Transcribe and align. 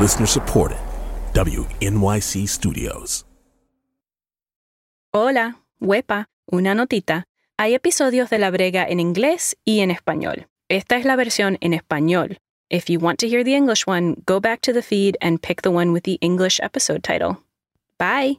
Listener 0.00 0.28
supported. 0.28 0.78
WNYC 1.34 2.46
Studios. 2.46 3.24
Hola, 5.12 5.56
huepa, 5.80 6.28
una 6.46 6.72
notita. 6.76 7.24
Hay 7.56 7.74
episodios 7.74 8.30
de 8.30 8.38
La 8.38 8.52
Brega 8.52 8.86
en 8.88 9.00
inglés 9.00 9.56
y 9.64 9.80
en 9.80 9.90
español. 9.90 10.46
Esta 10.68 10.96
es 10.96 11.04
la 11.04 11.16
versión 11.16 11.58
en 11.60 11.74
español. 11.74 12.38
If 12.70 12.88
you 12.88 13.00
want 13.00 13.18
to 13.18 13.28
hear 13.28 13.42
the 13.42 13.56
English 13.56 13.88
one, 13.88 14.22
go 14.24 14.38
back 14.38 14.60
to 14.60 14.72
the 14.72 14.82
feed 14.82 15.16
and 15.20 15.42
pick 15.42 15.62
the 15.62 15.70
one 15.70 15.92
with 15.92 16.04
the 16.04 16.18
English 16.20 16.60
episode 16.62 17.02
title. 17.02 17.38
Bye. 17.98 18.38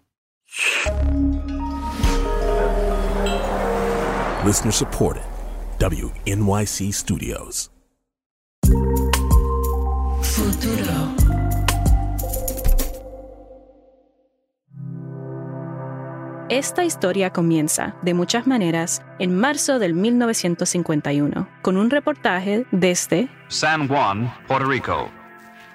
Listener 4.46 4.72
supported. 4.72 5.24
WNYC 5.80 6.94
Studios. 6.94 7.70
Esta 16.50 16.84
historia 16.84 17.30
comienza, 17.30 17.96
de 18.02 18.16
muchas 18.16 18.48
maneras, 18.48 19.04
en 19.20 19.36
marzo 19.36 19.78
del 19.78 19.94
1951, 19.94 21.48
con 21.62 21.78
un 21.78 21.92
reportaje 21.92 22.66
desde 22.72 23.30
San 23.50 23.88
Juan, 23.88 24.34
Puerto 24.48 24.68
Rico. 24.68 25.12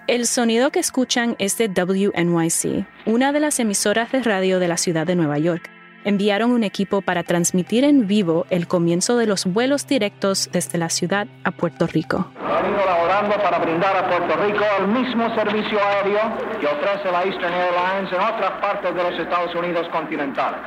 El 0.08 0.26
sonido 0.26 0.72
que 0.72 0.80
escuchan 0.80 1.36
es 1.38 1.56
de 1.58 1.68
WNYC, 1.68 2.86
una 3.06 3.30
de 3.30 3.38
las 3.38 3.60
emisoras 3.60 4.10
de 4.10 4.24
radio 4.24 4.58
de 4.58 4.66
la 4.66 4.76
ciudad 4.76 5.06
de 5.06 5.14
Nueva 5.14 5.38
York. 5.38 5.70
Enviaron 6.04 6.50
un 6.50 6.64
equipo 6.64 7.00
para 7.00 7.22
transmitir 7.22 7.82
en 7.82 8.06
vivo 8.06 8.46
el 8.50 8.68
comienzo 8.68 9.16
de 9.16 9.26
los 9.26 9.46
vuelos 9.46 9.86
directos 9.86 10.50
desde 10.52 10.76
la 10.76 10.90
ciudad 10.90 11.26
a 11.44 11.50
Puerto 11.50 11.86
Rico. 11.86 12.30
Venido 12.36 12.84
laborando 12.84 13.36
para 13.36 13.58
brindar 13.58 13.96
a 13.96 14.08
Puerto 14.08 14.36
Rico 14.44 14.64
el 14.80 14.88
mismo 14.88 15.34
servicio 15.34 15.78
aéreo 15.82 16.20
que 16.60 16.66
ofrece 16.66 17.10
la 17.10 17.24
Eastern 17.24 17.54
Airlines 17.54 18.12
en 18.12 18.20
otras 18.20 18.60
partes 18.60 18.94
de 18.94 19.02
los 19.02 19.18
Estados 19.18 19.54
Unidos 19.54 19.88
continentales. 19.90 20.60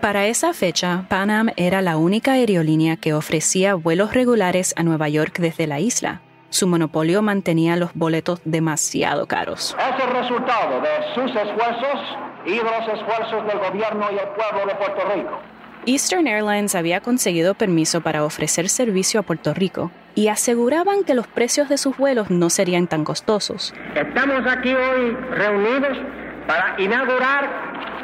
Para 0.00 0.26
esa 0.26 0.52
fecha, 0.54 1.04
Pan 1.08 1.30
Am 1.30 1.50
era 1.56 1.82
la 1.82 1.96
única 1.96 2.32
aerolínea 2.32 2.96
que 2.96 3.14
ofrecía 3.14 3.74
vuelos 3.74 4.12
regulares 4.12 4.74
a 4.76 4.82
Nueva 4.82 5.08
York 5.08 5.38
desde 5.38 5.66
la 5.66 5.78
isla. 5.78 6.20
Su 6.50 6.66
monopolio 6.66 7.22
mantenía 7.22 7.76
los 7.76 7.94
boletos 7.94 8.40
demasiado 8.44 9.26
caros. 9.26 9.76
Es 9.78 10.04
el 10.04 10.10
resultado 10.10 10.80
de 10.80 11.14
sus 11.14 11.30
esfuerzos 11.30 12.18
y 12.44 12.56
de 12.56 12.62
los 12.64 12.88
esfuerzos 12.92 13.46
del 13.46 13.58
gobierno 13.58 14.06
y 14.10 14.18
el 14.18 14.28
pueblo 14.30 14.66
de 14.66 14.74
Puerto 14.74 15.00
Rico. 15.14 15.40
Eastern 15.86 16.26
Airlines 16.26 16.74
había 16.74 17.00
conseguido 17.00 17.54
permiso 17.54 18.00
para 18.00 18.24
ofrecer 18.24 18.68
servicio 18.68 19.20
a 19.20 19.22
Puerto 19.22 19.54
Rico 19.54 19.92
y 20.16 20.26
aseguraban 20.26 21.04
que 21.04 21.14
los 21.14 21.28
precios 21.28 21.68
de 21.68 21.78
sus 21.78 21.96
vuelos 21.96 22.30
no 22.30 22.50
serían 22.50 22.88
tan 22.88 23.04
costosos. 23.04 23.72
Estamos 23.94 24.42
aquí 24.46 24.74
hoy 24.74 25.12
reunidos 25.30 25.96
para 26.48 26.74
inaugurar 26.82 27.48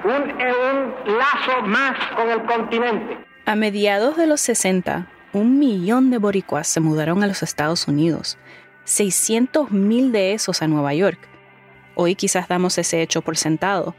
un, 0.04 0.22
un 0.22 1.18
lazo 1.18 1.62
más 1.64 1.96
con 2.14 2.30
el 2.30 2.44
continente. 2.44 3.18
A 3.44 3.56
mediados 3.56 4.16
de 4.16 4.26
los 4.28 4.40
60, 4.40 5.08
un 5.36 5.58
millón 5.58 6.10
de 6.10 6.16
boricuas 6.16 6.66
se 6.66 6.80
mudaron 6.80 7.22
a 7.22 7.26
los 7.26 7.42
Estados 7.42 7.88
Unidos, 7.88 8.38
600 8.84 9.70
mil 9.70 10.10
de 10.10 10.32
esos 10.32 10.62
a 10.62 10.66
Nueva 10.66 10.94
York. 10.94 11.18
Hoy 11.94 12.14
quizás 12.14 12.48
damos 12.48 12.78
ese 12.78 13.02
hecho 13.02 13.20
por 13.20 13.36
sentado. 13.36 13.94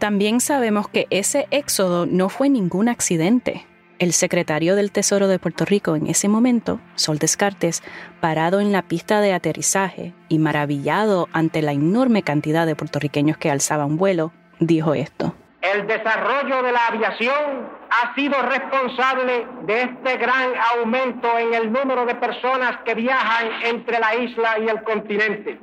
También 0.00 0.40
sabemos 0.40 0.88
que 0.88 1.06
ese 1.10 1.46
éxodo 1.52 2.06
no 2.06 2.28
fue 2.28 2.48
ningún 2.48 2.88
accidente. 2.88 3.64
El 4.00 4.12
secretario 4.12 4.74
del 4.74 4.90
Tesoro 4.90 5.28
de 5.28 5.38
Puerto 5.38 5.64
Rico 5.64 5.94
en 5.94 6.08
ese 6.08 6.28
momento, 6.28 6.80
Sol 6.96 7.18
Descartes, 7.18 7.84
parado 8.20 8.60
en 8.60 8.72
la 8.72 8.82
pista 8.82 9.20
de 9.20 9.32
aterrizaje 9.32 10.12
y 10.28 10.40
maravillado 10.40 11.28
ante 11.32 11.62
la 11.62 11.70
enorme 11.70 12.24
cantidad 12.24 12.66
de 12.66 12.74
puertorriqueños 12.74 13.36
que 13.38 13.50
alzaban 13.50 13.96
vuelo, 13.96 14.32
dijo 14.58 14.94
esto. 14.94 15.36
El 15.62 15.86
desarrollo 15.86 16.64
de 16.64 16.72
la 16.72 16.86
aviación 16.88 17.83
ha 17.94 18.14
sido 18.14 18.42
responsable 18.42 19.46
de 19.66 19.82
este 19.82 20.16
gran 20.16 20.50
aumento 20.74 21.38
en 21.38 21.54
el 21.54 21.72
número 21.72 22.04
de 22.06 22.14
personas 22.16 22.78
que 22.84 22.94
viajan 22.94 23.46
entre 23.64 24.00
la 24.00 24.16
isla 24.16 24.58
y 24.58 24.68
el 24.68 24.82
continente. 24.82 25.60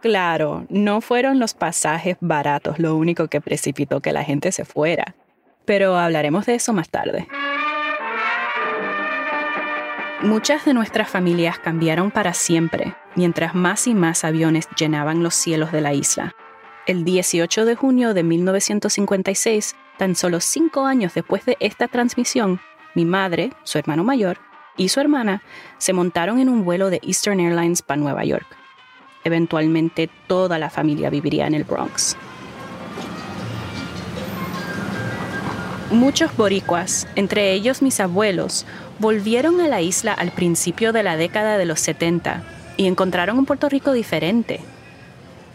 Claro, 0.00 0.64
no 0.70 1.00
fueron 1.00 1.38
los 1.38 1.54
pasajes 1.54 2.16
baratos 2.20 2.78
lo 2.78 2.96
único 2.96 3.28
que 3.28 3.40
precipitó 3.40 4.00
que 4.00 4.12
la 4.12 4.24
gente 4.24 4.52
se 4.52 4.64
fuera, 4.64 5.14
pero 5.64 5.98
hablaremos 5.98 6.46
de 6.46 6.54
eso 6.54 6.72
más 6.72 6.88
tarde. 6.88 7.26
Muchas 10.22 10.64
de 10.64 10.74
nuestras 10.74 11.10
familias 11.10 11.58
cambiaron 11.58 12.10
para 12.10 12.32
siempre, 12.32 12.94
mientras 13.16 13.54
más 13.54 13.86
y 13.86 13.94
más 13.94 14.24
aviones 14.24 14.68
llenaban 14.78 15.22
los 15.22 15.34
cielos 15.34 15.72
de 15.72 15.80
la 15.80 15.92
isla. 15.92 16.34
El 16.86 17.04
18 17.04 17.66
de 17.66 17.74
junio 17.74 18.14
de 18.14 18.22
1956, 18.22 19.76
tan 19.98 20.16
solo 20.16 20.40
cinco 20.40 20.86
años 20.86 21.12
después 21.12 21.44
de 21.44 21.56
esta 21.60 21.88
transmisión, 21.88 22.60
mi 22.94 23.04
madre, 23.04 23.52
su 23.64 23.78
hermano 23.78 24.04
mayor 24.04 24.38
y 24.78 24.88
su 24.88 25.00
hermana 25.00 25.42
se 25.76 25.92
montaron 25.92 26.38
en 26.38 26.48
un 26.48 26.64
vuelo 26.64 26.88
de 26.88 27.00
Eastern 27.02 27.40
Airlines 27.40 27.82
para 27.82 28.00
Nueva 28.00 28.24
York. 28.24 28.46
Eventualmente 29.24 30.08
toda 30.26 30.58
la 30.58 30.70
familia 30.70 31.10
viviría 31.10 31.46
en 31.46 31.54
el 31.54 31.64
Bronx. 31.64 32.16
Muchos 35.90 36.36
boricuas, 36.36 37.08
entre 37.16 37.52
ellos 37.52 37.82
mis 37.82 37.98
abuelos, 37.98 38.66
volvieron 38.98 39.60
a 39.60 39.68
la 39.68 39.80
isla 39.80 40.12
al 40.12 40.30
principio 40.30 40.92
de 40.92 41.02
la 41.02 41.16
década 41.16 41.58
de 41.58 41.64
los 41.64 41.80
70 41.80 42.42
y 42.76 42.86
encontraron 42.86 43.38
un 43.38 43.46
Puerto 43.46 43.68
Rico 43.68 43.92
diferente. 43.92 44.60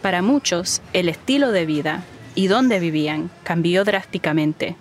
Para 0.02 0.22
muchos, 0.22 0.82
el 0.92 1.08
estilo 1.08 1.50
de 1.50 1.66
vida 1.66 2.04
y 2.34 2.48
dónde 2.48 2.78
vivían 2.80 3.30
cambió 3.42 3.84
drásticamente. 3.84 4.76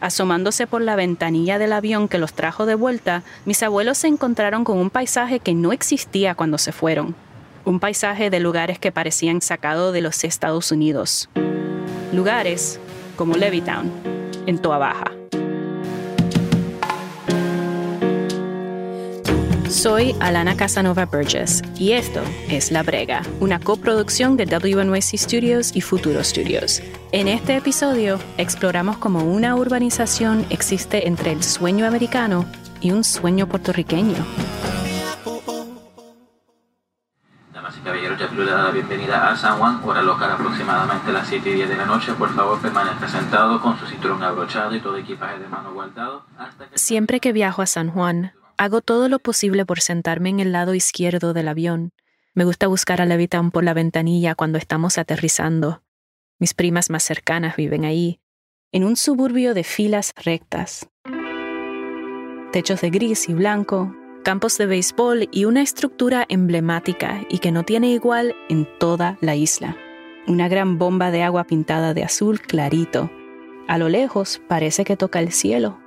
Asomándose 0.00 0.66
por 0.66 0.80
la 0.80 0.96
ventanilla 0.96 1.58
del 1.58 1.72
avión 1.72 2.08
que 2.08 2.18
los 2.18 2.32
trajo 2.32 2.66
de 2.66 2.74
vuelta, 2.74 3.22
mis 3.44 3.62
abuelos 3.62 3.98
se 3.98 4.06
encontraron 4.06 4.64
con 4.64 4.78
un 4.78 4.90
paisaje 4.90 5.40
que 5.40 5.54
no 5.54 5.72
existía 5.72 6.34
cuando 6.34 6.58
se 6.58 6.72
fueron. 6.72 7.16
Un 7.64 7.80
paisaje 7.80 8.30
de 8.30 8.40
lugares 8.40 8.78
que 8.78 8.92
parecían 8.92 9.40
sacados 9.40 9.92
de 9.92 10.00
los 10.00 10.22
Estados 10.22 10.70
Unidos. 10.70 11.28
Lugares 12.12 12.78
como 13.16 13.34
Levittown, 13.34 13.90
en 14.46 14.58
Toa 14.58 14.78
Baja. 14.78 15.17
Soy 19.70 20.16
Alana 20.20 20.56
Casanova 20.56 21.04
Burgess 21.04 21.62
y 21.76 21.92
esto 21.92 22.22
es 22.48 22.70
La 22.70 22.82
Brega, 22.82 23.22
una 23.38 23.60
coproducción 23.60 24.36
de 24.38 24.46
WNYC 24.46 25.18
Studios 25.18 25.76
y 25.76 25.82
Futuro 25.82 26.24
Studios. 26.24 26.82
En 27.12 27.28
este 27.28 27.56
episodio 27.56 28.18
exploramos 28.38 28.96
cómo 28.96 29.24
una 29.24 29.54
urbanización 29.56 30.46
existe 30.48 31.06
entre 31.06 31.32
el 31.32 31.42
sueño 31.42 31.86
americano 31.86 32.46
y 32.80 32.92
un 32.92 33.04
sueño 33.04 33.46
puertorriqueño. 33.46 34.16
Caballeros, 37.84 38.18
ya 38.18 38.26
le 38.26 38.50
da 38.50 38.64
la 38.64 38.70
bienvenida 38.70 39.30
a 39.30 39.36
San 39.36 39.58
Juan, 39.58 39.80
hora 39.82 40.02
local 40.02 40.30
aproximadamente 40.32 41.12
las 41.12 41.26
7 41.26 41.48
y 41.48 41.54
10 41.54 41.68
de 41.70 41.76
la 41.76 41.86
noche. 41.86 42.12
Por 42.12 42.28
favor, 42.34 42.60
permanezca 42.60 43.08
sentado 43.08 43.62
con 43.62 43.78
su 43.78 43.86
cinturón 43.86 44.22
abrochado 44.22 44.74
y 44.74 44.80
todo 44.80 44.96
equipaje 44.96 45.38
de 45.38 45.48
mano 45.48 45.72
guardado. 45.72 46.24
Hasta 46.36 46.66
que... 46.66 46.76
Siempre 46.76 47.20
que 47.20 47.32
viajo 47.32 47.62
a 47.62 47.66
San 47.66 47.90
Juan, 47.90 48.32
hago 48.58 48.80
todo 48.80 49.08
lo 49.08 49.20
posible 49.20 49.64
por 49.64 49.80
sentarme 49.80 50.28
en 50.28 50.40
el 50.40 50.52
lado 50.52 50.74
izquierdo 50.74 51.32
del 51.32 51.48
avión. 51.48 51.92
Me 52.34 52.44
gusta 52.44 52.66
buscar 52.66 53.00
a 53.00 53.06
Levittown 53.06 53.50
por 53.50 53.64
la 53.64 53.72
ventanilla 53.72 54.34
cuando 54.34 54.58
estamos 54.58 54.98
aterrizando. 54.98 55.82
Mis 56.38 56.54
primas 56.54 56.90
más 56.90 57.04
cercanas 57.04 57.56
viven 57.56 57.84
ahí, 57.84 58.20
en 58.72 58.84
un 58.84 58.96
suburbio 58.96 59.54
de 59.54 59.64
filas 59.64 60.12
rectas. 60.22 60.88
Techos 62.52 62.80
de 62.80 62.90
gris 62.90 63.28
y 63.28 63.34
blanco, 63.34 63.94
campos 64.24 64.58
de 64.58 64.66
béisbol 64.66 65.28
y 65.32 65.44
una 65.46 65.62
estructura 65.62 66.26
emblemática 66.28 67.24
y 67.30 67.38
que 67.38 67.52
no 67.52 67.64
tiene 67.64 67.90
igual 67.90 68.34
en 68.48 68.68
toda 68.78 69.18
la 69.20 69.36
isla. 69.36 69.76
Una 70.26 70.48
gran 70.48 70.78
bomba 70.78 71.10
de 71.10 71.22
agua 71.22 71.44
pintada 71.44 71.94
de 71.94 72.04
azul 72.04 72.40
clarito. 72.40 73.10
A 73.68 73.78
lo 73.78 73.88
lejos 73.88 74.40
parece 74.48 74.84
que 74.84 74.96
toca 74.96 75.20
el 75.20 75.32
cielo. 75.32 75.80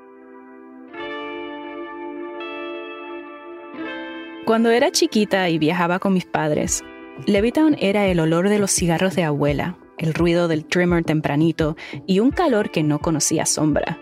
Cuando 4.51 4.69
era 4.69 4.91
chiquita 4.91 5.47
y 5.47 5.57
viajaba 5.57 5.99
con 5.99 6.11
mis 6.11 6.25
padres, 6.25 6.83
Levittown 7.25 7.77
era 7.79 8.07
el 8.07 8.19
olor 8.19 8.49
de 8.49 8.59
los 8.59 8.71
cigarros 8.71 9.15
de 9.15 9.23
abuela, 9.23 9.77
el 9.97 10.13
ruido 10.13 10.49
del 10.49 10.65
trimmer 10.65 11.05
tempranito 11.05 11.77
y 12.05 12.19
un 12.19 12.31
calor 12.31 12.69
que 12.69 12.83
no 12.83 12.99
conocía 12.99 13.45
sombra. 13.45 13.97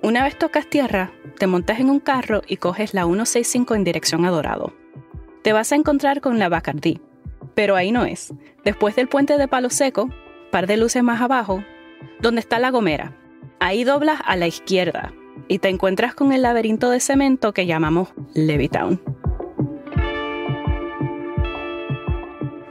Una 0.00 0.22
vez 0.22 0.38
tocas 0.38 0.70
tierra, 0.70 1.10
te 1.40 1.48
montas 1.48 1.80
en 1.80 1.90
un 1.90 1.98
carro 1.98 2.42
y 2.46 2.58
coges 2.58 2.94
la 2.94 3.02
165 3.02 3.74
en 3.74 3.82
dirección 3.82 4.24
a 4.24 4.30
Dorado. 4.30 4.74
Te 5.42 5.52
vas 5.52 5.72
a 5.72 5.74
encontrar 5.74 6.20
con 6.20 6.38
la 6.38 6.48
Bacardí, 6.48 7.00
pero 7.56 7.74
ahí 7.74 7.90
no 7.90 8.04
es. 8.04 8.32
Después 8.64 8.94
del 8.94 9.08
puente 9.08 9.38
de 9.38 9.48
Palo 9.48 9.70
Seco, 9.70 10.08
par 10.52 10.68
de 10.68 10.76
luces 10.76 11.02
más 11.02 11.20
abajo, 11.20 11.64
donde 12.20 12.42
está 12.42 12.60
la 12.60 12.70
Gomera. 12.70 13.16
Ahí 13.58 13.82
doblas 13.82 14.20
a 14.24 14.36
la 14.36 14.46
izquierda 14.46 15.12
y 15.48 15.58
te 15.58 15.68
encuentras 15.68 16.14
con 16.14 16.32
el 16.32 16.42
laberinto 16.42 16.90
de 16.90 17.00
cemento 17.00 17.52
que 17.52 17.66
llamamos 17.66 18.10
Levittown. 18.34 19.18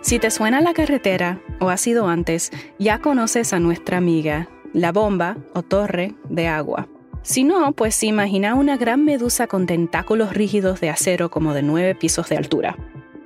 Si 0.08 0.20
te 0.20 0.32
suena 0.32 0.62
la 0.62 0.74
carretera, 0.74 1.42
o 1.60 1.68
ha 1.68 1.76
sido 1.76 2.08
antes, 2.08 2.54
ya 2.80 3.00
conoces 3.00 3.52
a 3.52 3.60
nuestra 3.60 3.98
amiga, 3.98 4.48
la 4.72 4.94
bomba 4.94 5.36
o 5.54 5.64
torre 5.64 6.16
de 6.30 6.48
agua. 6.48 6.88
Si 7.24 7.44
no, 7.44 7.74
pues 7.74 8.02
imagina 8.06 8.56
una 8.56 8.78
gran 8.78 9.04
medusa 9.04 9.48
con 9.48 9.66
tentáculos 9.66 10.34
rígidos 10.34 10.80
de 10.80 10.90
acero 10.90 11.30
como 11.30 11.54
de 11.54 11.62
nueve 11.62 11.94
pisos 11.94 12.30
de 12.30 12.38
altura. 12.38 12.78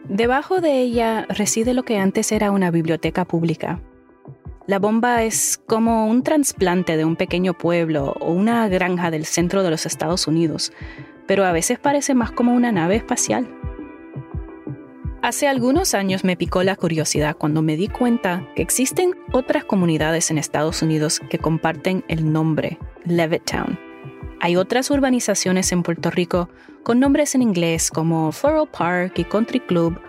Debajo 0.10 0.60
de 0.60 0.80
ella 0.80 1.28
reside 1.30 1.75
lo 1.75 1.83
que 1.83 2.00
antes 2.00 2.31
era 2.31 2.50
una 2.50 2.72
biblioteca 2.72 3.25
pública. 3.25 3.80
La 4.66 4.80
bomba 4.80 5.22
es 5.22 5.62
como 5.68 6.07
un 6.07 6.24
trasplante 6.24 6.98
de 6.98 7.06
un 7.06 7.16
pequeño 7.16 7.54
pueblo 7.56 8.16
o 8.19 8.31
una 8.31 8.68
granja 8.69 9.12
del 9.12 9.25
centro 9.25 9.62
de 9.62 9.69
los 9.69 9.86
Estados 9.86 10.25
Unidos, 10.25 10.74
pero 11.28 11.45
a 11.45 11.51
veces 11.51 11.78
parece 11.78 12.16
más 12.16 12.31
como 12.31 12.56
una 12.56 12.72
nave 12.72 12.95
espacial. 12.95 13.48
Hace 15.21 15.47
algunos 15.47 15.94
años 15.94 16.23
me 16.23 16.35
picó 16.35 16.63
la 16.63 16.75
curiosidad 16.75 17.35
cuando 17.38 17.62
me 17.62 17.77
di 17.77 17.88
cuenta 17.88 18.47
que 18.56 18.63
existen 18.63 19.13
otras 19.31 19.63
comunidades 19.63 20.31
en 20.31 20.39
Estados 20.39 20.81
Unidos 20.81 21.21
que 21.29 21.38
comparten 21.38 22.03
el 22.07 22.33
nombre 22.33 22.79
Levittown. 23.06 23.77
Hay 24.39 24.56
otras 24.56 24.89
urbanizaciones 24.89 25.71
en 25.71 25.83
Puerto 25.83 26.09
Rico 26.09 26.50
con 26.81 27.00
nombres 27.00 27.35
en 27.35 27.44
inglés 27.44 27.91
como 27.91 28.31
Floral 28.31 28.68
Park 28.68 29.19
y 29.19 29.23
Country 29.25 29.59
Club, 29.59 30.01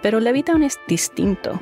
pero 0.00 0.20
Levittown 0.20 0.62
es 0.62 0.78
distinto. 0.86 1.60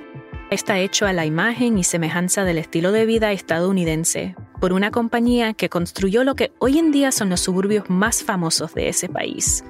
Está 0.50 0.78
hecho 0.78 1.06
a 1.06 1.14
la 1.14 1.24
imagen 1.24 1.78
y 1.78 1.84
semejanza 1.84 2.44
del 2.44 2.58
estilo 2.58 2.92
de 2.92 3.06
vida 3.06 3.32
estadounidense 3.32 4.36
por 4.60 4.74
una 4.74 4.90
compañía 4.90 5.54
que 5.54 5.70
construyó 5.70 6.22
lo 6.22 6.34
que 6.34 6.52
hoy 6.58 6.78
en 6.78 6.92
día 6.92 7.12
son 7.12 7.30
los 7.30 7.40
suburbios 7.40 7.88
más 7.88 8.22
famosos 8.22 8.74
de 8.74 8.90
ese 8.90 9.08
país. 9.08 9.64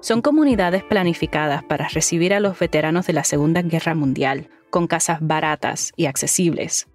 Son 0.00 0.22
comunidades 0.22 0.84
planificadas 0.84 1.62
para 1.64 1.88
recibir 1.88 2.34
a 2.34 2.40
los 2.40 2.58
veteranos 2.58 3.06
de 3.06 3.12
la 3.12 3.24
Segunda 3.24 3.62
Guerra 3.62 3.94
Mundial, 3.94 4.48
con 4.70 4.86
casas 4.86 5.18
baratas 5.20 5.92
y 5.96 6.06
accesibles. 6.06 6.88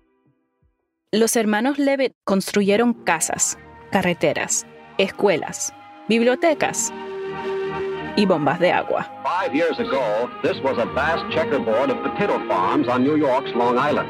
Los 1.11 1.35
hermanos 1.35 1.77
Levitt 1.77 2.13
construyeron 2.23 2.93
casas, 2.93 3.57
carreteras, 3.91 4.65
escuelas, 4.97 5.73
bibliotecas 6.07 6.93
y 8.15 8.25
bombas 8.25 8.59
de 8.59 8.71
agua. 8.71 9.09
Five 9.23 9.53
years 9.55 9.79
ago, 9.79 10.29
this 10.43 10.61
was 10.63 10.77
a 10.77 10.85
vast 10.93 11.23
checkerboard 11.33 11.89
of 11.89 11.97
potato 12.03 12.39
farms 12.47 12.87
on 12.87 13.03
New 13.03 13.17
York's 13.17 13.53
Long 13.55 13.77
Island. 13.77 14.09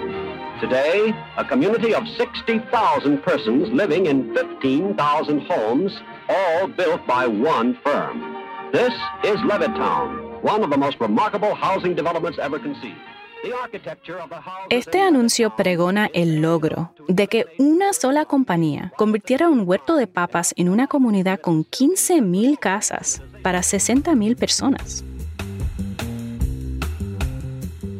Today, 0.60 1.12
a 1.38 1.44
community 1.44 1.96
of 1.96 2.04
60,000 2.18 3.24
persons 3.24 3.70
living 3.74 4.06
in 4.06 4.32
15,000 4.36 5.42
homes, 5.48 5.92
all 6.30 6.68
built 6.68 7.08
by 7.08 7.26
one 7.26 7.80
firm. 7.84 8.41
This 8.72 8.94
is 9.24 9.38
Levittown, 9.42 10.42
one 10.42 10.64
of 10.64 10.70
the 10.70 10.78
most 10.78 10.98
remarkable 11.02 11.54
housing 11.56 11.94
developments 11.94 12.40
ever 12.40 12.58
conceived. 12.58 12.96
Este 14.70 15.02
anuncio 15.02 15.56
pregona 15.56 16.10
el 16.14 16.42
logro 16.42 16.94
de 17.08 17.28
que 17.28 17.48
una 17.58 17.92
sola 17.92 18.26
compañía 18.26 18.94
convirtiera 18.98 19.50
un 19.50 19.68
huerto 19.68 19.96
de 19.96 20.08
papas 20.08 20.54
en 20.58 20.70
una 20.70 20.88
comunidad 20.88 21.40
con 21.42 21.66
15.000 21.66 22.60
casas 22.60 23.22
para 23.42 23.60
60.000 23.60 24.38
personas. 24.38 25.04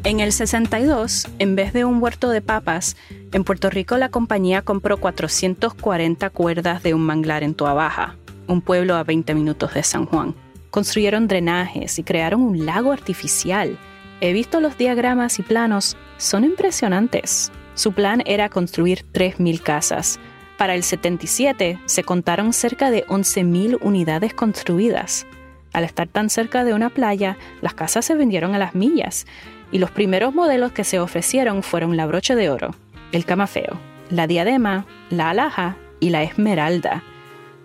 En 0.04 0.20
el 0.20 0.32
62, 0.32 1.28
en 1.38 1.56
vez 1.56 1.72
de 1.72 1.84
un 1.84 2.02
huerto 2.02 2.30
de 2.30 2.40
papas, 2.40 2.96
en 3.32 3.44
Puerto 3.44 3.68
Rico 3.68 3.98
la 3.98 4.10
compañía 4.10 4.62
compró 4.62 4.96
440 4.98 6.30
cuerdas 6.30 6.82
de 6.82 6.94
un 6.94 7.02
manglar 7.02 7.42
en 7.42 7.54
Toa 7.54 7.74
Baja, 7.74 8.16
un 8.46 8.62
pueblo 8.62 8.94
a 8.94 9.04
20 9.04 9.34
minutos 9.34 9.74
de 9.74 9.82
San 9.82 10.06
Juan. 10.06 10.34
Construyeron 10.72 11.28
drenajes 11.28 12.00
y 12.00 12.02
crearon 12.02 12.42
un 12.42 12.66
lago 12.66 12.90
artificial 12.90 13.78
He 14.24 14.32
visto 14.32 14.60
los 14.60 14.78
diagramas 14.78 15.40
y 15.40 15.42
planos, 15.42 15.96
son 16.16 16.44
impresionantes. 16.44 17.50
Su 17.74 17.90
plan 17.90 18.22
era 18.24 18.48
construir 18.50 19.04
3.000 19.12 19.60
casas. 19.60 20.20
Para 20.56 20.76
el 20.76 20.84
77 20.84 21.80
se 21.86 22.04
contaron 22.04 22.52
cerca 22.52 22.92
de 22.92 23.04
11.000 23.06 23.78
unidades 23.80 24.32
construidas. 24.32 25.26
Al 25.72 25.82
estar 25.82 26.06
tan 26.06 26.30
cerca 26.30 26.62
de 26.62 26.72
una 26.72 26.88
playa, 26.88 27.36
las 27.62 27.74
casas 27.74 28.04
se 28.04 28.14
vendieron 28.14 28.54
a 28.54 28.60
las 28.60 28.76
millas 28.76 29.26
y 29.72 29.78
los 29.78 29.90
primeros 29.90 30.32
modelos 30.32 30.70
que 30.70 30.84
se 30.84 31.00
ofrecieron 31.00 31.64
fueron 31.64 31.96
la 31.96 32.06
broche 32.06 32.36
de 32.36 32.48
oro, 32.48 32.76
el 33.10 33.24
camafeo, 33.24 33.76
la 34.08 34.28
diadema, 34.28 34.86
la 35.10 35.30
alhaja 35.30 35.76
y 35.98 36.10
la 36.10 36.22
esmeralda. 36.22 37.02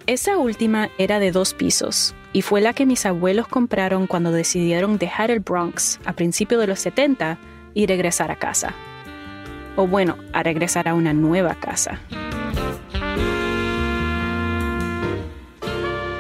Esa 0.08 0.40
última 0.40 0.90
era 0.98 1.20
de 1.20 1.32
dos 1.32 1.54
pisos 1.54 2.16
y 2.34 2.42
fue 2.42 2.62
la 2.62 2.74
que 2.74 2.86
mis 2.86 3.06
abuelos 3.06 3.48
compraron 3.48 4.08
cuando 4.08 4.32
decidieron 4.32 4.98
dejar 4.98 5.32
el 5.32 5.40
Bronx 5.40 6.00
a 6.06 6.14
principios 6.14 6.62
de 6.62 6.68
los 6.68 6.80
70 6.80 7.38
y 7.74 7.86
regresar 7.86 8.32
a 8.32 8.36
casa. 8.36 8.74
O 9.76 9.88
bueno, 9.88 10.18
a 10.34 10.44
regresar 10.44 10.88
a 10.88 10.94
una 10.94 11.14
nueva 11.14 11.56
casa. 11.56 12.00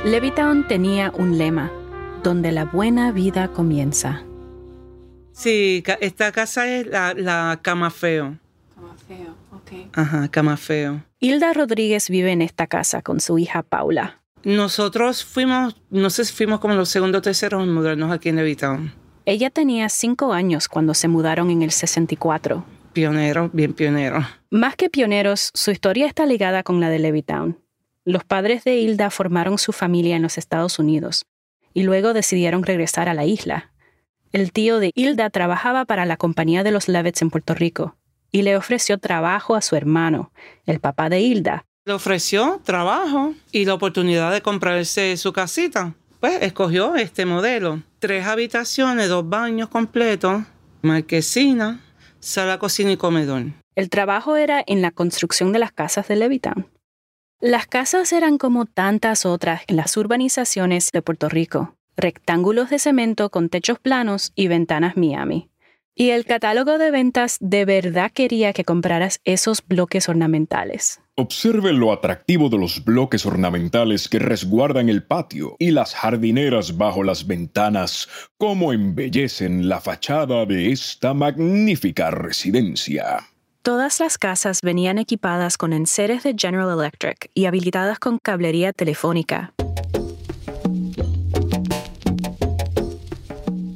Levittown 0.06 0.68
tenía 0.68 1.12
un 1.16 1.38
lema, 1.38 1.72
donde 2.24 2.52
la 2.52 2.66
buena 2.66 3.12
vida 3.12 3.50
comienza. 3.50 4.24
Sí, 5.34 5.84
esta 6.00 6.32
casa 6.32 6.68
es 6.68 6.88
la, 6.88 7.14
la 7.14 7.60
Camafeo. 7.62 8.38
Camafeo, 8.74 9.36
ok. 9.52 9.90
Ajá, 9.94 10.28
Camafeo. 10.30 11.04
Hilda 11.20 11.52
Rodríguez 11.54 12.10
vive 12.10 12.32
en 12.32 12.42
esta 12.42 12.68
casa 12.68 13.02
con 13.02 13.20
su 13.20 13.38
hija 13.38 13.64
Paula. 13.64 14.22
Nosotros 14.48 15.26
fuimos, 15.26 15.76
no 15.90 16.10
sé 16.10 16.24
si 16.24 16.32
fuimos 16.32 16.62
como 16.62 16.74
los 16.74 16.88
segundos 16.88 17.20
o 17.20 17.22
terceros 17.22 17.62
en 17.62 17.74
mudarnos 17.74 18.14
aquí 18.14 18.30
en 18.30 18.38
Levittown. 18.38 18.94
Ella 19.26 19.50
tenía 19.50 19.90
cinco 19.90 20.32
años 20.32 20.70
cuando 20.70 20.94
se 20.94 21.10
mudaron 21.10 21.50
en 21.50 21.64
el 21.64 21.72
64. 21.72 22.64
Pionero, 22.94 23.50
bien 23.52 23.74
pionero. 23.74 24.26
Más 24.50 24.78
que 24.78 24.90
pioneros, 24.90 25.52
su 25.54 25.72
historia 25.72 26.08
está 26.08 26.26
ligada 26.26 26.64
con 26.64 26.80
la 26.80 26.90
de 26.90 26.98
Levittown. 26.98 27.60
Los 28.06 28.24
padres 28.24 28.64
de 28.64 28.78
Hilda 28.78 29.10
formaron 29.10 29.58
su 29.58 29.74
familia 29.74 30.16
en 30.16 30.22
los 30.22 30.38
Estados 30.38 30.80
Unidos 30.80 31.26
y 31.74 31.84
luego 31.84 32.14
decidieron 32.14 32.64
regresar 32.64 33.10
a 33.10 33.14
la 33.14 33.26
isla. 33.26 33.74
El 34.32 34.54
tío 34.54 34.80
de 34.80 34.94
Hilda 34.96 35.30
trabajaba 35.30 35.84
para 35.84 36.06
la 36.06 36.16
compañía 36.16 36.64
de 36.64 36.72
los 36.72 36.88
Levitts 36.88 37.22
en 37.22 37.32
Puerto 37.32 37.54
Rico 37.54 37.98
y 38.32 38.44
le 38.44 38.56
ofreció 38.56 38.98
trabajo 38.98 39.56
a 39.56 39.62
su 39.62 39.76
hermano, 39.76 40.32
el 40.66 40.80
papá 40.80 41.10
de 41.10 41.20
Hilda. 41.20 41.66
Le 41.88 41.94
ofreció 41.94 42.60
trabajo 42.66 43.34
y 43.50 43.64
la 43.64 43.74
oportunidad 43.74 44.34
de 44.34 44.42
comprarse 44.42 45.16
su 45.16 45.32
casita. 45.32 45.94
Pues 46.20 46.38
escogió 46.42 46.98
este 46.98 47.26
modelo. 47.26 47.82
Tres 48.00 48.28
habitaciones, 48.28 49.08
dos 49.08 49.30
baños 49.30 49.70
completos, 49.70 50.44
marquesina, 50.82 51.80
sala, 52.20 52.60
cocina 52.60 52.92
y 52.92 52.98
comedor. 52.98 53.54
El 53.74 53.90
trabajo 53.90 54.36
era 54.36 54.62
en 54.68 54.82
la 54.82 54.92
construcción 54.92 55.54
de 55.54 55.60
las 55.60 55.72
casas 55.72 56.10
de 56.10 56.18
Levittown. 56.18 56.68
Las 57.40 57.68
casas 57.68 58.12
eran 58.12 58.38
como 58.38 58.66
tantas 58.66 59.26
otras 59.26 59.62
en 59.68 59.78
las 59.78 59.96
urbanizaciones 59.96 60.92
de 60.92 61.02
Puerto 61.02 61.30
Rico, 61.30 61.78
rectángulos 61.96 62.70
de 62.70 62.80
cemento 62.80 63.30
con 63.30 63.48
techos 63.48 63.80
planos 63.80 64.34
y 64.36 64.50
ventanas 64.50 64.98
Miami. 64.98 65.50
Y 65.96 66.10
el 66.10 66.26
catálogo 66.26 66.80
de 66.80 66.92
ventas 66.92 67.38
de 67.40 67.64
verdad 67.64 68.12
quería 68.12 68.52
que 68.52 68.66
compraras 68.66 69.22
esos 69.24 69.66
bloques 69.66 70.10
ornamentales. 70.10 71.00
Observe 71.20 71.74
lo 71.74 71.92
atractivo 71.92 72.48
de 72.48 72.60
los 72.60 72.86
bloques 72.86 73.26
ornamentales 73.26 74.08
que 74.08 74.20
resguardan 74.20 74.88
el 74.88 75.02
patio 75.02 75.56
y 75.58 75.72
las 75.72 75.96
jardineras 75.96 76.78
bajo 76.78 77.02
las 77.02 77.26
ventanas, 77.26 78.08
cómo 78.38 78.72
embellecen 78.72 79.68
la 79.68 79.82
fachada 79.82 80.46
de 80.46 80.72
esta 80.72 81.16
magnífica 81.16 82.12
residencia. 82.12 83.28
Todas 83.64 84.00
las 84.00 84.20
casas 84.20 84.60
venían 84.62 85.00
equipadas 85.00 85.58
con 85.58 85.74
enseres 85.74 86.22
de 86.22 86.36
General 86.38 86.70
Electric 86.80 87.32
y 87.34 87.46
habilitadas 87.46 87.98
con 87.98 88.20
cablería 88.20 88.72
telefónica. 88.72 89.56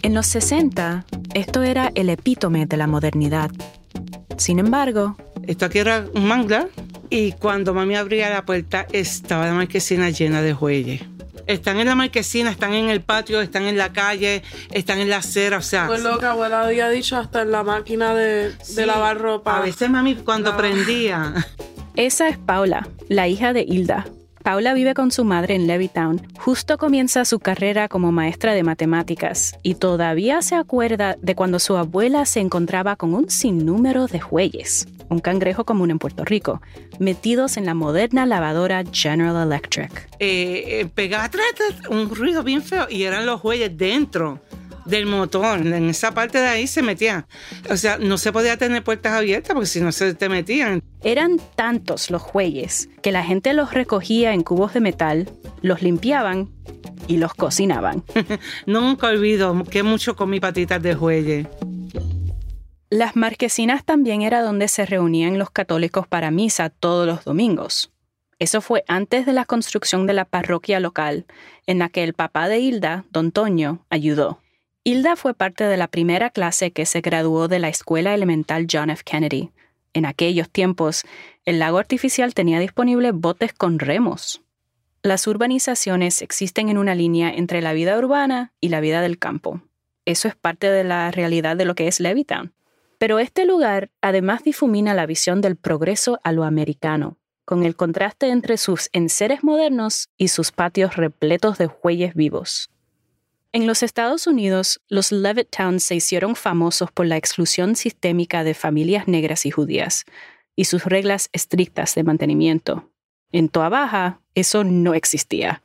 En 0.04 0.14
los 0.14 0.28
60, 0.28 1.08
esto 1.34 1.64
era 1.64 1.92
el 1.96 2.10
epítome 2.10 2.68
de 2.68 2.78
la 2.78 2.86
modernidad. 2.86 3.50
Sin 4.38 4.60
embargo, 4.60 5.18
esto 5.48 5.66
aquí 5.66 5.80
era 5.80 6.06
un 6.14 6.28
manglar 6.28 6.70
y 7.12 7.34
cuando 7.34 7.74
mami 7.76 7.96
abría 7.96 8.30
la 8.30 8.46
puerta 8.46 8.88
estaba 8.92 9.46
la 9.46 9.54
marquesina 9.54 10.10
llena 10.10 10.42
de 10.42 10.54
jueyes. 10.54 11.04
Están 11.46 11.78
en 11.80 11.88
la 11.88 11.96
marquesina, 11.96 12.50
están 12.50 12.74
en 12.74 12.90
el 12.90 13.02
patio, 13.02 13.42
están 13.42 13.64
en 13.64 13.78
la 13.78 13.92
calle, 13.92 14.42
están 14.72 15.00
en 15.00 15.10
la 15.10 15.18
acera, 15.18 15.58
o 15.58 15.62
sea... 15.62 15.88
Pues 15.88 16.02
lo 16.02 16.18
que 16.20 16.26
abuela 16.26 16.62
había 16.62 16.88
dicho, 16.90 17.18
hasta 17.18 17.42
en 17.42 17.52
la 17.52 17.64
máquina 17.64 18.16
de, 18.16 18.54
de 18.54 18.86
lavar 18.86 19.20
ropa. 19.20 19.58
A 19.58 19.62
veces 19.62 19.90
mami 19.90 20.16
cuando 20.16 20.56
prendía... 20.56 21.34
Esa 21.98 22.30
es 22.30 22.38
Paula, 22.38 22.88
la 23.10 23.28
hija 23.28 23.52
de 23.52 23.64
Hilda, 23.64 24.08
Paula 24.44 24.74
vive 24.74 24.96
con 24.96 25.12
su 25.12 25.24
madre 25.24 25.56
en 25.56 25.68
Levittown. 25.68 26.22
Justo 26.40 26.78
comienza 26.78 27.26
su 27.26 27.40
carrera 27.40 27.88
como 27.88 28.12
maestra 28.12 28.54
de 28.54 28.64
matemáticas 28.64 29.56
y 29.62 29.76
todavía 29.76 30.42
se 30.42 30.56
acuerda 30.56 31.16
de 31.22 31.36
cuando 31.36 31.60
su 31.60 31.78
abuela 31.78 32.26
se 32.26 32.40
encontraba 32.40 32.96
con 32.96 33.14
un 33.14 33.30
sinnúmero 33.30 34.08
de 34.08 34.20
jueyes, 34.20 34.88
un 35.10 35.20
cangrejo 35.20 35.64
común 35.64 35.92
en 35.92 36.00
Puerto 36.00 36.26
Rico, 36.26 36.60
metidos 36.98 37.58
en 37.58 37.66
la 37.68 37.76
moderna 37.76 38.26
lavadora 38.26 38.84
General 38.92 39.48
Electric. 39.48 40.10
Eh, 40.20 40.90
eh 40.98 41.12
un 41.90 42.10
ruido 42.10 42.42
bien 42.42 42.64
feo 42.64 42.88
y 42.90 43.04
eran 43.04 43.26
los 43.26 43.42
jueyes 43.42 43.78
dentro. 43.78 44.42
Del 44.86 45.06
motor. 45.06 45.66
En 45.66 45.90
esa 45.90 46.12
parte 46.12 46.40
de 46.40 46.48
ahí 46.48 46.68
se 46.68 46.82
metía. 46.82 47.28
O 47.70 47.78
sea, 47.78 47.98
no 47.98 48.18
se 48.18 48.32
podía 48.32 48.58
tener 48.58 48.84
puertas 48.84 49.14
abiertas 49.14 49.54
porque 49.54 49.68
si 49.68 49.82
no 49.82 49.92
se 49.92 50.14
te 50.14 50.30
metían. 50.30 50.82
Eran 51.04 51.40
tantos 51.56 52.12
los 52.12 52.22
jueyes 52.22 52.90
que 53.02 53.12
la 53.12 53.24
gente 53.24 53.54
los 53.54 53.74
recogía 53.74 54.34
en 54.34 54.44
cubos 54.44 54.74
de 54.74 54.82
metal, 54.82 55.30
los 55.62 55.82
limpiaban 55.82 56.50
y 57.08 57.18
los 57.18 57.34
cocinaban. 57.34 58.04
Nunca 58.66 59.08
olvido 59.08 59.64
que 59.64 59.84
mucho 59.84 60.16
comí 60.16 60.40
patitas 60.40 60.82
de 60.82 60.96
jueyes. 60.96 61.48
Las 62.90 63.16
marquesinas 63.16 63.86
también 63.86 64.22
era 64.22 64.42
donde 64.42 64.68
se 64.68 64.86
reunían 64.86 65.40
los 65.40 65.50
católicos 65.50 66.08
para 66.08 66.30
misa 66.30 66.70
todos 66.70 67.08
los 67.08 67.24
domingos. 67.24 67.90
Eso 68.38 68.60
fue 68.60 68.84
antes 68.88 69.26
de 69.26 69.34
la 69.34 69.46
construcción 69.46 70.08
de 70.08 70.14
la 70.14 70.26
parroquia 70.26 70.80
local, 70.80 71.26
en 71.68 71.80
la 71.80 71.90
que 71.90 72.04
el 72.04 72.14
papá 72.14 72.50
de 72.50 72.60
Hilda, 72.60 73.06
don 73.12 73.32
Toño, 73.32 73.86
ayudó. 73.90 74.41
Hilda 74.84 75.16
fue 75.16 75.36
parte 75.36 75.66
de 75.66 75.78
la 75.78 75.88
primera 75.88 76.32
clase 76.32 76.72
que 76.72 76.88
se 76.88 77.02
graduó 77.02 77.48
de 77.48 77.60
la 77.60 77.70
Escuela 77.70 78.16
Elemental 78.16 78.66
John 78.72 78.90
F. 78.90 79.04
Kennedy. 79.06 79.52
En 79.94 80.08
aquellos 80.08 80.50
tiempos, 80.50 81.04
el 81.46 81.60
lago 81.60 81.78
artificial 81.78 82.34
tenía 82.34 82.60
disponibles 82.60 83.14
botes 83.14 83.54
con 83.54 83.78
remos. 83.78 84.42
Las 85.04 85.28
urbanizaciones 85.28 86.24
existen 86.24 86.70
en 86.70 86.80
una 86.80 86.96
línea 86.96 87.30
entre 87.30 87.62
la 87.62 87.74
vida 87.74 87.96
urbana 87.96 88.54
y 88.60 88.70
la 88.70 88.80
vida 88.80 89.02
del 89.02 89.20
campo. 89.20 89.62
Eso 90.06 90.28
es 90.28 90.36
parte 90.36 90.72
de 90.72 90.84
la 90.84 91.12
realidad 91.12 91.56
de 91.58 91.66
lo 91.66 91.76
que 91.76 91.88
es 91.88 92.00
Levittown. 92.00 92.52
Pero 92.98 93.20
este 93.20 93.46
lugar 93.46 93.92
además 94.02 94.44
difumina 94.44 94.96
la 94.96 95.06
visión 95.06 95.42
del 95.42 95.58
progreso 95.58 96.20
a 96.24 96.32
lo 96.32 96.44
americano, 96.44 97.20
con 97.46 97.66
el 97.66 97.76
contraste 97.76 98.30
entre 98.30 98.58
sus 98.58 98.90
enseres 98.94 99.44
modernos 99.44 100.10
y 100.18 100.30
sus 100.30 100.52
patios 100.52 100.96
repletos 100.96 101.60
de 101.60 101.68
jueyes 101.68 102.16
vivos. 102.16 102.72
En 103.54 103.68
los 103.68 103.84
Estados 103.84 104.28
Unidos, 104.28 104.80
los 104.88 105.12
Levittowns 105.12 105.84
se 105.84 105.96
hicieron 105.96 106.38
famosos 106.38 106.90
por 106.90 107.06
la 107.06 107.18
exclusión 107.18 107.76
sistémica 107.76 108.46
de 108.46 108.54
familias 108.54 109.10
negras 109.10 109.46
y 109.46 109.52
judías 109.52 110.06
y 110.56 110.66
sus 110.66 110.86
reglas 110.86 111.30
estrictas 111.34 111.94
de 111.96 112.04
mantenimiento. 112.04 112.90
En 113.34 113.50
Toa 113.50 113.68
Baja, 113.68 114.22
eso 114.36 114.64
no 114.64 114.94
existía. 114.94 115.62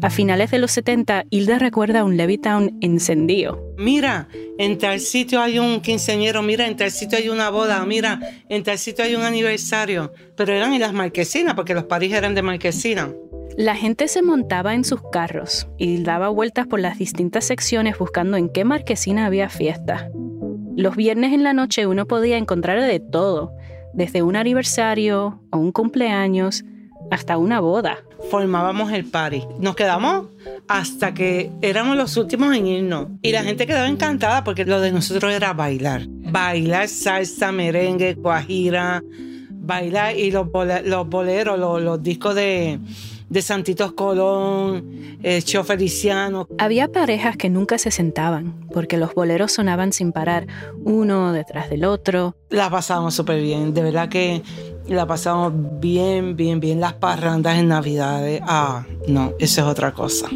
A 0.00 0.10
finales 0.10 0.50
de 0.50 0.58
los 0.58 0.70
70, 0.70 1.24
Hilda 1.30 1.58
recuerda 1.58 2.04
un 2.04 2.16
Levittown 2.16 2.78
encendido. 2.80 3.74
Mira, 3.76 4.28
en 4.58 4.78
tal 4.78 5.00
sitio 5.00 5.40
hay 5.40 5.58
un 5.58 5.80
quinceañero, 5.80 6.42
mira, 6.42 6.66
en 6.66 6.76
tal 6.76 6.90
sitio 6.90 7.18
hay 7.18 7.28
una 7.28 7.50
boda, 7.50 7.84
mira, 7.84 8.20
en 8.48 8.62
tal 8.62 8.78
sitio 8.78 9.04
hay 9.04 9.16
un 9.16 9.22
aniversario. 9.22 10.12
Pero 10.36 10.52
eran 10.52 10.72
en 10.72 10.80
las 10.80 10.92
marquesinas, 10.92 11.54
porque 11.54 11.74
los 11.74 11.84
París 11.84 12.12
eran 12.12 12.34
de 12.34 12.42
marquesina. 12.42 13.12
La 13.56 13.74
gente 13.74 14.06
se 14.06 14.22
montaba 14.22 14.74
en 14.74 14.84
sus 14.84 15.02
carros 15.10 15.66
y 15.78 16.02
daba 16.04 16.28
vueltas 16.28 16.68
por 16.68 16.78
las 16.78 16.96
distintas 16.96 17.44
secciones 17.44 17.98
buscando 17.98 18.36
en 18.36 18.48
qué 18.48 18.64
marquesina 18.64 19.26
había 19.26 19.48
fiesta. 19.48 20.08
Los 20.76 20.94
viernes 20.94 21.32
en 21.32 21.42
la 21.42 21.54
noche 21.54 21.88
uno 21.88 22.06
podía 22.06 22.36
encontrar 22.38 22.80
de 22.80 23.00
todo, 23.00 23.52
desde 23.94 24.22
un 24.22 24.36
aniversario 24.36 25.42
o 25.50 25.58
un 25.58 25.72
cumpleaños 25.72 26.64
hasta 27.10 27.36
una 27.36 27.58
boda. 27.58 27.98
Formábamos 28.30 28.92
el 28.92 29.04
party. 29.04 29.42
Nos 29.58 29.76
quedamos 29.76 30.26
hasta 30.66 31.14
que 31.14 31.50
éramos 31.62 31.96
los 31.96 32.16
últimos 32.16 32.54
en 32.54 32.66
irnos. 32.66 33.08
Y 33.22 33.32
la 33.32 33.42
gente 33.42 33.66
quedaba 33.66 33.88
encantada 33.88 34.44
porque 34.44 34.64
lo 34.64 34.80
de 34.80 34.92
nosotros 34.92 35.32
era 35.32 35.52
bailar. 35.52 36.06
Bailar 36.08 36.88
salsa, 36.88 37.52
merengue, 37.52 38.14
guajira, 38.14 39.02
bailar 39.50 40.16
y 40.16 40.30
los, 40.30 40.50
boleros, 40.50 41.58
los, 41.58 42.02
discos 42.02 42.34
de, 42.34 42.80
de 43.28 43.42
Santitos 43.42 43.92
Colón, 43.92 45.18
eh, 45.22 45.42
Cho 45.42 45.64
Feliciano. 45.64 46.48
Había 46.58 46.88
parejas 46.88 47.36
que 47.36 47.50
nunca 47.50 47.78
se 47.78 47.90
sentaban 47.90 48.66
porque 48.72 48.96
los 48.96 49.14
boleros 49.14 49.52
sonaban 49.52 49.92
sin 49.92 50.12
parar, 50.12 50.46
uno 50.84 51.32
detrás 51.32 51.68
del 51.70 51.84
otro. 51.84 52.34
La 52.50 52.70
pasábamos 52.70 53.14
súper 53.14 53.42
bien, 53.42 53.74
de 53.74 53.82
verdad 53.82 54.08
que 54.08 54.42
la 54.94 55.06
pasamos 55.06 55.52
bien, 55.80 56.36
bien, 56.36 56.60
bien. 56.60 56.80
Las 56.80 56.94
parrandas 56.94 57.58
en 57.58 57.68
Navidades, 57.68 58.40
ah, 58.44 58.84
no, 59.06 59.32
eso 59.38 59.60
es 59.60 59.66
otra 59.66 59.92
cosa. 59.92 60.28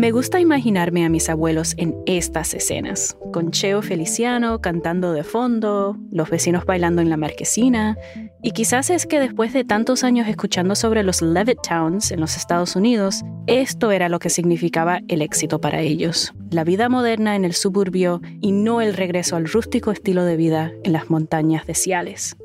Me 0.00 0.12
gusta 0.12 0.40
imaginarme 0.40 1.04
a 1.04 1.10
mis 1.10 1.28
abuelos 1.28 1.74
en 1.76 1.94
estas 2.06 2.54
escenas, 2.54 3.18
con 3.34 3.50
Cheo 3.50 3.82
Feliciano 3.82 4.62
cantando 4.62 5.12
de 5.12 5.24
fondo, 5.24 5.98
los 6.10 6.30
vecinos 6.30 6.64
bailando 6.64 7.02
en 7.02 7.10
la 7.10 7.18
marquesina, 7.18 7.98
y 8.42 8.52
quizás 8.52 8.88
es 8.88 9.04
que 9.04 9.20
después 9.20 9.52
de 9.52 9.62
tantos 9.62 10.02
años 10.02 10.26
escuchando 10.26 10.74
sobre 10.74 11.02
los 11.02 11.20
Levitt 11.20 11.58
Towns 11.68 12.12
en 12.12 12.20
los 12.20 12.38
Estados 12.38 12.76
Unidos, 12.76 13.20
esto 13.46 13.90
era 13.90 14.08
lo 14.08 14.20
que 14.20 14.30
significaba 14.30 15.02
el 15.08 15.20
éxito 15.20 15.60
para 15.60 15.82
ellos, 15.82 16.32
la 16.50 16.64
vida 16.64 16.88
moderna 16.88 17.36
en 17.36 17.44
el 17.44 17.52
suburbio 17.52 18.22
y 18.40 18.52
no 18.52 18.80
el 18.80 18.94
regreso 18.94 19.36
al 19.36 19.50
rústico 19.50 19.90
estilo 19.90 20.24
de 20.24 20.38
vida 20.38 20.72
en 20.82 20.94
las 20.94 21.10
montañas 21.10 21.66
de 21.66 21.74
Ciales. 21.74 22.38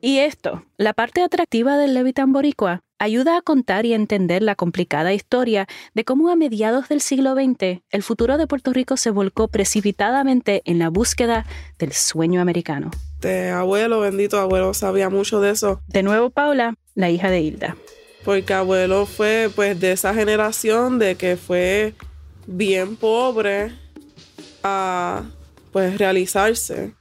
Y 0.00 0.18
esto, 0.18 0.62
la 0.76 0.92
parte 0.92 1.22
atractiva 1.22 1.76
del 1.76 1.94
Levittown 1.94 2.32
boricua, 2.32 2.83
ayuda 2.98 3.38
a 3.38 3.42
contar 3.42 3.86
y 3.86 3.92
entender 3.92 4.42
la 4.42 4.54
complicada 4.54 5.12
historia 5.12 5.66
de 5.94 6.04
cómo 6.04 6.30
a 6.30 6.36
mediados 6.36 6.88
del 6.88 7.00
siglo 7.00 7.34
XX 7.34 7.82
el 7.90 8.02
futuro 8.02 8.38
de 8.38 8.46
Puerto 8.46 8.72
Rico 8.72 8.96
se 8.96 9.10
volcó 9.10 9.48
precipitadamente 9.48 10.62
en 10.64 10.78
la 10.78 10.88
búsqueda 10.88 11.46
del 11.78 11.92
sueño 11.92 12.40
americano. 12.40 12.90
De 13.20 13.50
abuelo, 13.50 14.00
bendito 14.00 14.38
abuelo, 14.38 14.74
sabía 14.74 15.08
mucho 15.08 15.40
de 15.40 15.50
eso. 15.50 15.80
De 15.86 16.02
nuevo 16.02 16.30
Paula, 16.30 16.76
la 16.94 17.10
hija 17.10 17.30
de 17.30 17.40
Hilda. 17.40 17.76
Porque 18.24 18.54
abuelo 18.54 19.06
fue 19.06 19.50
pues 19.54 19.78
de 19.80 19.92
esa 19.92 20.14
generación 20.14 20.98
de 20.98 21.16
que 21.16 21.36
fue 21.36 21.94
bien 22.46 22.96
pobre 22.96 23.72
a 24.62 25.24
pues 25.72 25.98
realizarse. 25.98 26.94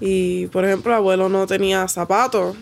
Y 0.00 0.46
por 0.48 0.64
ejemplo, 0.64 0.94
abuelo 0.94 1.28
no 1.28 1.46
tenía 1.46 1.88
zapatos 1.88 2.56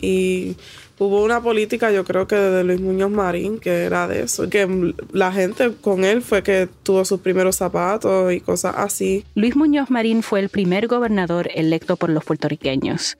y 0.00 0.56
hubo 0.98 1.24
una 1.24 1.42
política, 1.42 1.90
yo 1.90 2.04
creo 2.04 2.26
que 2.26 2.36
de 2.36 2.64
Luis 2.64 2.80
Muñoz 2.80 3.10
Marín, 3.10 3.58
que 3.58 3.84
era 3.84 4.06
de 4.06 4.22
eso, 4.22 4.48
que 4.48 4.94
la 5.12 5.32
gente 5.32 5.72
con 5.80 6.04
él 6.04 6.22
fue 6.22 6.42
que 6.42 6.68
tuvo 6.82 7.04
sus 7.04 7.20
primeros 7.20 7.56
zapatos 7.56 8.32
y 8.32 8.40
cosas 8.40 8.74
así. 8.76 9.24
Luis 9.34 9.56
Muñoz 9.56 9.90
Marín 9.90 10.22
fue 10.22 10.40
el 10.40 10.48
primer 10.48 10.86
gobernador 10.86 11.48
electo 11.54 11.96
por 11.96 12.10
los 12.10 12.24
puertorriqueños. 12.24 13.16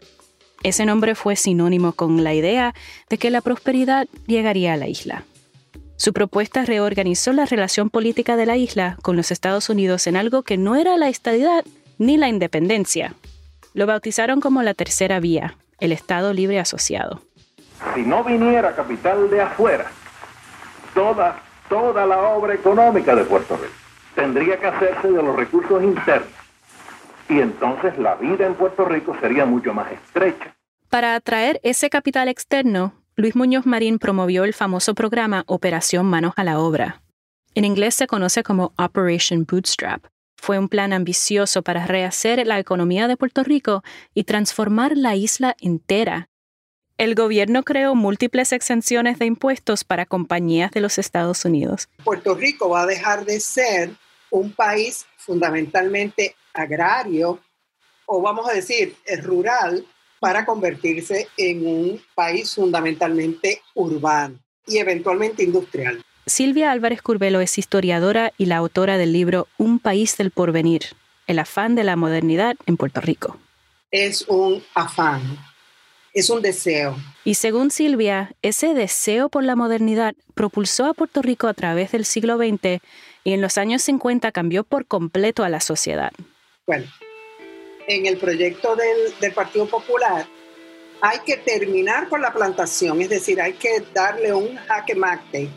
Ese 0.63 0.87
nombre 0.87 1.15
fue 1.15 1.37
sinónimo 1.37 1.93
con 1.93 2.25
la 2.25 2.33
idea 2.33 2.75
de 3.11 3.19
que 3.19 3.31
la 3.31 3.43
prosperidad 3.43 4.07
llegaría 4.27 4.73
a 4.73 4.77
la 4.77 4.89
isla. 4.89 5.25
Su 5.97 6.13
propuesta 6.13 6.65
reorganizó 6.65 7.33
la 7.33 7.45
relación 7.45 7.91
política 7.91 8.37
de 8.37 8.47
la 8.47 8.57
isla 8.57 8.97
con 9.03 9.17
los 9.17 9.31
Estados 9.31 9.69
Unidos 9.69 10.07
en 10.07 10.17
algo 10.17 10.43
que 10.43 10.57
no 10.57 10.75
era 10.75 10.97
la 10.97 11.09
estadidad 11.09 11.65
ni 11.99 12.17
la 12.17 12.29
independencia. 12.29 13.15
Lo 13.75 13.87
bautizaron 13.87 14.41
como 14.41 14.63
la 14.63 14.75
tercera 14.75 15.21
vía, 15.21 15.57
el 15.81 15.93
Estado 15.93 16.33
Libre 16.33 16.59
Asociado 16.59 17.21
si 17.95 18.03
no 18.03 18.25
viniera 18.25 18.75
capital 18.75 19.29
de 19.31 19.43
afuera, 19.43 19.87
toda, 20.95 21.41
toda 21.69 22.07
la 22.07 22.19
obra 22.21 22.55
económica 22.55 23.15
de 23.15 23.25
Puerto 23.25 23.57
Rico 23.57 23.75
tendría 24.15 24.59
que 24.59 24.67
hacerse 24.67 25.11
de 25.11 25.23
los 25.23 25.37
recursos 25.37 25.83
internos. 25.83 26.29
Y 27.29 27.41
entonces 27.41 27.99
la 27.99 28.15
vida 28.17 28.47
en 28.47 28.55
Puerto 28.55 28.85
Rico 28.85 29.17
sería 29.21 29.47
mucho 29.47 29.73
más 29.75 29.91
estrecha. 29.93 30.55
Para 30.89 31.15
atraer 31.15 31.61
ese 31.63 31.91
capital 31.91 32.29
externo, 32.29 32.95
Luis 33.17 33.35
Muñoz 33.35 33.67
Marín 33.67 33.99
promovió 33.99 34.45
el 34.45 34.55
famoso 34.55 34.95
programa 34.95 35.45
Operación 35.47 36.07
Manos 36.07 36.35
a 36.37 36.45
la 36.45 36.59
Obra. 36.59 37.03
En 37.55 37.65
inglés 37.65 37.95
se 37.95 38.07
conoce 38.07 38.43
como 38.43 38.73
Operation 38.77 39.47
Bootstrap. 39.49 40.05
Fue 40.37 40.59
un 40.59 40.69
plan 40.69 40.93
ambicioso 40.93 41.63
para 41.63 41.87
rehacer 41.87 42.47
la 42.47 42.59
economía 42.59 43.09
de 43.09 43.17
Puerto 43.17 43.43
Rico 43.43 43.83
y 44.13 44.25
transformar 44.25 44.97
la 44.97 45.17
isla 45.17 45.57
entera 45.61 46.29
el 46.97 47.15
gobierno 47.15 47.65
creó 47.65 47.95
múltiples 47.95 48.53
exenciones 48.53 49.19
de 49.19 49.27
impuestos 49.27 49.85
para 49.85 50.07
compañías 50.07 50.71
de 50.71 50.81
los 50.81 50.99
Estados 50.99 51.45
Unidos. 51.45 51.89
Puerto 52.05 52.35
Rico 52.35 52.69
va 52.69 52.83
a 52.83 52.87
dejar 52.87 53.25
de 53.25 53.41
ser 53.41 53.91
un 54.31 54.53
país 54.53 55.07
fundamentalmente 55.17 56.37
agrario, 56.53 57.41
o 58.07 58.21
vamos 58.21 58.49
a 58.49 58.53
decir, 58.53 58.95
rural, 59.23 59.85
para 60.21 60.47
convertirse 60.47 61.29
en 61.37 61.67
un 61.67 62.03
país 62.15 62.55
fundamentalmente 62.55 63.61
urbano 63.75 64.39
y 64.67 64.79
eventualmente 64.79 65.43
industrial. 65.43 66.05
Silvia 66.27 66.71
Álvarez 66.71 67.03
Curbelo 67.03 67.41
es 67.41 67.59
historiadora 67.59 68.33
y 68.39 68.47
la 68.47 68.57
autora 68.57 68.97
del 68.97 69.13
libro 69.13 69.47
Un 69.59 69.79
país 69.79 70.17
del 70.17 70.31
porvenir, 70.31 70.83
el 71.27 71.39
afán 71.39 71.75
de 71.75 71.85
la 71.85 71.97
modernidad 71.97 72.57
en 72.67 72.77
Puerto 72.77 73.01
Rico. 73.01 73.37
Es 73.91 74.23
un 74.29 74.63
afán 74.75 75.21
es 76.15 76.31
un 76.31 76.41
deseo. 76.41 76.97
Y 77.25 77.35
según 77.35 77.71
Silvia, 77.71 78.35
ese 78.41 78.73
deseo 78.73 79.29
por 79.29 79.43
la 79.43 79.57
modernidad 79.57 80.15
propulsó 80.35 80.87
a 80.87 80.95
Puerto 80.95 81.21
Rico 81.21 81.49
a 81.49 81.55
través 81.55 81.93
del 81.93 82.05
siglo 82.05 82.37
XX 82.37 82.81
y 83.25 83.33
en 83.33 83.41
los 83.41 83.59
años 83.59 83.83
50 83.83 84.31
cambió 84.33 84.65
por 84.65 84.87
completo 84.87 85.43
a 85.43 85.49
la 85.49 85.61
sociedad. 85.61 86.13
Bueno, 86.67 86.87
en 87.89 88.07
el 88.07 88.17
proyecto 88.17 88.77
del, 88.77 89.33
Partido 89.33 89.67
Popular 89.67 90.27
hay 91.01 91.19
que 91.27 91.37
terminar 91.37 92.09
con 92.09 92.23
la 92.23 92.33
plantación, 92.33 93.03
es 93.03 93.11
decir, 93.11 93.41
hay 93.41 93.55
que 93.55 93.83
darle 93.93 94.33
un 94.33 94.57
jaque 94.57 94.95
mate 94.95 95.51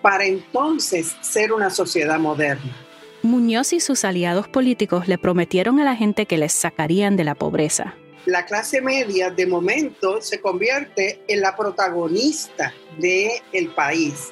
para 0.00 0.24
entonces 0.24 1.16
ser 1.20 1.52
una 1.52 1.68
sociedad 1.68 2.18
moderna. 2.18 2.74
Muñoz 3.22 3.74
y 3.74 3.80
sus 3.80 4.04
aliados 4.04 4.48
políticos 4.48 5.08
le 5.08 5.18
prometieron 5.18 5.80
a 5.80 5.84
la 5.84 5.96
gente 5.96 6.24
que 6.24 6.38
les 6.38 6.52
sacarían 6.52 7.16
de 7.16 7.24
la 7.24 7.34
pobreza. 7.34 7.94
La 8.26 8.44
clase 8.44 8.82
media 8.82 9.30
de 9.30 9.46
momento 9.46 10.20
se 10.20 10.40
convierte 10.40 11.22
en 11.26 11.40
la 11.40 11.56
protagonista 11.56 12.74
del 12.98 13.30
el 13.52 13.68
país. 13.68 14.30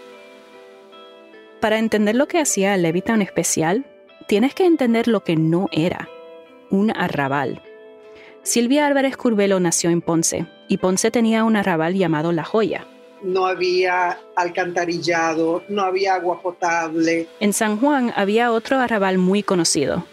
Para 1.60 1.78
entender 1.78 2.14
lo 2.14 2.28
que 2.28 2.38
hacía 2.38 2.76
Levittown 2.76 3.22
especial, 3.22 3.86
tienes 4.26 4.54
que 4.54 4.66
entender 4.66 5.08
lo 5.08 5.24
que 5.24 5.36
no 5.36 5.68
era, 5.72 6.08
un 6.70 6.90
arrabal. 6.94 7.62
Silvia 8.42 8.86
Álvarez 8.86 9.16
Curvelo 9.16 9.58
nació 9.58 9.88
en 9.88 10.02
Ponce 10.02 10.46
y 10.68 10.76
Ponce 10.76 11.10
tenía 11.10 11.44
un 11.44 11.56
arrabal 11.56 11.94
llamado 11.94 12.30
La 12.30 12.44
Joya. 12.44 12.86
No 13.22 13.46
había 13.46 14.20
alcantarillado, 14.36 15.64
no 15.68 15.82
había 15.82 16.14
agua 16.14 16.40
potable. 16.40 17.26
En 17.40 17.52
San 17.54 17.80
Juan 17.80 18.12
había 18.14 18.52
otro 18.52 18.78
arrabal 18.78 19.18
muy 19.18 19.42
conocido, 19.42 20.04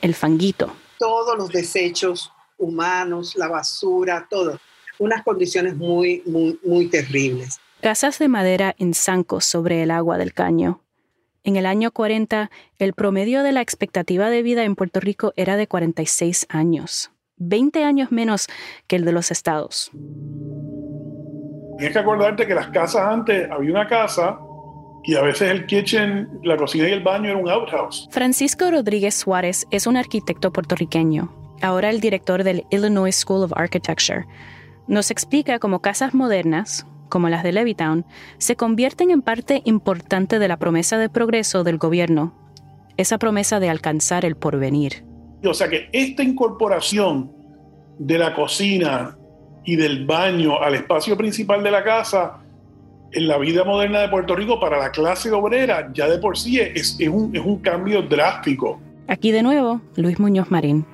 el 0.00 0.14
Fanguito. 0.14 0.72
Todos 0.98 1.36
los 1.38 1.50
desechos 1.50 2.32
humanos, 2.58 3.34
la 3.36 3.48
basura, 3.48 4.26
todo. 4.28 4.58
Unas 4.98 5.22
condiciones 5.22 5.76
muy, 5.76 6.22
muy, 6.26 6.58
muy 6.64 6.88
terribles. 6.88 7.60
Casas 7.80 8.18
de 8.18 8.28
madera 8.28 8.74
en 8.78 8.94
zancos 8.94 9.44
sobre 9.44 9.82
el 9.82 9.92
agua 9.92 10.18
del 10.18 10.34
caño. 10.34 10.82
En 11.44 11.56
el 11.56 11.66
año 11.66 11.92
40, 11.92 12.50
el 12.78 12.92
promedio 12.92 13.42
de 13.42 13.52
la 13.52 13.60
expectativa 13.60 14.28
de 14.28 14.42
vida 14.42 14.64
en 14.64 14.74
Puerto 14.74 15.00
Rico 15.00 15.32
era 15.36 15.56
de 15.56 15.68
46 15.68 16.46
años, 16.50 17.12
20 17.36 17.84
años 17.84 18.10
menos 18.10 18.48
que 18.86 18.96
el 18.96 19.04
de 19.04 19.12
los 19.12 19.30
estados. 19.30 19.90
Tienes 21.78 21.92
que 21.92 21.98
acordarte 22.00 22.46
que 22.46 22.54
las 22.54 22.68
casas 22.68 23.02
antes, 23.02 23.48
había 23.50 23.70
una 23.70 23.86
casa 23.86 24.40
y 25.04 25.14
a 25.14 25.22
veces 25.22 25.50
el 25.50 25.64
kitchen, 25.64 26.28
la 26.42 26.56
cocina 26.56 26.88
y 26.88 26.92
el 26.92 27.02
baño 27.02 27.30
era 27.30 27.38
un 27.38 27.48
outhouse. 27.48 28.08
Francisco 28.10 28.70
Rodríguez 28.70 29.14
Suárez 29.14 29.66
es 29.70 29.86
un 29.86 29.96
arquitecto 29.96 30.52
puertorriqueño, 30.52 31.32
ahora 31.62 31.90
el 31.90 32.00
director 32.00 32.44
del 32.44 32.64
Illinois 32.70 33.14
School 33.14 33.44
of 33.44 33.52
Architecture. 33.56 34.26
Nos 34.86 35.10
explica 35.10 35.58
cómo 35.58 35.80
casas 35.80 36.14
modernas, 36.14 36.86
como 37.08 37.28
las 37.28 37.42
de 37.42 37.52
Levittown, 37.52 38.04
se 38.38 38.56
convierten 38.56 39.10
en 39.10 39.22
parte 39.22 39.62
importante 39.64 40.38
de 40.38 40.48
la 40.48 40.56
promesa 40.56 40.98
de 40.98 41.08
progreso 41.08 41.64
del 41.64 41.78
gobierno, 41.78 42.34
esa 42.96 43.18
promesa 43.18 43.60
de 43.60 43.68
alcanzar 43.68 44.24
el 44.24 44.36
porvenir. 44.36 45.04
O 45.44 45.54
sea 45.54 45.68
que 45.68 45.88
esta 45.92 46.22
incorporación 46.22 47.30
de 47.98 48.18
la 48.18 48.34
cocina 48.34 49.16
y 49.64 49.76
del 49.76 50.06
baño 50.06 50.60
al 50.60 50.74
espacio 50.74 51.16
principal 51.16 51.62
de 51.62 51.70
la 51.70 51.84
casa 51.84 52.40
en 53.12 53.28
la 53.28 53.38
vida 53.38 53.64
moderna 53.64 54.00
de 54.00 54.08
Puerto 54.08 54.34
Rico 54.34 54.60
para 54.60 54.78
la 54.78 54.90
clase 54.90 55.30
obrera 55.30 55.90
ya 55.92 56.08
de 56.08 56.18
por 56.18 56.36
sí 56.36 56.58
es, 56.60 56.96
es, 56.98 57.08
un, 57.08 57.34
es 57.34 57.44
un 57.44 57.58
cambio 57.58 58.02
drástico. 58.02 58.80
Aquí 59.06 59.32
de 59.32 59.42
nuevo, 59.42 59.80
Luis 59.96 60.18
Muñoz 60.18 60.50
Marín. 60.50 60.84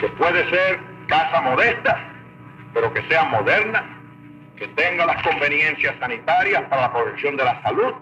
Que 0.00 0.08
puede 0.08 0.48
ser 0.50 0.78
casa 1.08 1.40
modesta, 1.40 2.12
pero 2.74 2.92
que 2.92 3.02
sea 3.08 3.24
moderna, 3.24 3.92
que 4.56 4.68
tenga 4.68 5.06
las 5.06 5.22
conveniencias 5.22 5.94
sanitarias 5.98 6.62
para 6.68 6.82
la 6.82 6.92
protección 6.92 7.36
de 7.36 7.44
la 7.44 7.62
salud, 7.62 7.94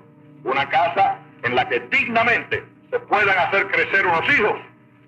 una 0.44 0.68
casa 0.68 1.18
en 1.42 1.54
la 1.54 1.68
que 1.68 1.80
dignamente 1.80 2.64
se 2.90 2.98
puedan 3.00 3.38
hacer 3.38 3.68
crecer 3.68 4.06
unos 4.06 4.22
hijos 4.34 4.60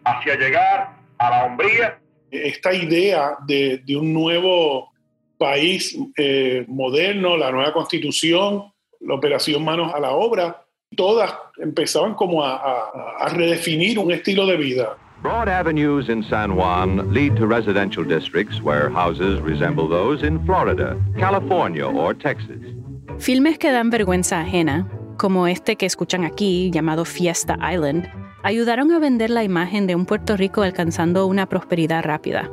hacia 0.04 0.36
llegar 0.36 0.96
a 1.18 1.30
la 1.30 1.44
hombría. 1.44 1.98
Esta 2.30 2.72
idea 2.72 3.36
de, 3.46 3.78
de 3.84 3.96
un 3.96 4.12
nuevo 4.12 4.92
país 5.38 5.98
eh, 6.16 6.64
moderno, 6.68 7.36
la 7.36 7.50
nueva 7.50 7.72
constitución, 7.72 8.72
la 9.00 9.14
operación 9.14 9.64
manos 9.64 9.92
a 9.94 10.00
la 10.00 10.10
obra, 10.10 10.64
todas 10.96 11.34
empezaban 11.58 12.14
como 12.14 12.44
a, 12.44 12.56
a, 12.56 13.24
a 13.24 13.28
redefinir 13.28 13.98
un 13.98 14.12
estilo 14.12 14.46
de 14.46 14.56
vida. 14.56 14.96
Broad 15.26 15.48
avenues 15.48 16.08
in 16.08 16.22
San 16.22 16.54
Juan 16.54 17.12
lead 17.12 17.34
to 17.34 17.48
residential 17.48 18.04
districts 18.04 18.62
where 18.62 18.88
houses 18.88 19.40
resemble 19.40 19.88
those 19.88 20.24
in 20.24 20.38
Florida, 20.46 20.96
California 21.18 21.84
or 21.84 22.14
Texas. 22.14 22.60
Filmes 23.18 23.58
que 23.58 23.72
dan 23.72 23.90
vergüenza 23.90 24.40
ajena, 24.40 24.86
como 25.16 25.48
este 25.48 25.74
que 25.74 25.84
escuchan 25.84 26.24
aquí 26.24 26.70
llamado 26.70 27.04
Fiesta 27.04 27.58
Island, 27.60 28.08
ayudaron 28.44 28.92
a 28.92 29.00
vender 29.00 29.30
la 29.30 29.42
imagen 29.42 29.88
de 29.88 29.96
un 29.96 30.06
Puerto 30.06 30.36
Rico 30.36 30.62
alcanzando 30.62 31.26
una 31.26 31.46
prosperidad 31.46 32.04
rápida, 32.04 32.48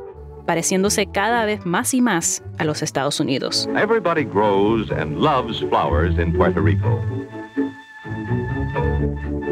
pareciéndose 0.48 1.06
cada 1.06 1.46
vez 1.46 1.68
más 1.68 1.94
y 1.94 2.02
más 2.02 2.42
a 2.58 2.64
los 2.64 2.82
Estados 2.82 3.20
Unidos. 3.20 3.70
Everybody 3.76 4.24
grows 4.24 4.90
and 4.90 5.20
loves 5.20 5.60
flowers 5.70 6.18
in 6.18 6.34
Puerto 6.34 6.60
Rico. 6.60 7.00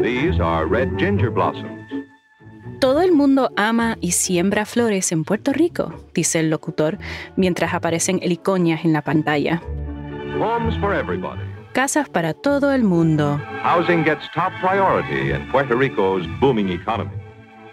These 0.02 0.40
are 0.40 0.66
red 0.66 0.98
ginger 0.98 1.30
blossoms. 1.30 1.81
Todo 2.82 3.00
el 3.00 3.12
mundo 3.12 3.52
ama 3.54 3.96
y 4.00 4.10
siembra 4.10 4.66
flores 4.66 5.12
en 5.12 5.22
Puerto 5.22 5.52
Rico, 5.52 5.94
dice 6.14 6.40
el 6.40 6.50
locutor, 6.50 6.98
mientras 7.36 7.74
aparecen 7.74 8.18
helicoñas 8.20 8.84
en 8.84 8.92
la 8.92 9.02
pantalla. 9.02 9.62
Homes 10.40 10.76
for 10.80 10.92
everybody. 10.92 11.42
Casas 11.74 12.08
para 12.08 12.34
todo 12.34 12.72
el 12.72 12.82
mundo. 12.82 13.40
Housing 13.62 14.02
gets 14.02 14.28
top 14.34 14.50
priority 14.60 15.30
in 15.30 15.48
Puerto 15.52 15.76
Rico's 15.76 16.26
booming 16.40 16.70
economy. 16.70 17.12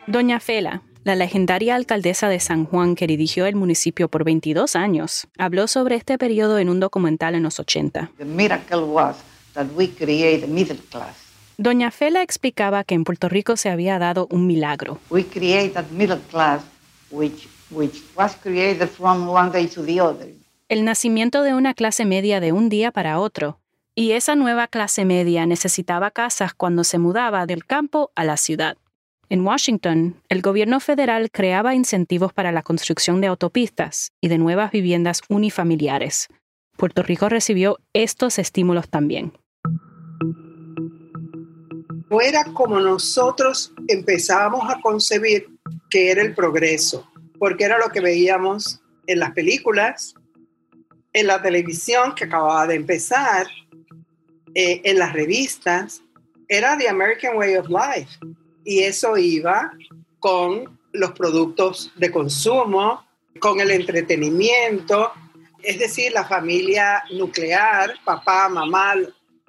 Doña 0.05 0.39
Fela, 0.39 0.83
la 1.03 1.15
legendaria 1.15 1.73
alcaldesa 1.73 2.29
de 2.29 2.39
San 2.39 2.65
Juan 2.65 2.93
que 2.93 3.07
dirigió 3.07 3.47
el 3.47 3.55
municipio 3.55 4.09
por 4.09 4.23
22 4.23 4.75
años, 4.75 5.27
habló 5.39 5.67
sobre 5.67 5.95
este 5.95 6.19
periodo 6.19 6.59
en 6.59 6.69
un 6.69 6.79
documental 6.79 7.33
en 7.33 7.41
los 7.41 7.59
80. 7.59 8.11
The 8.19 8.25
miracle 8.25 8.81
was 8.81 9.15
that 9.55 9.65
we 9.75 9.89
create 9.89 10.45
middle 10.45 10.77
class. 10.91 11.28
Doña 11.61 11.91
Fela 11.91 12.21
explicaba 12.21 12.85
que 12.85 12.95
en 12.95 13.03
Puerto 13.03 13.27
Rico 13.27 13.57
se 13.57 13.69
había 13.69 13.99
dado 13.99 14.29
un 14.31 14.47
milagro. 14.47 14.97
We 15.09 15.25
create 15.25 15.71
that 15.71 15.87
middle 15.91 16.21
class 16.31 16.63
which, 17.11 17.49
which 17.69 18.01
was 18.15 18.33
created 18.37 18.87
from 18.87 19.27
one 19.27 19.51
day 19.51 19.67
to 19.67 19.83
the 19.83 19.99
other. 19.99 20.29
El 20.69 20.85
nacimiento 20.85 21.43
de 21.43 21.53
una 21.53 21.73
clase 21.73 22.05
media 22.05 22.39
de 22.39 22.53
un 22.53 22.69
día 22.69 22.91
para 22.91 23.19
otro. 23.19 23.59
Y 23.93 24.11
esa 24.11 24.37
nueva 24.37 24.67
clase 24.67 25.03
media 25.03 25.45
necesitaba 25.45 26.11
casas 26.11 26.53
cuando 26.53 26.85
se 26.85 26.97
mudaba 26.97 27.45
del 27.45 27.65
campo 27.65 28.13
a 28.15 28.23
la 28.23 28.37
ciudad. 28.37 28.77
En 29.27 29.45
Washington, 29.45 30.15
el 30.29 30.41
gobierno 30.41 30.79
federal 30.79 31.29
creaba 31.29 31.75
incentivos 31.75 32.31
para 32.31 32.53
la 32.53 32.63
construcción 32.63 33.19
de 33.19 33.27
autopistas 33.27 34.13
y 34.21 34.29
de 34.29 34.37
nuevas 34.37 34.71
viviendas 34.71 35.23
unifamiliares. 35.27 36.29
Puerto 36.77 37.03
Rico 37.03 37.27
recibió 37.27 37.79
estos 37.91 38.39
estímulos 38.39 38.87
también 38.87 39.33
no 42.09 42.21
era 42.21 42.43
como 42.53 42.79
nosotros 42.79 43.73
empezábamos 43.87 44.69
a 44.69 44.79
concebir 44.81 45.47
que 45.89 46.11
era 46.11 46.21
el 46.21 46.33
progreso, 46.33 47.07
porque 47.37 47.65
era 47.65 47.77
lo 47.77 47.89
que 47.89 48.01
veíamos 48.01 48.81
en 49.07 49.19
las 49.19 49.31
películas, 49.31 50.15
en 51.13 51.27
la 51.27 51.41
televisión 51.41 52.13
que 52.15 52.25
acababa 52.25 52.67
de 52.67 52.75
empezar, 52.75 53.47
eh, 54.55 54.81
en 54.83 54.97
las 54.97 55.13
revistas, 55.13 56.01
era 56.47 56.77
The 56.77 56.89
American 56.89 57.37
Way 57.37 57.57
of 57.57 57.67
Life. 57.69 58.17
Y 58.63 58.79
eso 58.79 59.17
iba 59.17 59.71
con 60.19 60.79
los 60.91 61.11
productos 61.11 61.91
de 61.95 62.11
consumo, 62.11 63.05
con 63.39 63.59
el 63.59 63.71
entretenimiento, 63.71 65.11
es 65.61 65.79
decir, 65.79 66.11
la 66.11 66.25
familia 66.25 67.03
nuclear, 67.11 67.93
papá, 68.03 68.49
mamá, 68.49 68.95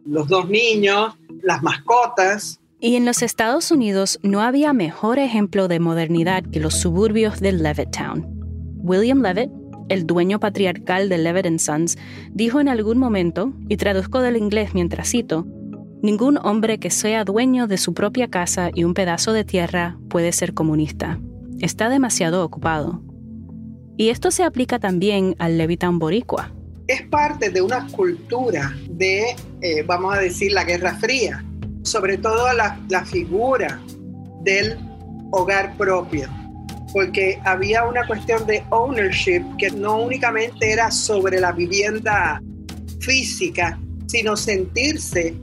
los 0.05 0.29
dos 0.29 0.49
niños, 0.49 1.15
las 1.43 1.63
mascotas. 1.63 2.61
Y 2.81 2.97
en 2.97 3.05
los 3.05 3.23
Estados 3.23 3.71
Unidos 3.71 4.19
no 4.23 4.41
había 4.41 4.73
mejor 4.73 5.19
ejemplo 5.19 5.69
de 5.69 5.81
modernidad 5.81 6.45
que 6.45 6.61
los 6.61 6.75
suburbios 6.75 7.41
de 7.41 7.53
Levittown. 7.53 8.27
William 8.83 9.23
Levitt, 9.23 9.51
el 9.89 10.07
dueño 10.07 10.41
patriarcal 10.41 11.09
de 11.09 11.19
Levitt 11.19 11.59
Sons, 11.59 11.99
dijo 12.31 12.61
en 12.61 12.69
algún 12.69 12.99
momento, 12.99 13.53
y 13.69 13.77
traduzco 13.77 14.21
del 14.21 14.37
inglés 14.37 14.71
mientras 14.73 15.11
cito, 15.11 15.47
Ningún 16.03 16.39
hombre 16.39 16.79
que 16.79 16.89
sea 16.89 17.25
dueño 17.25 17.67
de 17.67 17.77
su 17.77 17.93
propia 17.93 18.29
casa 18.29 18.71
y 18.75 18.85
un 18.85 18.95
pedazo 18.95 19.35
de 19.35 19.45
tierra 19.45 19.99
puede 20.09 20.33
ser 20.33 20.55
comunista. 20.55 21.21
Está 21.59 21.91
demasiado 21.91 22.43
ocupado. 22.43 23.03
Y 23.99 24.09
esto 24.09 24.31
se 24.31 24.43
aplica 24.43 24.79
también 24.79 25.37
al 25.39 25.59
Levittown 25.59 25.99
boricua. 25.99 26.55
Es 26.91 27.03
parte 27.03 27.51
de 27.51 27.63
una 27.63 27.87
cultura 27.87 28.77
de, 28.89 29.37
eh, 29.61 29.85
vamos 29.87 30.13
a 30.13 30.19
decir, 30.19 30.51
la 30.51 30.65
Guerra 30.65 30.97
Fría, 30.97 31.45
sobre 31.85 32.19
todo 32.19 32.53
la, 32.53 32.81
la 32.89 33.05
figura 33.05 33.81
del 34.43 34.77
hogar 35.31 35.77
propio, 35.77 36.29
porque 36.93 37.39
había 37.45 37.85
una 37.85 38.05
cuestión 38.09 38.45
de 38.45 38.65
ownership 38.71 39.45
que 39.57 39.71
no 39.71 40.01
únicamente 40.01 40.73
era 40.73 40.91
sobre 40.91 41.39
la 41.39 41.53
vivienda 41.53 42.43
física, 42.99 43.79
sino 44.09 44.37
sentirse 44.37 45.37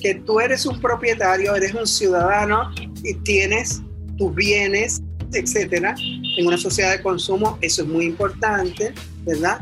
que 0.00 0.16
tú 0.16 0.40
eres 0.40 0.66
un 0.66 0.80
propietario, 0.80 1.54
eres 1.54 1.74
un 1.74 1.86
ciudadano 1.86 2.72
y 3.04 3.14
tienes 3.22 3.80
tus 4.16 4.34
bienes 4.34 5.00
etcétera. 5.32 5.94
En 6.38 6.46
una 6.46 6.58
sociedad 6.58 6.92
de 6.92 7.02
consumo 7.02 7.58
eso 7.60 7.82
es 7.82 7.88
muy 7.88 8.06
importante, 8.06 8.92
¿verdad? 9.24 9.60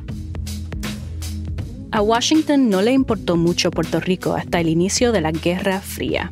A 1.97 2.03
Washington 2.03 2.69
no 2.69 2.83
le 2.83 2.93
importó 2.93 3.39
mucho 3.39 3.71
Puerto 3.71 4.01
Rico 4.01 4.35
hasta 4.35 4.61
el 4.61 4.69
inicio 4.69 5.13
de 5.13 5.23
la 5.23 5.33
Guerra 5.33 5.81
Fría. 5.81 6.31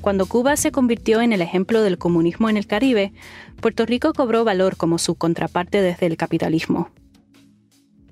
Cuando 0.00 0.24
Cuba 0.24 0.56
se 0.56 0.72
convirtió 0.72 1.20
en 1.20 1.34
el 1.34 1.42
ejemplo 1.42 1.82
del 1.82 1.98
comunismo 1.98 2.48
en 2.48 2.56
el 2.56 2.66
Caribe, 2.66 3.12
Puerto 3.60 3.84
Rico 3.84 4.14
cobró 4.14 4.42
valor 4.42 4.78
como 4.78 4.96
su 4.96 5.14
contraparte 5.14 5.82
desde 5.82 6.06
el 6.06 6.16
capitalismo. 6.16 6.90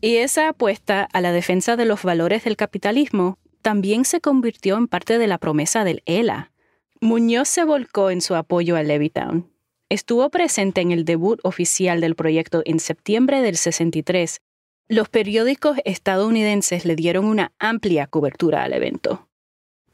Y 0.03 0.17
esa 0.17 0.51
apuesta 0.51 1.09
a 1.11 1.23
la 1.23 1.33
defensa 1.33 1.77
de 1.77 1.87
los 1.87 2.03
valores 2.03 2.45
del 2.45 2.59
capitalismo 2.59 3.39
también 3.63 4.05
se 4.05 4.21
convirtió 4.21 4.77
en 4.77 4.87
parte 4.87 5.17
de 5.17 5.27
la 5.27 5.39
promesa 5.39 5.85
del 5.85 6.03
ELA. 6.05 6.53
Muñoz 7.01 7.49
se 7.49 7.65
volcó 7.65 8.11
en 8.11 8.21
su 8.21 8.35
apoyo 8.35 8.77
a 8.77 8.83
Levittown. 8.83 9.51
Estuvo 9.89 10.29
presente 10.29 10.83
en 10.83 10.93
el 10.93 11.07
debut 11.07 11.41
oficial 11.45 12.03
del 12.03 12.15
proyecto 12.15 12.61
en 12.67 12.79
septiembre 12.79 13.41
del 13.41 13.57
63 13.57 14.43
los 14.89 15.09
periódicos 15.09 15.79
estadounidenses 15.85 16.85
le 16.85 16.97
dieron 16.97 17.25
una 17.25 17.53
amplia 17.59 18.07
cobertura 18.07 18.65
al 18.65 18.73
evento. 18.73 19.29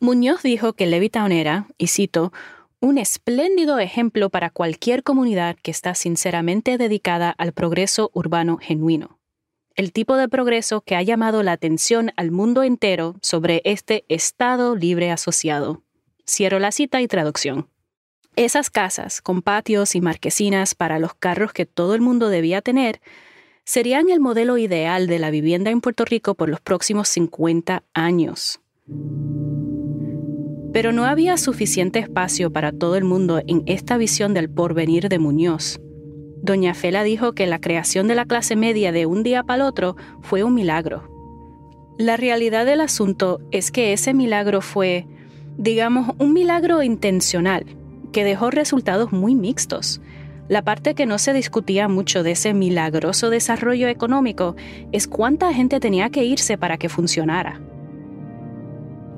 Muñoz 0.00 0.42
dijo 0.42 0.72
que 0.72 0.87
Levittown 0.87 1.31
era, 1.31 1.68
y 1.79 1.88
cito, 1.88 2.33
un 2.81 2.98
espléndido 2.98 3.79
ejemplo 3.79 4.31
para 4.31 4.50
cualquier 4.50 5.03
comunidad 5.03 5.57
que 5.62 5.70
está 5.70 5.94
sinceramente 5.94 6.79
dedicada 6.79 7.31
al 7.31 7.53
progreso 7.53 8.11
urbano 8.14 8.57
genuino. 8.57 9.18
El 9.76 9.92
tipo 9.92 10.16
de 10.16 10.29
progreso 10.29 10.81
que 10.81 10.96
ha 10.96 11.03
llamado 11.03 11.42
la 11.42 11.53
atención 11.53 12.11
al 12.16 12.31
mundo 12.31 12.62
entero 12.62 13.16
sobre 13.20 13.62
este 13.64 14.05
Estado 14.09 14.74
libre 14.74 15.11
asociado. 15.11 15.83
Cierro 16.26 16.59
la 16.59 16.72
cita 16.72 17.00
y 17.00 17.07
traducción. 17.07 17.68
Esas 18.37 18.70
casas, 18.70 19.20
con 19.20 19.42
patios 19.42 19.94
y 19.94 20.00
marquesinas 20.00 20.74
para 20.74 20.98
los 20.98 21.14
carros 21.14 21.53
que 21.53 21.66
todo 21.66 21.94
el 21.94 22.00
mundo 22.00 22.29
debía 22.29 22.62
tener, 22.62 23.00
serían 23.64 24.11
el 24.11 24.20
modelo 24.20 24.59
ideal 24.59 25.07
de 25.07 25.18
la 25.18 25.31
vivienda 25.31 25.70
en 25.70 25.81
Puerto 25.81 26.05
Rico 26.05 26.35
por 26.35 26.49
los 26.49 26.61
próximos 26.61 27.09
50 27.09 27.83
años. 27.94 28.61
Pero 30.73 30.92
no 30.92 31.05
había 31.05 31.37
suficiente 31.37 31.99
espacio 31.99 32.53
para 32.53 32.73
todo 32.73 32.96
el 32.96 33.05
mundo 33.05 33.42
en 33.46 33.62
esta 33.66 33.96
visión 33.96 34.35
del 34.35 34.49
porvenir 34.49 35.09
de 35.09 35.18
Muñoz. 35.18 35.81
Doña 36.42 36.75
Fela 36.75 37.03
dijo 37.03 37.33
que 37.33 37.46
la 37.46 37.61
creación 37.61 38.09
de 38.09 38.14
la 38.14 38.25
clase 38.25 38.57
media 38.57 38.92
de 38.92 39.07
un 39.07 39.23
día 39.23 39.42
para 39.42 39.62
el 39.62 39.68
otro 39.68 39.96
fue 40.23 40.42
un 40.42 40.55
milagro. 40.55 41.09
La 41.99 42.16
realidad 42.16 42.64
del 42.64 42.81
asunto 42.81 43.40
es 43.51 43.70
que 43.70 43.92
ese 43.92 44.14
milagro 44.14 44.62
fue, 44.62 45.07
digamos, 45.59 46.14
un 46.18 46.33
milagro 46.33 46.83
intencional, 46.83 47.66
que 48.12 48.25
dejó 48.25 48.51
resultados 48.51 49.12
muy 49.12 49.35
mixtos. 49.35 50.01
La 50.50 50.62
parte 50.62 50.96
que 50.96 51.06
no 51.06 51.18
se 51.18 51.32
discutía 51.32 51.86
mucho 51.86 52.24
de 52.24 52.32
ese 52.32 52.54
milagroso 52.54 53.30
desarrollo 53.30 53.86
económico 53.86 54.56
es 54.90 55.06
cuánta 55.06 55.54
gente 55.54 55.78
tenía 55.78 56.10
que 56.10 56.24
irse 56.24 56.58
para 56.58 56.76
que 56.76 56.88
funcionara. 56.88 57.60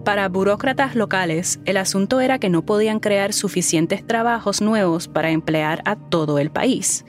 Para 0.04 0.28
burócratas 0.28 0.94
locales, 0.94 1.58
el 1.64 1.78
asunto 1.78 2.20
era 2.20 2.38
que 2.38 2.50
no 2.50 2.66
podían 2.66 3.00
crear 3.00 3.32
suficientes 3.32 4.06
trabajos 4.06 4.60
nuevos 4.60 5.08
para 5.08 5.30
emplear 5.30 5.80
a 5.86 5.96
todo 5.96 6.38
el 6.38 6.50
país. 6.50 7.06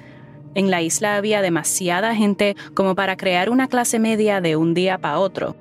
En 0.55 0.71
la 0.71 0.81
isla 0.81 1.17
había 1.17 1.41
demasiada 1.41 2.15
gente 2.15 2.55
como 2.73 2.95
para 2.95 3.17
crear 3.17 3.49
una 3.49 3.67
clase 3.67 3.99
media 3.99 4.39
de 4.39 4.55
un 4.55 4.73
día 4.73 4.99
para 4.99 5.19
otro. 5.19 5.57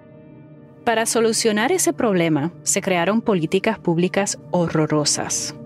Para 0.84 1.06
solucionar 1.06 1.72
ese 1.72 1.92
problema, 1.92 2.52
se 2.62 2.80
crearon 2.80 3.22
políticas 3.22 3.80
públicas 3.80 4.38
horrorosas. 4.52 5.56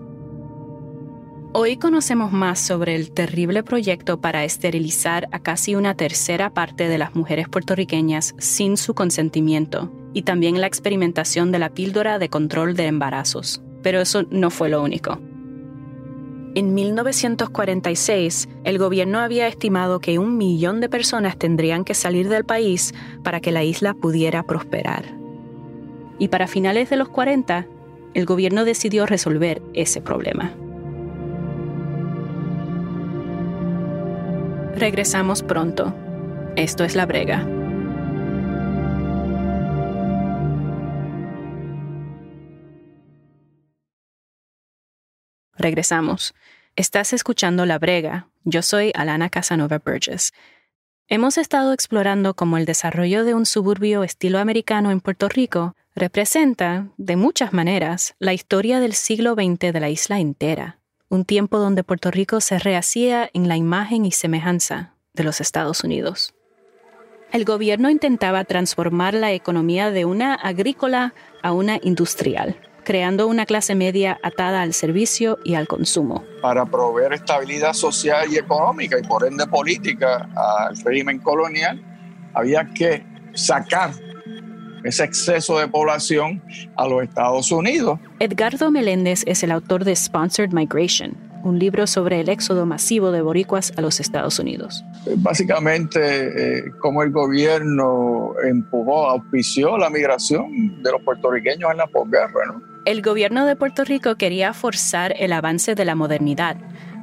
Hoy 1.59 1.77
conocemos 1.77 2.31
más 2.31 2.59
sobre 2.59 2.95
el 2.95 3.09
terrible 3.09 3.63
proyecto 3.63 4.21
para 4.21 4.43
esterilizar 4.43 5.27
a 5.31 5.39
casi 5.39 5.73
una 5.73 5.95
tercera 5.95 6.51
parte 6.51 6.87
de 6.87 6.99
las 6.99 7.15
mujeres 7.15 7.49
puertorriqueñas 7.49 8.35
sin 8.37 8.77
su 8.77 8.93
consentimiento 8.93 9.91
y 10.13 10.21
también 10.21 10.61
la 10.61 10.67
experimentación 10.67 11.51
de 11.51 11.57
la 11.57 11.71
píldora 11.71 12.19
de 12.19 12.29
control 12.29 12.75
de 12.75 12.85
embarazos. 12.85 13.63
Pero 13.81 14.01
eso 14.01 14.21
no 14.29 14.51
fue 14.51 14.69
lo 14.69 14.83
único. 14.83 15.19
En 16.53 16.75
1946, 16.75 18.49
el 18.63 18.77
gobierno 18.77 19.17
había 19.17 19.47
estimado 19.47 19.99
que 19.99 20.19
un 20.19 20.37
millón 20.37 20.79
de 20.79 20.89
personas 20.89 21.39
tendrían 21.39 21.85
que 21.85 21.95
salir 21.95 22.29
del 22.29 22.45
país 22.45 22.93
para 23.23 23.39
que 23.39 23.51
la 23.51 23.63
isla 23.63 23.95
pudiera 23.95 24.43
prosperar. 24.43 25.05
Y 26.19 26.27
para 26.27 26.45
finales 26.45 26.91
de 26.91 26.97
los 26.97 27.09
40, 27.09 27.65
el 28.13 28.25
gobierno 28.27 28.63
decidió 28.63 29.07
resolver 29.07 29.63
ese 29.73 30.01
problema. 30.01 30.53
Regresamos 34.77 35.41
pronto. 35.41 35.91
Esto 36.55 36.83
es 36.83 36.95
La 36.95 37.07
Brega. 37.07 37.43
Regresamos. 45.55 46.35
Estás 46.75 47.11
escuchando 47.13 47.65
La 47.65 47.79
Brega. 47.79 48.27
Yo 48.43 48.61
soy 48.61 48.91
Alana 48.93 49.31
Casanova 49.31 49.79
Burgess. 49.83 50.31
Hemos 51.07 51.39
estado 51.39 51.73
explorando 51.73 52.35
cómo 52.35 52.57
el 52.57 52.65
desarrollo 52.65 53.25
de 53.25 53.33
un 53.33 53.47
suburbio 53.47 54.03
estilo 54.03 54.37
americano 54.37 54.91
en 54.91 55.01
Puerto 55.01 55.27
Rico 55.27 55.75
representa, 55.95 56.89
de 56.97 57.15
muchas 57.15 57.51
maneras, 57.51 58.13
la 58.19 58.33
historia 58.33 58.79
del 58.79 58.93
siglo 58.93 59.33
XX 59.33 59.73
de 59.73 59.79
la 59.79 59.89
isla 59.89 60.19
entera 60.19 60.77
un 61.09 61.25
tiempo 61.25 61.57
donde 61.59 61.83
Puerto 61.83 62.11
Rico 62.11 62.41
se 62.41 62.59
rehacía 62.59 63.29
en 63.33 63.47
la 63.47 63.55
imagen 63.55 64.05
y 64.05 64.11
semejanza 64.11 64.93
de 65.13 65.23
los 65.23 65.41
Estados 65.41 65.83
Unidos. 65.83 66.33
El 67.31 67.43
gobierno 67.43 67.89
intentaba 67.89 68.43
transformar 68.45 69.13
la 69.13 69.31
economía 69.33 69.91
de 69.91 70.05
una 70.05 70.33
agrícola 70.33 71.13
a 71.43 71.51
una 71.51 71.77
industrial, 71.81 72.57
creando 72.83 73.27
una 73.27 73.45
clase 73.45 73.75
media 73.75 74.17
atada 74.23 74.61
al 74.61 74.73
servicio 74.73 75.37
y 75.43 75.55
al 75.55 75.67
consumo. 75.67 76.23
Para 76.41 76.65
proveer 76.65 77.13
estabilidad 77.13 77.73
social 77.73 78.31
y 78.31 78.37
económica 78.37 78.97
y 78.97 79.05
por 79.05 79.25
ende 79.25 79.45
política 79.47 80.29
al 80.67 80.77
régimen 80.77 81.19
colonial, 81.19 81.81
había 82.33 82.65
que 82.73 83.05
sacar 83.33 83.91
ese 84.87 85.03
exceso 85.03 85.59
de 85.59 85.67
población 85.67 86.41
a 86.75 86.87
los 86.87 87.03
Estados 87.03 87.51
Unidos. 87.51 87.99
Edgardo 88.19 88.71
Meléndez 88.71 89.23
es 89.25 89.43
el 89.43 89.51
autor 89.51 89.83
de 89.83 89.95
Sponsored 89.95 90.51
Migration, 90.51 91.15
un 91.43 91.59
libro 91.59 91.87
sobre 91.87 92.21
el 92.21 92.29
éxodo 92.29 92.65
masivo 92.65 93.11
de 93.11 93.21
boricuas 93.21 93.73
a 93.77 93.81
los 93.81 93.99
Estados 93.99 94.39
Unidos. 94.39 94.83
Básicamente, 95.17 95.99
eh, 96.59 96.71
como 96.79 97.03
el 97.03 97.11
gobierno 97.11 98.33
empujó, 98.45 99.09
auspició 99.09 99.77
la 99.77 99.89
migración 99.89 100.81
de 100.81 100.91
los 100.91 101.01
puertorriqueños 101.01 101.71
en 101.71 101.77
la 101.77 101.87
posguerra. 101.87 102.61
El 102.85 103.01
gobierno 103.01 103.45
de 103.45 103.55
Puerto 103.55 103.83
Rico 103.83 104.15
quería 104.15 104.53
forzar 104.53 105.13
el 105.19 105.33
avance 105.33 105.75
de 105.75 105.85
la 105.85 105.95
modernidad. 105.95 106.57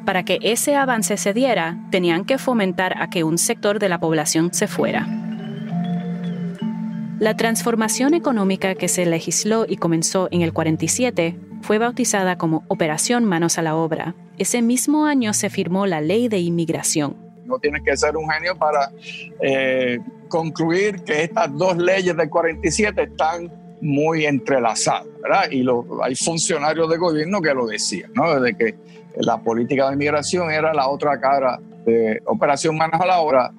Para 0.07 0.25
que 0.25 0.38
ese 0.42 0.77
avance 0.77 1.16
se 1.16 1.33
diera, 1.33 1.79
tenían 1.90 2.25
que 2.25 2.38
fomentar 2.38 3.01
a 3.03 3.09
que 3.09 3.25
un 3.25 3.38
sector 3.38 3.79
de 3.79 3.88
la 3.88 3.99
población 3.99 4.53
se 4.53 4.66
fuera. 4.66 5.07
La 7.20 7.37
transformación 7.37 8.12
económica 8.12 8.74
que 8.74 8.88
se 8.88 9.07
legisló 9.07 9.66
y 9.68 9.77
comenzó 9.77 10.29
en 10.33 10.42
el 10.42 10.53
47 10.53 11.37
fue 11.62 11.79
bautizada 11.79 12.37
como 12.37 12.64
Operación 12.66 13.24
Manos 13.24 13.57
a 13.57 13.62
la 13.62 13.77
Obra. 13.77 14.16
Ese 14.37 14.62
mismo 14.62 15.07
año 15.07 15.33
se 15.33 15.48
firmó 15.48 15.87
la 15.87 16.00
Ley 16.00 16.27
de 16.27 16.38
Inmigración. 16.38 17.16
No 17.44 17.59
tienes 17.61 17.83
que 17.85 17.96
ser 17.96 18.16
un 18.16 18.29
genio 18.29 18.57
para 18.57 18.90
eh, 19.40 20.00
concluir 20.29 21.05
que 21.05 21.22
estas 21.22 21.57
dos 21.57 21.77
leyes 21.77 22.16
del 22.16 22.29
47 22.29 23.03
están 23.03 23.53
muy 23.81 24.27
entrelazadas, 24.27 25.07
¿verdad? 25.22 25.50
Y 25.53 25.64
hay 26.03 26.16
funcionarios 26.16 26.90
de 26.90 26.96
gobierno 26.96 27.40
que 27.40 27.55
lo 27.55 27.66
decían, 27.66 28.11
¿no? 28.14 28.40
De 28.40 28.55
que 28.55 28.74
la 29.18 29.38
política 29.38 29.87
de 29.87 29.94
inmigración 29.94 30.50
era 30.50 30.74
la 30.74 30.88
otra 30.88 31.20
cara 31.20 31.61
de 31.87 32.20
Operación 32.24 32.77
Manos 32.77 33.00
a 33.00 33.07
la 33.07 33.20
Obra 33.20 33.53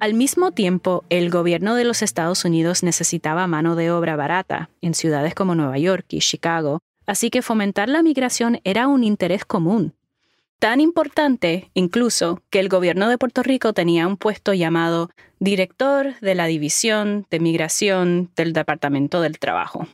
al 0.00 0.14
mismo 0.14 0.50
tiempo, 0.52 1.04
el 1.10 1.30
gobierno 1.30 1.74
de 1.74 1.84
los 1.84 2.00
Estados 2.00 2.46
Unidos 2.46 2.82
necesitaba 2.82 3.46
mano 3.46 3.76
de 3.76 3.90
obra 3.90 4.16
barata 4.16 4.70
en 4.80 4.94
ciudades 4.94 5.34
como 5.34 5.54
Nueva 5.54 5.76
York 5.76 6.06
y 6.08 6.20
Chicago, 6.20 6.80
así 7.06 7.28
que 7.28 7.42
fomentar 7.42 7.90
la 7.90 8.02
migración 8.02 8.60
era 8.64 8.88
un 8.88 9.04
interés 9.04 9.44
común. 9.44 9.92
Tan 10.58 10.80
importante, 10.80 11.70
incluso, 11.74 12.42
que 12.50 12.60
el 12.60 12.68
gobierno 12.68 13.08
de 13.08 13.18
Puerto 13.18 13.42
Rico 13.42 13.72
tenía 13.72 14.06
un 14.06 14.16
puesto 14.16 14.54
llamado 14.54 15.10
director 15.38 16.18
de 16.20 16.34
la 16.34 16.46
División 16.46 17.26
de 17.30 17.40
Migración 17.40 18.30
del 18.36 18.52
Departamento 18.52 19.20
del 19.20 19.38
Trabajo. 19.38 19.86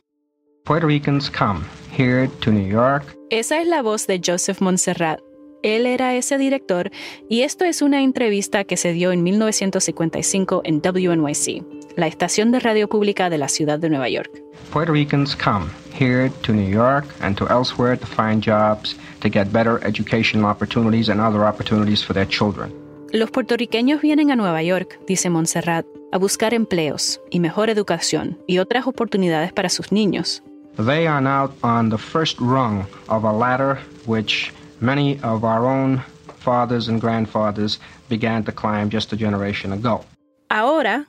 Puerto 0.63 0.87
Ricans 0.87 1.29
come 1.29 1.61
here 1.97 2.29
to 2.41 2.51
New 2.51 2.67
York. 2.67 3.15
Esa 3.29 3.61
es 3.61 3.67
la 3.67 3.81
voz 3.81 4.07
de 4.07 4.21
Joseph 4.25 4.59
Montserrat, 4.59 5.19
él 5.63 5.85
era 5.85 6.15
ese 6.15 6.37
director 6.37 6.91
y 7.29 7.41
esto 7.41 7.65
es 7.65 7.81
una 7.81 8.01
entrevista 8.01 8.63
que 8.63 8.77
se 8.77 8.93
dio 8.93 9.11
en 9.11 9.23
1955 9.23 10.61
en 10.63 10.81
WNYC. 10.81 11.77
la 11.97 12.05
estación 12.05 12.51
de 12.51 12.59
radio 12.59 12.87
pública 12.87 13.29
de 13.29 13.39
la 13.39 13.47
ciudad 13.49 13.79
de 13.79 13.89
Nueva 13.89 14.07
York. 14.07 14.29
Puerto 14.71 14.93
Ricans 14.93 15.35
come 15.35 15.65
here 15.99 16.29
to 16.43 16.53
New 16.53 16.69
York 16.69 17.05
and 17.21 17.35
to 17.35 17.47
elsewhere 17.49 17.97
to 17.97 18.05
find 18.05 18.41
jobs, 18.41 18.95
to 19.19 19.29
get 19.29 19.51
better 19.51 19.79
educational 19.83 20.45
opportunities 20.45 21.09
and 21.09 21.19
other 21.19 21.43
opportunities 21.43 22.03
for 22.03 22.13
their 22.13 22.27
children. 22.27 22.71
Los 23.11 23.31
puertorriqueños 23.31 24.01
vienen 24.01 24.31
a 24.31 24.35
Nueva 24.35 24.61
York, 24.61 24.99
dice 25.07 25.29
Montserrat, 25.29 25.85
a 26.11 26.19
buscar 26.19 26.53
empleos 26.53 27.19
y 27.31 27.39
mejor 27.39 27.69
educación 27.69 28.37
y 28.45 28.59
otras 28.59 28.85
oportunidades 28.85 29.51
para 29.51 29.69
sus 29.69 29.91
niños. 29.91 30.43
They 30.77 31.07
are 31.07 31.21
now 31.21 31.51
on 31.63 31.89
the 31.89 31.97
first 31.97 32.39
rung 32.39 32.85
of 33.07 33.23
a 33.23 33.33
ladder 33.33 33.79
which 34.05 34.53
many 34.79 35.19
of 35.23 35.43
our 35.43 35.65
own 35.65 36.01
fathers 36.39 36.87
and 36.89 37.01
grandfathers 37.01 37.79
began 38.09 38.43
to 38.43 38.51
climb 38.51 38.89
just 38.91 39.11
a 39.13 39.15
generation 39.17 39.73
ago. 39.73 40.03
Ahora 40.49 41.05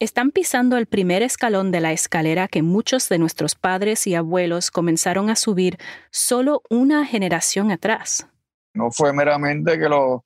están 0.00 0.30
pisando 0.30 0.76
el 0.78 0.86
primer 0.86 1.22
escalón 1.22 1.70
de 1.70 1.80
la 1.80 1.92
escalera 1.92 2.48
que 2.48 2.62
muchos 2.62 3.08
de 3.08 3.18
nuestros 3.18 3.54
padres 3.54 4.06
y 4.06 4.14
abuelos 4.14 4.70
comenzaron 4.70 5.28
a 5.30 5.36
subir 5.36 5.78
solo 6.10 6.62
una 6.70 7.04
generación 7.04 7.70
atrás. 7.70 8.26
No 8.72 8.90
fue 8.92 9.12
meramente 9.12 9.78
que 9.78 9.88
los, 9.88 10.20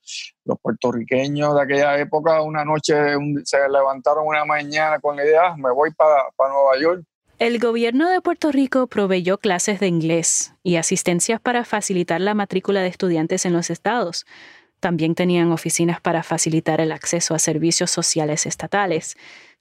los 0.44 0.58
puertorriqueños 0.60 1.54
de 1.54 1.62
aquella 1.62 1.98
época 1.98 2.42
una 2.42 2.64
noche 2.64 3.16
un- 3.16 3.40
se 3.44 3.56
levantaron 3.68 4.26
una 4.26 4.44
mañana 4.44 4.98
con 5.00 5.16
la 5.16 5.24
idea, 5.24 5.48
"Ah, 5.48 5.56
me 5.56 5.72
voy 5.72 5.90
para 5.92 6.24
Nueva 6.38 6.78
York. 6.80 7.02
El 7.40 7.58
gobierno 7.58 8.08
de 8.08 8.20
Puerto 8.20 8.52
Rico 8.52 8.86
proveyó 8.86 9.38
clases 9.38 9.80
de 9.80 9.88
inglés 9.88 10.54
y 10.62 10.76
asistencias 10.76 11.40
para 11.40 11.64
facilitar 11.64 12.20
la 12.20 12.32
matrícula 12.32 12.80
de 12.80 12.88
estudiantes 12.88 13.44
en 13.44 13.52
los 13.52 13.70
estados. 13.70 14.24
También 14.78 15.16
tenían 15.16 15.50
oficinas 15.50 16.00
para 16.00 16.22
facilitar 16.22 16.80
el 16.80 16.92
acceso 16.92 17.34
a 17.34 17.40
servicios 17.40 17.90
sociales 17.90 18.46
estatales. 18.46 19.16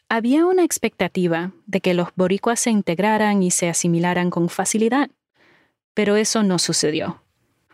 Había 0.07 0.45
una 0.45 0.63
expectativa 0.63 1.51
de 1.65 1.81
que 1.81 1.95
los 1.95 2.09
boricuas 2.15 2.59
se 2.59 2.69
integraran 2.69 3.41
y 3.41 3.49
se 3.49 3.69
asimilaran 3.69 4.29
con 4.29 4.49
facilidad, 4.49 5.09
pero 5.95 6.15
eso 6.15 6.43
no 6.43 6.59
sucedió. 6.59 7.23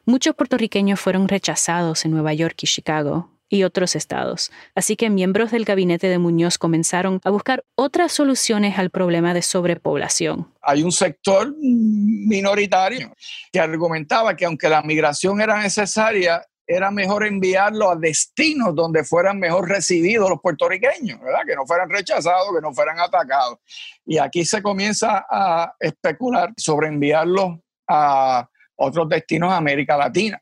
Muchos 0.05 0.33
puertorriqueños 0.33 0.99
fueron 1.01 1.27
rechazados 1.27 2.05
en 2.05 2.11
Nueva 2.11 2.33
York 2.33 2.55
y 2.63 2.67
Chicago 2.67 3.29
y 3.49 3.63
otros 3.63 3.95
estados, 3.95 4.51
así 4.75 4.95
que 4.95 5.09
miembros 5.09 5.51
del 5.51 5.65
gabinete 5.65 6.07
de 6.07 6.19
Muñoz 6.19 6.57
comenzaron 6.57 7.19
a 7.23 7.29
buscar 7.29 7.63
otras 7.75 8.11
soluciones 8.11 8.77
al 8.77 8.89
problema 8.89 9.33
de 9.33 9.41
sobrepoblación. 9.41 10.53
Hay 10.61 10.83
un 10.83 10.91
sector 10.91 11.53
minoritario 11.59 13.13
que 13.51 13.59
argumentaba 13.59 14.35
que 14.35 14.45
aunque 14.45 14.69
la 14.69 14.81
migración 14.81 15.41
era 15.41 15.61
necesaria, 15.61 16.45
era 16.69 16.91
mejor 16.91 17.25
enviarlo 17.25 17.89
a 17.89 17.95
destinos 17.95 18.75
donde 18.75 19.03
fueran 19.03 19.39
mejor 19.39 19.67
recibidos 19.67 20.29
los 20.29 20.39
puertorriqueños, 20.39 21.19
¿verdad? 21.19 21.39
Que 21.47 21.55
no 21.55 21.65
fueran 21.65 21.89
rechazados, 21.89 22.49
que 22.53 22.61
no 22.61 22.71
fueran 22.73 22.99
atacados. 22.99 23.57
Y 24.05 24.19
aquí 24.19 24.45
se 24.45 24.61
comienza 24.61 25.25
a 25.27 25.73
especular 25.79 26.53
sobre 26.55 26.87
enviarlos 26.87 27.57
a 27.87 28.47
otros 28.75 29.09
destinos 29.09 29.49
de 29.49 29.55
América 29.55 29.97
Latina. 29.97 30.39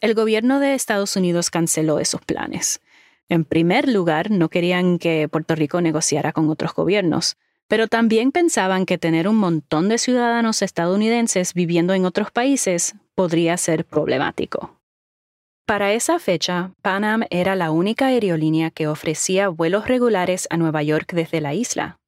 El 0.00 0.14
gobierno 0.14 0.60
de 0.60 0.74
Estados 0.74 1.16
Unidos 1.16 1.50
canceló 1.50 1.98
esos 1.98 2.20
planes. 2.20 2.80
En 3.28 3.44
primer 3.44 3.88
lugar, 3.88 4.30
no 4.30 4.48
querían 4.48 4.98
que 4.98 5.28
Puerto 5.28 5.56
Rico 5.56 5.80
negociara 5.80 6.32
con 6.32 6.48
otros 6.48 6.72
gobiernos, 6.72 7.36
pero 7.66 7.88
también 7.88 8.30
pensaban 8.30 8.86
que 8.86 8.96
tener 8.96 9.26
un 9.26 9.36
montón 9.36 9.88
de 9.88 9.98
ciudadanos 9.98 10.62
estadounidenses 10.62 11.52
viviendo 11.52 11.94
en 11.94 12.04
otros 12.04 12.30
países 12.30 12.94
podría 13.14 13.56
ser 13.56 13.84
problemático. 13.84 14.78
Para 15.66 15.92
esa 15.92 16.18
fecha, 16.18 16.72
Pan 16.80 17.04
Am 17.04 17.24
era 17.28 17.56
la 17.56 17.72
única 17.72 18.06
aerolínea 18.06 18.70
que 18.70 18.86
ofrecía 18.86 19.48
vuelos 19.48 19.88
regulares 19.88 20.46
a 20.48 20.56
Nueva 20.56 20.82
York 20.82 21.12
desde 21.12 21.42
la 21.42 21.54
isla. 21.54 21.98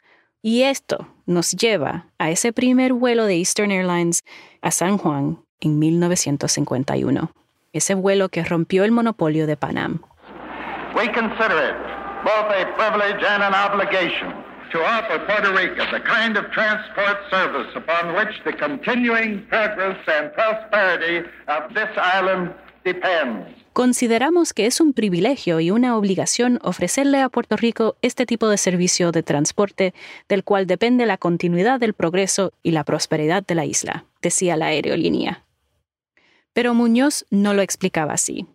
Y 0.40 0.62
esto 0.62 1.09
nos 1.26 1.50
lleva 1.50 2.07
a 2.18 2.31
ese 2.31 2.53
primer 2.55 2.94
vuelo 2.94 3.26
de 3.26 3.35
Eastern 3.35 3.72
Airlines 3.72 4.22
a 4.62 4.70
San 4.70 4.96
Juan 4.96 5.44
en 5.61 5.79
1951, 5.79 7.35
ese 7.72 7.94
vuelo 7.94 8.28
que 8.28 8.44
rompió 8.44 8.85
el 8.85 8.92
monopolio 8.92 9.46
de 9.46 9.56
Pan 9.56 9.78
Am. 9.78 10.00
We 10.94 11.06
consider 11.12 11.56
it 11.70 11.76
both 12.24 12.50
a 12.50 12.66
privilege 12.76 13.24
and 13.24 13.42
an 13.42 13.54
obligation 13.54 14.33
to 14.72 14.78
offer 14.83 15.18
Puerto 15.26 15.50
Rico 15.52 15.83
the 15.90 16.02
kind 16.02 16.37
of 16.37 16.50
transport 16.52 17.18
service 17.30 17.70
upon 17.76 18.14
which 18.14 18.42
the 18.44 18.52
continuing 18.52 19.46
progress 19.48 19.98
and 20.06 20.33
prosperity 20.33 21.26
of 21.48 21.72
this 21.74 21.90
island 21.96 22.52
depends. 22.85 23.61
Consideramos 23.72 24.52
que 24.52 24.66
es 24.66 24.80
un 24.80 24.92
privilegio 24.92 25.61
y 25.61 25.70
una 25.70 25.96
obligación 25.96 26.59
ofrecerle 26.62 27.20
a 27.22 27.28
Puerto 27.28 27.56
Rico 27.56 27.96
este 28.02 28.26
tipo 28.26 28.48
de 28.48 28.59
servicio 28.59 29.12
de 29.12 29.22
transporte 29.22 29.94
del 30.28 30.42
cual 30.42 30.66
depende 30.66 31.06
la 31.06 31.16
continuidad 31.16 31.78
del 31.78 31.94
progreso 31.94 32.52
y 32.64 32.72
la 32.72 32.85
prosperidad 32.85 33.44
de 33.46 33.54
la 33.54 33.64
isla, 33.64 34.04
decía 34.22 34.56
la 34.56 34.66
aerolínea. 34.66 35.44
Pero 36.52 36.74
Muñoz 36.74 37.26
no 37.30 37.54
lo 37.54 37.62
explicaba 37.62 38.14
así. 38.14 38.46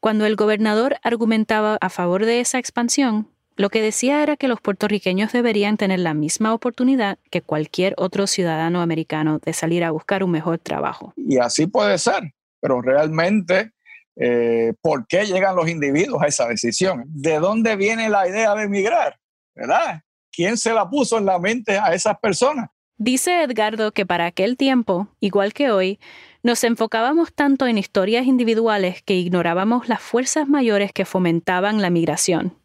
Cuando 0.00 0.24
el 0.24 0.36
gobernador 0.36 0.96
argumentaba 1.02 1.76
a 1.80 1.90
favor 1.90 2.24
de 2.24 2.40
esa 2.40 2.58
expansión, 2.58 3.28
lo 3.56 3.68
que 3.68 3.82
decía 3.82 4.22
era 4.22 4.38
que 4.38 4.48
los 4.48 4.60
puertorriqueños 4.62 5.32
deberían 5.32 5.76
tener 5.76 6.00
la 6.00 6.14
misma 6.14 6.54
oportunidad 6.54 7.18
que 7.30 7.42
cualquier 7.42 7.94
otro 7.98 8.26
ciudadano 8.26 8.80
americano 8.80 9.38
de 9.44 9.52
salir 9.52 9.84
a 9.84 9.90
buscar 9.90 10.24
un 10.24 10.30
mejor 10.30 10.58
trabajo. 10.58 11.12
Y 11.16 11.36
así 11.36 11.66
puede 11.66 11.98
ser, 11.98 12.32
pero 12.58 12.80
realmente, 12.80 13.72
eh, 14.16 14.72
¿por 14.80 15.06
qué 15.06 15.26
llegan 15.26 15.56
los 15.56 15.68
individuos 15.68 16.22
a 16.22 16.28
esa 16.28 16.48
decisión? 16.48 17.04
¿De 17.08 17.38
dónde 17.38 17.76
viene 17.76 18.08
la 18.08 18.26
idea 18.26 18.54
de 18.54 18.62
emigrar? 18.62 19.18
¿Verdad? 19.54 20.00
¿Quién 20.32 20.56
se 20.56 20.72
la 20.72 20.88
puso 20.88 21.18
en 21.18 21.26
la 21.26 21.38
mente 21.38 21.78
a 21.78 21.92
esas 21.92 22.18
personas? 22.18 22.70
Dice 22.96 23.42
Edgardo 23.42 23.92
que 23.92 24.06
para 24.06 24.26
aquel 24.26 24.56
tiempo, 24.56 25.08
igual 25.20 25.52
que 25.52 25.70
hoy, 25.70 25.98
nos 26.42 26.64
enfocábamos 26.64 27.32
tanto 27.34 27.66
en 27.66 27.78
historias 27.78 28.26
individuales 28.26 29.02
que 29.02 29.14
ignorábamos 29.14 29.88
las 29.88 30.00
fuerzas 30.00 30.48
mayores 30.48 30.92
que 30.92 31.04
fomentaban 31.04 31.82
la 31.82 31.90
migración. 31.90 32.56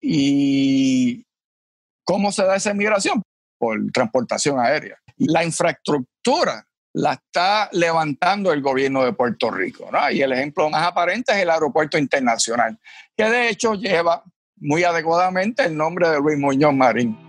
¿Y 0.00 1.24
cómo 2.04 2.30
se 2.32 2.44
da 2.44 2.56
esa 2.56 2.72
migración? 2.74 3.22
Por 3.58 3.90
transportación 3.92 4.60
aérea. 4.60 4.98
La 5.16 5.44
infraestructura 5.44 6.66
la 6.92 7.14
está 7.14 7.68
levantando 7.72 8.52
el 8.52 8.62
gobierno 8.62 9.04
de 9.04 9.12
Puerto 9.12 9.50
Rico. 9.50 9.88
¿no? 9.92 10.10
Y 10.10 10.22
el 10.22 10.32
ejemplo 10.32 10.70
más 10.70 10.86
aparente 10.86 11.32
es 11.32 11.38
el 11.38 11.50
aeropuerto 11.50 11.98
internacional, 11.98 12.78
que 13.16 13.24
de 13.24 13.50
hecho 13.50 13.74
lleva 13.74 14.22
muy 14.56 14.84
adecuadamente 14.84 15.64
el 15.64 15.76
nombre 15.76 16.08
de 16.08 16.18
Luis 16.18 16.38
Muñoz 16.38 16.72
Marín. 16.72 17.25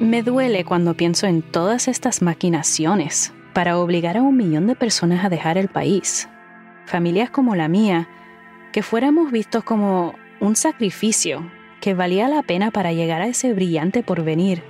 Me 0.00 0.22
duele 0.22 0.66
cuando 0.66 0.92
pienso 0.92 1.26
en 1.26 1.40
todas 1.40 1.88
estas 1.88 2.20
maquinaciones 2.20 3.32
para 3.54 3.78
obligar 3.78 4.18
a 4.18 4.22
un 4.22 4.36
millón 4.36 4.66
de 4.66 4.76
personas 4.76 5.24
a 5.24 5.30
dejar 5.30 5.56
el 5.56 5.68
país. 5.68 6.28
Familias 6.84 7.30
como 7.30 7.54
la 7.54 7.68
mía, 7.68 8.06
que 8.72 8.82
fuéramos 8.82 9.32
vistos 9.32 9.64
como 9.64 10.14
un 10.38 10.54
sacrificio 10.54 11.50
que 11.80 11.94
valía 11.94 12.28
la 12.28 12.42
pena 12.42 12.70
para 12.70 12.92
llegar 12.92 13.22
a 13.22 13.26
ese 13.26 13.54
brillante 13.54 14.02
porvenir. 14.02 14.62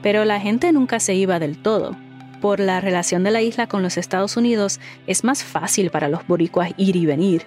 Pero 0.00 0.24
la 0.24 0.40
gente 0.40 0.72
nunca 0.72 0.98
se 0.98 1.14
iba 1.14 1.38
del 1.38 1.58
todo. 1.58 1.98
Por 2.40 2.60
la 2.60 2.80
relación 2.80 3.24
de 3.24 3.30
la 3.30 3.42
isla 3.42 3.66
con 3.66 3.82
los 3.82 3.98
Estados 3.98 4.38
Unidos, 4.38 4.80
es 5.06 5.22
más 5.22 5.44
fácil 5.44 5.90
para 5.90 6.08
los 6.08 6.26
boricuas 6.26 6.72
ir 6.78 6.96
y 6.96 7.04
venir. 7.04 7.42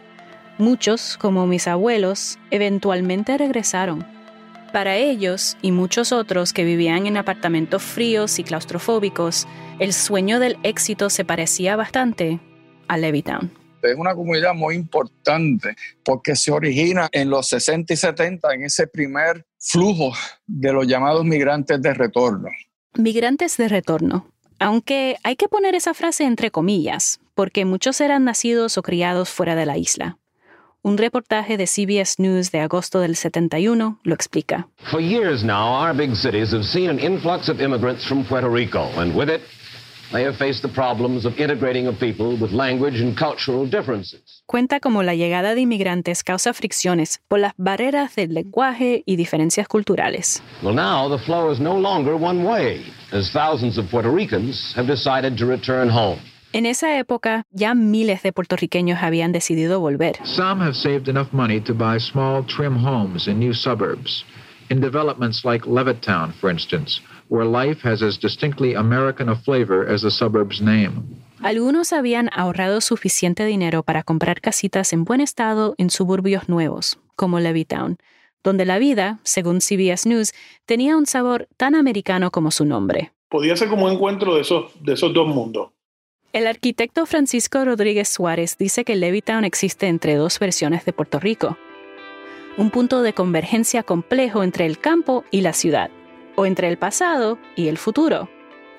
Muchos, 0.60 1.18
como 1.18 1.48
mis 1.48 1.68
abuelos, 1.68 2.38
eventualmente 2.52 3.36
regresaron. 3.36 4.06
Para 4.74 4.96
ellos 4.96 5.56
y 5.62 5.72
muchos 5.72 6.12
otros 6.12 6.52
que 6.52 6.64
vivían 6.64 7.06
en 7.06 7.16
apartamentos 7.16 7.84
fríos 7.84 8.40
y 8.40 8.44
claustrofóbicos, 8.44 9.48
el 9.78 9.94
sueño 9.94 10.40
del 10.40 10.58
éxito 10.64 11.12
se 11.12 11.24
parecía 11.24 11.76
bastante 11.76 12.40
a 12.88 12.98
Levittown. 12.98 13.54
Es 13.84 13.96
una 13.96 14.16
comunidad 14.16 14.56
muy 14.56 14.74
importante 14.74 15.76
porque 16.04 16.36
se 16.36 16.52
origina 16.52 17.08
en 17.12 17.30
los 17.30 17.50
60 17.50 17.94
y 17.94 17.98
70 17.98 18.52
en 18.56 18.64
ese 18.64 18.88
primer 18.88 19.46
flujo 19.60 20.12
de 20.48 20.74
los 20.74 20.88
llamados 20.88 21.24
migrantes 21.24 21.80
de 21.80 21.94
retorno. 21.94 22.50
Migrantes 22.96 23.58
de 23.58 23.68
retorno. 23.68 24.28
Aunque 24.58 25.18
hay 25.24 25.36
que 25.36 25.50
poner 25.50 25.76
esa 25.76 25.94
frase 25.94 26.24
entre 26.24 26.50
comillas, 26.50 27.20
porque 27.36 27.64
muchos 27.66 28.02
eran 28.02 28.24
nacidos 28.24 28.80
o 28.80 28.82
criados 28.82 29.30
fuera 29.30 29.54
de 29.54 29.68
la 29.68 29.78
isla. 29.78 30.18
Un 30.86 30.98
reportaje 30.98 31.56
de 31.56 31.66
CBS 31.66 32.16
News 32.20 32.52
de 32.52 32.60
agosto 32.60 33.00
del 33.00 33.16
71 33.16 34.00
lo 34.04 34.14
explica. 34.14 34.68
For 34.92 35.00
years 35.00 35.42
now, 35.42 35.82
our 35.82 35.96
big 35.96 36.14
cities 36.14 36.52
have 36.52 36.66
seen 36.66 36.90
an 36.90 37.00
influx 37.00 37.48
of 37.48 37.62
immigrants 37.62 38.06
from 38.06 38.26
Puerto 38.26 38.50
Rico, 38.50 38.90
and 38.98 39.16
with 39.16 39.30
it, 39.30 39.40
they 40.12 40.26
have 40.26 40.36
faced 40.36 40.62
the 40.62 40.68
problems 40.68 41.24
of 41.24 41.40
integrating 41.40 41.88
a 41.88 41.94
people 41.94 42.36
with 42.38 42.52
language 42.52 43.00
and 43.00 43.18
cultural 43.18 43.66
differences. 43.66 44.44
Cuenta 44.46 44.82
como 44.82 45.04
la 45.04 45.14
llegada 45.14 45.56
de 45.56 45.62
inmigrantes 45.62 46.22
causa 46.22 46.54
fricciones 46.54 47.22
por 47.30 47.40
las 47.40 47.54
barreras 47.56 48.14
del 48.16 48.34
lenguaje 48.34 49.04
y 49.06 49.16
diferencias 49.16 49.70
culturales. 49.70 50.44
Well, 50.62 50.76
now 50.76 51.08
the 51.08 51.24
flow 51.24 51.50
is 51.50 51.62
no 51.62 51.78
longer 51.78 52.18
one 52.18 52.44
way, 52.44 52.84
as 53.14 53.32
thousands 53.32 53.78
of 53.78 53.90
Puerto 53.90 54.12
Ricans 54.12 54.74
have 54.76 54.88
decided 54.88 55.38
to 55.38 55.46
return 55.46 55.90
home. 55.90 56.20
En 56.54 56.68
esa 56.68 57.00
época, 57.00 57.48
ya 57.50 57.74
miles 57.74 58.22
de 58.22 58.32
puertorriqueños 58.32 59.02
habían 59.02 59.32
decidido 59.32 59.80
volver. 59.80 60.18
Some 60.24 60.64
have 60.64 60.76
saved 60.76 61.10
enough 61.10 61.30
money 61.32 61.60
to 61.62 61.74
buy 61.74 62.00
small, 62.00 62.46
trim 62.46 62.76
homes 62.86 63.28
in 63.28 63.40
new 63.40 63.56
suburbs, 63.56 64.24
in 64.70 64.80
developments 64.80 65.44
like 65.44 65.68
Levittown, 65.68 66.32
for 66.40 66.52
instance, 66.52 67.02
where 67.28 67.44
life 67.44 67.82
has 67.84 68.04
as 68.04 68.20
distinctly 68.20 68.76
American 68.76 69.30
a 69.30 69.36
flavor 69.36 69.92
as 69.92 70.04
the 70.04 70.12
suburb's 70.12 70.62
name. 70.62 71.02
Algunos 71.42 71.92
habían 71.92 72.30
ahorrado 72.32 72.82
suficiente 72.82 73.46
dinero 73.46 73.82
para 73.82 74.04
comprar 74.04 74.40
casitas 74.40 74.94
en 74.94 75.06
buen 75.06 75.22
estado 75.22 75.74
en 75.80 75.90
suburbios 75.90 76.50
nuevos, 76.50 77.00
como 77.16 77.40
Levittown, 77.40 77.98
donde 78.44 78.66
la 78.66 78.78
vida, 78.78 79.20
según 79.24 79.60
CBS 79.60 80.08
News, 80.08 80.34
tenía 80.68 80.98
un 80.98 81.08
sabor 81.08 81.48
tan 81.58 81.74
americano 81.74 82.30
como 82.30 82.52
su 82.52 82.64
nombre. 82.64 83.12
Podía 83.28 83.58
ser 83.58 83.70
como 83.70 83.88
un 83.88 83.94
encuentro 83.94 84.36
de 84.36 84.42
esos, 84.42 84.72
de 84.80 84.94
esos 84.94 85.12
dos 85.16 85.28
mundos. 85.28 85.72
El 86.34 86.48
arquitecto 86.48 87.06
Francisco 87.06 87.64
Rodríguez 87.64 88.10
Suárez 88.10 88.58
dice 88.58 88.84
que 88.84 88.96
Levittown 88.96 89.46
existe 89.46 89.86
entre 89.86 90.16
dos 90.16 90.40
versiones 90.40 90.84
de 90.84 90.92
Puerto 90.92 91.20
Rico. 91.20 91.60
Un 92.58 92.72
punto 92.72 93.04
de 93.04 93.14
convergencia 93.14 93.84
complejo 93.84 94.42
entre 94.42 94.66
el 94.66 94.80
campo 94.80 95.26
y 95.30 95.42
la 95.42 95.54
ciudad, 95.54 95.92
o 96.36 96.48
entre 96.48 96.70
el 96.70 96.78
pasado 96.80 97.38
y 97.56 97.68
el 97.68 97.78
futuro. 97.78 98.32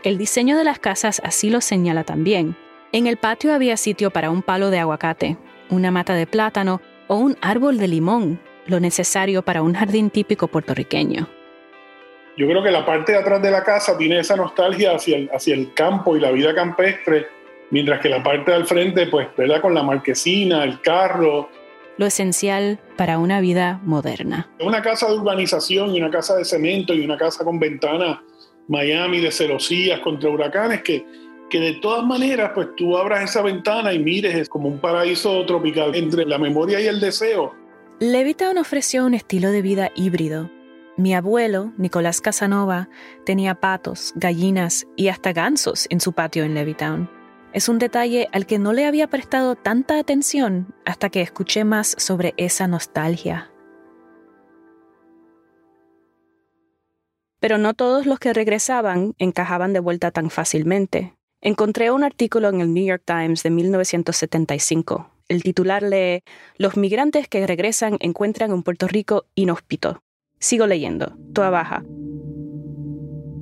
El 0.03 0.19
diseño 0.19 0.59
de 0.59 0.65
las 0.65 0.81
casas 0.81 1.23
así 1.25 1.49
lo 1.49 1.61
señala 1.61 2.03
también. 2.03 2.57
En 2.91 3.07
el 3.07 3.19
patio 3.19 3.55
había 3.55 3.77
sitio 3.77 4.11
para 4.11 4.33
un 4.33 4.43
palo 4.43 4.71
de 4.71 4.81
aguacate, 4.81 5.37
una 5.71 5.93
mata 5.93 6.15
de 6.15 6.27
plátano 6.27 6.81
o 7.07 7.19
un 7.19 7.37
árbol 7.41 7.79
de 7.79 7.87
limón, 7.87 8.41
lo 8.67 8.81
necesario 8.81 9.43
para 9.43 9.63
un 9.63 9.75
jardín 9.75 10.11
típico 10.11 10.49
puertorriqueño. 10.49 11.29
Yo 12.37 12.49
creo 12.49 12.65
que 12.65 12.73
la 12.73 12.85
parte 12.85 13.13
de 13.13 13.19
atrás 13.19 13.41
de 13.41 13.53
la 13.53 13.63
casa 13.63 13.97
tiene 13.97 14.19
esa 14.19 14.35
nostalgia 14.35 14.97
hacia 14.97 15.29
hacia 15.33 15.55
el 15.55 15.73
campo 15.73 16.17
y 16.17 16.21
la 16.21 16.33
vida 16.33 16.53
campestre 16.53 17.29
mientras 17.75 18.01
que 18.01 18.09
la 18.09 18.23
parte 18.23 18.53
del 18.53 18.67
frente, 18.67 19.09
pues, 19.09 19.27
¿verdad? 19.37 19.61
Con 19.61 19.75
la 19.75 19.83
marquesina, 19.83 20.63
el 20.63 20.81
carro. 20.81 21.49
Lo 21.97 22.07
esencial 22.07 22.79
para 22.97 23.19
una 23.19 23.41
vida 23.41 23.81
moderna. 23.83 24.49
Una 24.61 24.81
casa 24.81 25.09
de 25.09 25.15
urbanización 25.15 25.93
y 25.93 25.99
una 25.99 26.09
casa 26.09 26.37
de 26.37 26.45
cemento 26.45 26.95
y 26.95 27.05
una 27.05 27.17
casa 27.17 27.43
con 27.43 27.59
ventanas 27.59 28.21
Miami 28.69 29.21
de 29.21 29.33
celosías 29.33 29.99
contra 29.99 30.31
huracanes 30.31 30.83
que, 30.83 31.05
que 31.51 31.59
de 31.59 31.73
todas 31.83 32.07
maneras, 32.07 32.53
pues 32.55 32.69
tú 32.77 32.97
abras 32.97 33.25
esa 33.25 33.43
ventana 33.43 33.93
y 33.93 33.99
mires 33.99 34.37
es 34.37 34.49
como 34.49 34.69
un 34.69 34.79
paraíso 34.79 35.45
tropical 35.45 35.97
entre 35.97 36.27
la 36.27 36.39
memoria 36.39 36.81
y 36.81 36.87
el 36.87 37.01
deseo. 37.01 37.57
Levittown 37.99 38.57
ofreció 38.57 39.05
un 39.05 39.15
estilo 39.15 39.51
de 39.51 39.63
vida 39.63 39.91
híbrido. 39.97 40.49
Mi 40.97 41.13
abuelo, 41.13 41.73
Nicolás 41.77 42.21
Casanova, 42.21 42.89
tenía 43.27 43.57
patos, 43.57 44.13
gallinas 44.15 44.87
y 44.95 45.09
hasta 45.09 45.33
gansos 45.33 45.89
en 45.91 45.99
su 45.99 46.13
patio 46.13 46.45
en 46.45 46.55
Levittown. 46.55 47.24
Es 47.55 47.69
un 47.69 47.79
detalle 47.79 48.29
al 48.33 48.47
que 48.47 48.59
no 48.59 48.73
le 48.73 48.85
había 48.85 49.07
prestado 49.07 49.55
tanta 49.55 50.01
atención 50.01 50.75
hasta 50.85 51.09
que 51.09 51.21
escuché 51.21 51.63
más 51.63 51.95
sobre 51.99 52.35
esa 52.37 52.67
nostalgia. 52.67 53.53
Pero 57.39 57.57
no 57.59 57.73
todos 57.75 58.07
los 58.07 58.19
que 58.19 58.33
regresaban 58.33 59.15
encajaban 59.19 59.73
de 59.73 59.79
vuelta 59.79 60.11
tan 60.11 60.31
fácilmente. 60.31 61.15
Encontré 61.41 61.93
un 61.93 62.03
artículo 62.03 62.49
en 62.49 62.61
el 62.61 62.75
New 62.75 62.87
York 62.87 63.05
Times 63.05 63.45
de 63.45 63.51
1975. 63.51 65.11
El 65.29 65.45
titular 65.45 65.85
lee, 65.85 66.25
Los 66.59 66.77
migrantes 66.77 67.29
que 67.29 67.47
regresan 67.47 67.99
encuentran 68.01 68.53
un 68.53 68.65
Puerto 68.65 68.89
Rico 68.89 69.27
inhóspito. 69.37 70.03
Sigo 70.41 70.67
leyendo. 70.67 71.17
Toa 71.33 71.51
baja. 71.51 71.85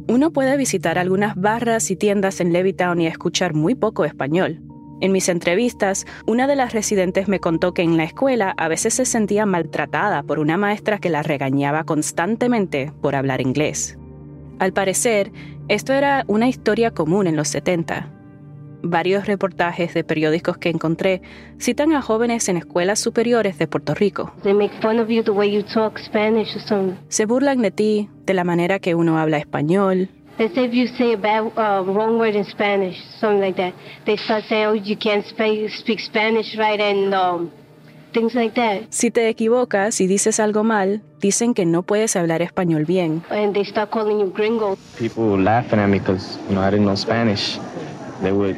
Uno 0.08 0.32
puede 0.32 0.56
visitar 0.56 0.98
algunas 0.98 1.36
barras 1.36 1.90
y 1.90 1.96
tiendas 1.96 2.40
en 2.40 2.52
Levittown 2.52 3.00
y 3.00 3.06
escuchar 3.06 3.54
muy 3.54 3.74
poco 3.74 4.04
español. 4.04 4.60
En 5.00 5.10
mis 5.10 5.28
entrevistas, 5.28 6.06
una 6.26 6.46
de 6.46 6.54
las 6.54 6.72
residentes 6.72 7.26
me 7.26 7.40
contó 7.40 7.74
que 7.74 7.82
en 7.82 7.96
la 7.96 8.04
escuela 8.04 8.54
a 8.56 8.68
veces 8.68 8.94
se 8.94 9.04
sentía 9.04 9.46
maltratada 9.46 10.22
por 10.22 10.38
una 10.38 10.56
maestra 10.56 10.98
que 10.98 11.10
la 11.10 11.22
regañaba 11.22 11.84
constantemente 11.84 12.92
por 13.00 13.16
hablar 13.16 13.40
inglés. 13.40 13.98
Al 14.58 14.72
parecer, 14.72 15.32
esto 15.68 15.92
era 15.92 16.24
una 16.28 16.48
historia 16.48 16.92
común 16.92 17.26
en 17.26 17.34
los 17.34 17.48
70. 17.48 18.21
Varios 18.82 19.26
reportajes 19.26 19.94
de 19.94 20.02
periódicos 20.02 20.58
que 20.58 20.68
encontré 20.68 21.22
citan 21.58 21.92
a 21.92 22.02
jóvenes 22.02 22.48
en 22.48 22.56
escuelas 22.56 22.98
superiores 22.98 23.58
de 23.58 23.68
Puerto 23.68 23.94
Rico. 23.94 24.32
Se 27.08 27.26
burlan 27.26 27.62
de 27.62 27.70
ti, 27.70 28.08
de 28.26 28.34
la 28.34 28.44
manera 28.44 28.78
que 28.80 28.94
uno 28.94 29.18
habla 29.18 29.38
español. 29.38 30.08
Si 38.90 39.10
te 39.10 39.28
equivocas 39.28 40.00
y 40.00 40.06
dices 40.06 40.40
algo 40.40 40.64
mal, 40.64 41.02
dicen 41.20 41.54
que 41.54 41.64
no 41.64 41.82
puedes 41.82 42.16
hablar 42.16 42.42
español 42.42 42.84
bien. 42.84 43.22
And 43.30 43.54
they 43.54 43.64
start 43.64 43.90
calling 43.90 44.18
you 44.18 44.32
gringo. 44.32 44.76
People 44.98 45.40
laughing 45.40 45.78
at 45.78 45.88
me 45.88 45.98
because 45.98 46.38
you 46.48 46.54
know 46.54 46.62
I 46.62 46.70
didn't 46.70 46.86
know 46.86 46.96
Spanish. 46.96 47.58
They 48.22 48.32
would, 48.32 48.56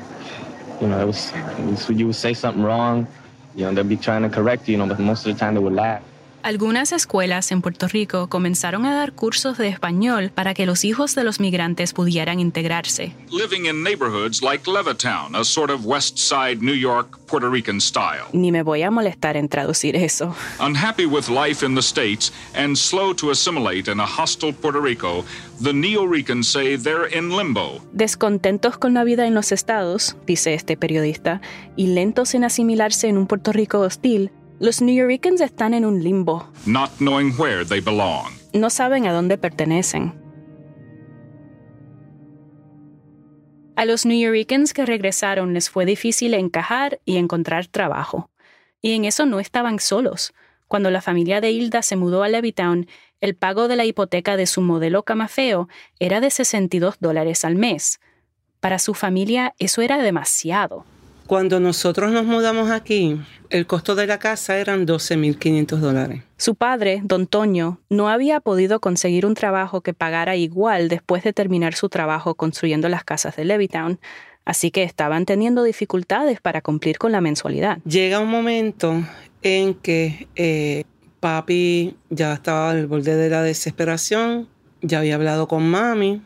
you 0.81 0.89
know, 0.89 1.01
it 1.01 1.07
was, 1.07 1.33
it 1.33 1.65
was 1.65 1.91
you 1.91 2.07
would 2.07 2.17
say 2.17 2.35
something 2.35 2.63
wrong, 2.63 3.07
you 3.55 3.65
know, 3.65 3.75
they'd 3.75 3.89
be 3.89 3.97
trying 3.97 4.23
to 4.23 4.29
correct 4.29 4.69
you, 4.69 4.73
you 4.73 4.79
know, 4.79 4.87
but 4.87 4.99
most 4.99 5.27
of 5.27 5.33
the 5.33 5.39
time 5.39 5.55
they 5.55 5.61
would 5.61 5.73
laugh. 5.73 6.03
Algunas 6.45 6.93
escuelas 6.93 7.51
en 7.53 7.63
Puerto 7.63 7.89
Rico 7.89 8.29
comenzaron 8.29 8.85
a 8.85 8.95
dar 8.95 9.15
cursos 9.15 9.57
de 9.57 9.69
español 9.69 10.31
para 10.31 10.53
que 10.53 10.67
los 10.67 10.85
hijos 10.85 11.15
de 11.15 11.25
los 11.25 11.41
migrantes 11.41 11.95
pudieran 11.95 12.39
integrarse. 12.39 13.15
Living 13.31 13.65
in 13.65 13.83
neighborhoods 13.83 14.43
like 14.43 14.71
Levittown, 14.71 15.35
a 15.35 15.43
sort 15.43 15.71
of 15.71 15.87
West 15.87 16.19
Side 16.19 16.59
New 16.61 16.75
York 16.75 17.19
Puerto 17.29 17.49
Rican 17.49 17.81
style. 17.81 18.27
Ni 18.35 18.53
me 18.53 18.63
voy 18.63 18.83
a 18.83 18.91
molestar 18.91 19.39
en 19.39 19.49
traducir 19.49 19.97
eso. 19.97 20.37
Unhappy 20.61 21.07
with 21.07 21.31
life 21.31 21.65
in 21.65 21.75
the 21.75 21.81
States 21.81 22.31
and 22.55 22.77
slow 22.77 23.15
to 23.15 23.31
assimilate 23.31 23.91
in 23.91 23.99
a 23.99 24.07
hostile 24.07 24.53
Puerto 24.53 24.83
Rico, 24.83 25.25
the 25.63 25.73
Neo-Ricans 25.73 26.47
say 26.47 26.77
they're 26.77 27.07
in 27.07 27.35
limbo. 27.35 27.81
Descontentos 27.95 28.77
con 28.77 28.93
la 28.93 29.03
vida 29.05 29.27
en 29.27 29.33
los 29.33 29.51
estados, 29.51 30.15
dice 30.27 30.53
este 30.53 30.77
periodista, 30.77 31.41
y 31.75 31.87
lentos 31.87 32.35
en 32.35 32.45
asimilarse 32.45 33.09
en 33.09 33.17
un 33.17 33.27
Puerto 33.27 33.51
Rico 33.51 33.81
hostil, 33.81 34.31
los 34.61 34.81
Nuyorican 34.81 35.35
están 35.41 35.75
en 35.75 35.85
un 35.85 36.03
limbo. 36.03 36.49
Not 36.67 36.91
knowing 36.99 37.33
where 37.39 37.65
they 37.65 37.81
belong. 37.81 38.33
No 38.53 38.71
saben 38.71 39.07
a 39.07 39.13
dónde 39.13 39.37
pertenecen. 39.37 40.15
A 43.77 43.85
los 43.85 44.07
Nuyorican 44.07 44.65
que 44.67 44.87
regresaron 44.87 45.53
les 45.53 45.69
fue 45.69 45.85
difícil 45.85 46.35
encajar 46.35 47.01
y 47.05 47.17
encontrar 47.17 47.67
trabajo. 47.67 48.31
Y 48.81 48.93
en 48.93 49.05
eso 49.05 49.27
no 49.27 49.41
estaban 49.41 49.81
solos. 49.81 50.33
Cuando 50.69 50.91
la 50.91 51.03
familia 51.03 51.41
de 51.41 51.51
Hilda 51.51 51.83
se 51.83 51.97
mudó 51.97 52.23
a 52.23 52.29
Levittown, 52.29 52.87
el 53.21 53.35
pago 53.35 53.69
de 53.69 53.77
la 53.77 53.85
hipoteca 53.85 54.37
de 54.37 54.47
su 54.47 54.61
modelo 54.61 55.03
camafeo 55.03 55.69
era 55.99 56.21
de 56.21 56.31
62 56.31 56.97
dólares 57.01 57.45
al 57.45 57.57
mes. 57.57 57.99
Para 58.61 58.79
su 58.79 58.95
familia 58.95 59.55
eso 59.59 59.83
era 59.83 59.99
demasiado. 59.99 60.85
Cuando 61.27 61.59
nosotros 61.59 62.13
nos 62.13 62.27
mudamos 62.27 62.71
aquí, 62.71 63.19
el 63.55 63.69
costo 63.69 63.95
de 63.95 64.09
la 64.09 64.19
casa 64.19 64.59
eran 64.59 64.85
12.500 64.85 65.77
dólares. 65.79 66.25
Su 66.37 66.57
padre, 66.57 67.03
don 67.05 67.29
Toño, 67.29 67.79
no 67.89 68.09
había 68.09 68.41
podido 68.41 68.81
conseguir 68.81 69.27
un 69.27 69.35
trabajo 69.35 69.81
que 69.81 69.95
pagara 69.95 70.35
igual 70.35 70.89
después 70.89 71.23
de 71.23 71.33
terminar 71.33 71.75
su 71.75 71.89
trabajo 71.89 72.35
construyendo 72.35 72.89
las 72.89 73.05
casas 73.05 73.37
de 73.37 73.45
Levittown, 73.45 74.01
así 74.45 74.73
que 74.73 74.83
estaban 74.83 75.25
teniendo 75.25 75.63
dificultades 75.63 76.41
para 76.41 76.63
cumplir 76.63 76.99
con 76.99 77.13
la 77.13 77.21
mensualidad. 77.21 77.79
Llega 77.85 78.19
un 78.19 78.29
momento 78.29 79.05
en 79.43 79.75
que 79.75 80.27
eh, 80.35 80.83
papi 81.21 81.97
ya 82.11 82.33
estaba 82.35 82.71
al 82.71 82.89
borde 82.89 83.15
de 83.15 83.31
la 83.31 83.43
desesperación, 83.43 84.49
ya 84.83 84.99
había 84.99 85.15
hablado 85.15 85.47
con 85.47 85.63
mami, 85.71 86.23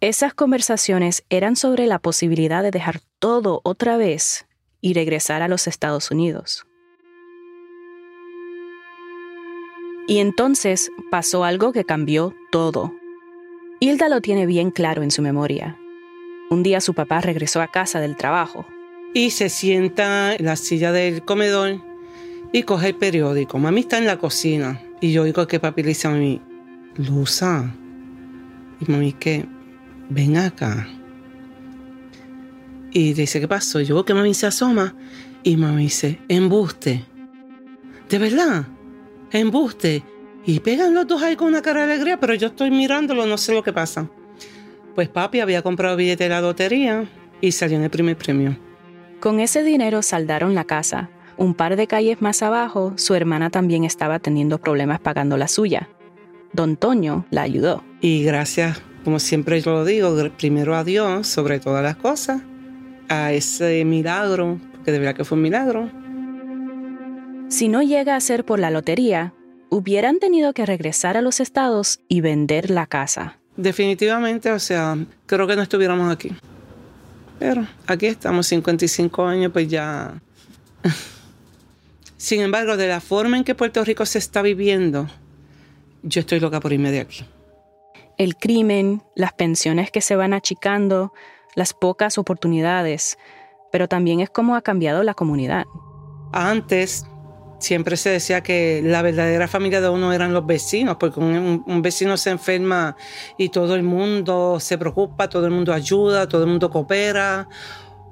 esas 0.00 0.32
conversaciones 0.32 1.24
eran 1.28 1.56
sobre 1.56 1.86
la 1.86 1.98
posibilidad 1.98 2.62
de 2.62 2.70
dejar 2.70 3.00
todo 3.18 3.60
otra 3.64 3.96
vez 3.96 4.46
y 4.80 4.94
regresar 4.94 5.42
a 5.42 5.48
los 5.48 5.66
Estados 5.66 6.12
Unidos. 6.12 6.67
Y 10.08 10.18
entonces 10.18 10.90
pasó 11.10 11.44
algo 11.44 11.72
que 11.72 11.84
cambió 11.84 12.34
todo. 12.50 12.94
Hilda 13.78 14.08
lo 14.08 14.22
tiene 14.22 14.46
bien 14.46 14.70
claro 14.70 15.02
en 15.02 15.10
su 15.10 15.20
memoria. 15.20 15.78
Un 16.50 16.62
día 16.62 16.80
su 16.80 16.94
papá 16.94 17.20
regresó 17.20 17.60
a 17.60 17.68
casa 17.68 18.00
del 18.00 18.16
trabajo. 18.16 18.66
Y 19.12 19.30
se 19.30 19.50
sienta 19.50 20.34
en 20.34 20.46
la 20.46 20.56
silla 20.56 20.92
del 20.92 21.22
comedor 21.24 21.82
y 22.52 22.62
coge 22.62 22.88
el 22.88 22.94
periódico. 22.94 23.58
Mami 23.58 23.80
está 23.80 23.98
en 23.98 24.06
la 24.06 24.18
cocina. 24.18 24.82
Y 25.02 25.12
yo 25.12 25.24
oigo 25.24 25.46
que 25.46 25.60
papi 25.60 25.82
le 25.82 25.88
dice 25.88 26.08
a 26.08 26.12
mami, 26.12 26.40
Luza. 26.96 27.70
Y 28.80 28.90
mami, 28.90 29.12
¿qué? 29.12 29.46
ven 30.08 30.38
acá. 30.38 30.88
Y 32.92 33.12
dice, 33.12 33.40
¿qué 33.40 33.46
pasó? 33.46 33.80
Yo 33.82 34.06
que 34.06 34.14
mami 34.14 34.32
se 34.32 34.46
asoma 34.46 34.94
y 35.42 35.58
mami 35.58 35.84
dice, 35.84 36.18
embuste. 36.28 37.04
¿De 38.08 38.18
verdad? 38.18 38.66
Embuste. 39.32 40.02
Y 40.44 40.60
pegan 40.60 40.94
los 40.94 41.06
dos 41.06 41.22
ahí 41.22 41.36
con 41.36 41.48
una 41.48 41.62
cara 41.62 41.86
de 41.86 41.92
alegría, 41.92 42.18
pero 42.18 42.34
yo 42.34 42.48
estoy 42.48 42.70
mirándolo, 42.70 43.26
no 43.26 43.36
sé 43.36 43.52
lo 43.52 43.62
que 43.62 43.72
pasa. 43.72 44.08
Pues 44.94 45.08
papi 45.08 45.40
había 45.40 45.62
comprado 45.62 45.96
billete 45.96 46.24
de 46.24 46.30
la 46.30 46.40
lotería 46.40 47.06
y 47.40 47.52
salió 47.52 47.76
en 47.76 47.84
el 47.84 47.90
primer 47.90 48.16
premio. 48.16 48.56
Con 49.20 49.40
ese 49.40 49.62
dinero 49.62 50.02
saldaron 50.02 50.54
la 50.54 50.64
casa. 50.64 51.10
Un 51.36 51.54
par 51.54 51.76
de 51.76 51.86
calles 51.86 52.20
más 52.20 52.42
abajo, 52.42 52.94
su 52.96 53.14
hermana 53.14 53.50
también 53.50 53.84
estaba 53.84 54.18
teniendo 54.18 54.58
problemas 54.58 55.00
pagando 55.00 55.36
la 55.36 55.48
suya. 55.48 55.88
Don 56.52 56.76
Toño 56.76 57.26
la 57.30 57.42
ayudó. 57.42 57.84
Y 58.00 58.24
gracias, 58.24 58.80
como 59.04 59.18
siempre 59.18 59.60
yo 59.60 59.72
lo 59.72 59.84
digo, 59.84 60.16
primero 60.36 60.74
a 60.74 60.84
Dios 60.84 61.26
sobre 61.26 61.60
todas 61.60 61.82
las 61.82 61.96
cosas, 61.96 62.42
a 63.08 63.32
ese 63.32 63.84
milagro, 63.84 64.58
porque 64.72 64.92
de 64.92 64.98
verdad 64.98 65.14
que 65.14 65.24
fue 65.24 65.36
un 65.36 65.42
milagro. 65.42 65.90
Si 67.48 67.68
no 67.68 67.82
llega 67.82 68.14
a 68.14 68.20
ser 68.20 68.44
por 68.44 68.58
la 68.58 68.70
lotería, 68.70 69.32
hubieran 69.70 70.18
tenido 70.18 70.52
que 70.52 70.66
regresar 70.66 71.16
a 71.16 71.22
los 71.22 71.40
estados 71.40 72.00
y 72.06 72.20
vender 72.20 72.68
la 72.68 72.86
casa. 72.86 73.38
Definitivamente, 73.56 74.52
o 74.52 74.58
sea, 74.58 74.98
creo 75.24 75.46
que 75.46 75.56
no 75.56 75.62
estuviéramos 75.62 76.12
aquí. 76.12 76.30
Pero 77.38 77.66
aquí 77.86 78.06
estamos, 78.06 78.46
55 78.46 79.24
años, 79.24 79.50
pues 79.50 79.66
ya... 79.68 80.20
Sin 82.18 82.42
embargo, 82.42 82.76
de 82.76 82.88
la 82.88 83.00
forma 83.00 83.38
en 83.38 83.44
que 83.44 83.54
Puerto 83.54 83.82
Rico 83.82 84.04
se 84.04 84.18
está 84.18 84.42
viviendo, 84.42 85.08
yo 86.02 86.20
estoy 86.20 86.40
loca 86.40 86.60
por 86.60 86.72
irme 86.74 86.90
de 86.90 87.00
aquí. 87.00 87.24
El 88.18 88.36
crimen, 88.36 89.02
las 89.14 89.32
pensiones 89.32 89.90
que 89.90 90.02
se 90.02 90.16
van 90.16 90.34
achicando, 90.34 91.14
las 91.54 91.72
pocas 91.72 92.18
oportunidades, 92.18 93.16
pero 93.72 93.88
también 93.88 94.20
es 94.20 94.28
como 94.28 94.54
ha 94.54 94.62
cambiado 94.62 95.02
la 95.02 95.14
comunidad. 95.14 95.64
Antes 96.32 97.06
siempre 97.58 97.96
se 97.96 98.10
decía 98.10 98.42
que 98.42 98.80
la 98.84 99.02
verdadera 99.02 99.48
familia 99.48 99.80
de 99.80 99.88
uno 99.88 100.12
eran 100.12 100.32
los 100.32 100.46
vecinos, 100.46 100.96
porque 100.98 101.20
un, 101.20 101.82
vecino 101.82 102.16
se 102.16 102.30
enferma 102.30 102.96
y 103.36 103.48
todo 103.48 103.74
el 103.74 103.82
mundo 103.82 104.58
se 104.60 104.78
preocupa, 104.78 105.28
todo 105.28 105.46
el 105.46 105.52
mundo 105.52 105.72
ayuda, 105.72 106.28
todo 106.28 106.44
el 106.44 106.50
mundo 106.50 106.70
coopera. 106.70 107.48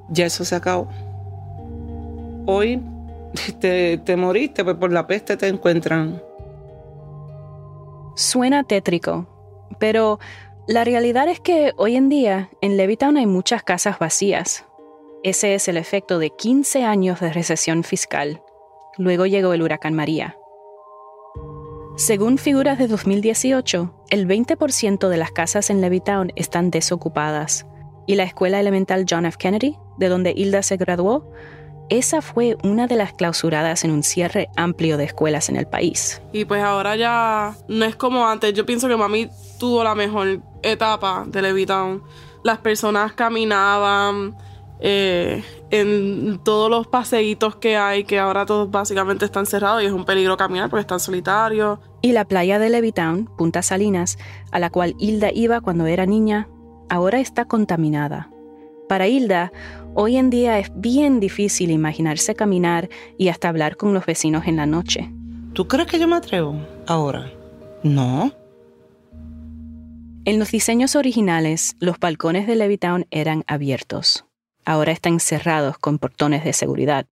Ya 0.08 0.26
eso 0.26 0.44
se 0.44 0.54
acabó. 0.54 0.88
Hoy 2.46 2.80
te, 3.60 3.98
te 3.98 4.16
moriste, 4.16 4.64
pues 4.64 4.76
por 4.76 4.92
la 4.92 5.06
peste 5.06 5.36
te 5.36 5.48
encuentran. 5.48 6.22
Suena 8.14 8.64
tétrico, 8.64 9.26
pero 9.78 10.18
la 10.66 10.84
realidad 10.84 11.28
es 11.28 11.38
que 11.38 11.74
hoy 11.76 11.96
en 11.96 12.08
día 12.08 12.50
en 12.60 12.76
Levittown 12.76 13.18
hay 13.18 13.26
muchas 13.26 13.62
casas 13.62 13.98
vacías. 13.98 14.64
Ese 15.22 15.54
es 15.54 15.68
el 15.68 15.76
efecto 15.76 16.18
de 16.18 16.30
15 16.30 16.84
años 16.84 17.20
de 17.20 17.32
recesión 17.32 17.84
fiscal. 17.84 18.42
Luego 18.98 19.26
llegó 19.26 19.52
el 19.52 19.62
huracán 19.62 19.94
María. 19.94 20.36
Según 21.96 22.38
figuras 22.38 22.78
de 22.78 22.88
2018, 22.88 24.04
el 24.10 24.26
20% 24.26 25.08
de 25.08 25.16
las 25.16 25.32
casas 25.32 25.70
en 25.70 25.80
Levittown 25.80 26.32
están 26.36 26.70
desocupadas. 26.70 27.66
Y 28.06 28.16
la 28.16 28.24
escuela 28.24 28.60
elemental 28.60 29.06
John 29.08 29.26
F. 29.26 29.38
Kennedy, 29.38 29.78
de 29.96 30.08
donde 30.08 30.34
Hilda 30.36 30.62
se 30.62 30.76
graduó, 30.76 31.30
esa 31.88 32.20
fue 32.20 32.56
una 32.64 32.86
de 32.86 32.96
las 32.96 33.12
clausuradas 33.12 33.84
en 33.84 33.92
un 33.92 34.02
cierre 34.02 34.48
amplio 34.56 34.96
de 34.96 35.04
escuelas 35.04 35.48
en 35.48 35.56
el 35.56 35.66
país. 35.66 36.20
Y 36.32 36.44
pues 36.44 36.62
ahora 36.62 36.96
ya 36.96 37.54
no 37.68 37.84
es 37.84 37.96
como 37.96 38.26
antes. 38.26 38.52
Yo 38.54 38.66
pienso 38.66 38.88
que 38.88 38.96
mami 38.96 39.28
tuvo 39.58 39.84
la 39.84 39.94
mejor 39.94 40.40
etapa 40.62 41.24
de 41.26 41.42
Levittown. 41.42 42.02
Las 42.42 42.58
personas 42.58 43.12
caminaban 43.12 44.36
eh, 44.80 45.42
en 45.70 46.38
todos 46.44 46.70
los 46.70 46.86
paseitos 46.86 47.56
que 47.56 47.76
hay, 47.76 48.04
que 48.04 48.18
ahora 48.18 48.46
todos 48.46 48.70
básicamente 48.70 49.24
están 49.24 49.46
cerrados 49.46 49.82
y 49.82 49.86
es 49.86 49.92
un 49.92 50.04
peligro 50.04 50.36
caminar 50.36 50.68
porque 50.68 50.82
están 50.82 51.00
solitarios. 51.00 51.78
Y 52.02 52.12
la 52.12 52.24
playa 52.24 52.58
de 52.58 52.70
Levittown, 52.70 53.28
Punta 53.36 53.62
Salinas, 53.62 54.18
a 54.52 54.58
la 54.58 54.70
cual 54.70 54.94
Hilda 54.98 55.30
iba 55.32 55.60
cuando 55.60 55.86
era 55.86 56.06
niña, 56.06 56.48
ahora 56.88 57.20
está 57.20 57.46
contaminada. 57.46 58.30
Para 58.88 59.08
Hilda, 59.08 59.52
hoy 59.94 60.16
en 60.16 60.30
día 60.30 60.58
es 60.58 60.70
bien 60.74 61.18
difícil 61.18 61.70
imaginarse 61.70 62.34
caminar 62.34 62.88
y 63.18 63.28
hasta 63.28 63.48
hablar 63.48 63.76
con 63.76 63.94
los 63.94 64.06
vecinos 64.06 64.46
en 64.46 64.56
la 64.56 64.66
noche. 64.66 65.10
¿Tú 65.54 65.66
crees 65.66 65.88
que 65.88 65.98
yo 65.98 66.06
me 66.06 66.16
atrevo 66.16 66.54
ahora? 66.86 67.32
No. 67.82 68.30
En 70.24 70.38
los 70.38 70.50
diseños 70.50 70.96
originales, 70.96 71.76
los 71.80 71.98
balcones 71.98 72.46
de 72.46 72.56
Levittown 72.56 73.06
eran 73.10 73.42
abiertos. 73.46 74.26
Ahora 74.66 74.92
están 74.92 75.18
cerrados 75.18 75.78
con 75.78 75.98
portones 75.98 76.44
de 76.44 76.52
seguridad. 76.52 77.06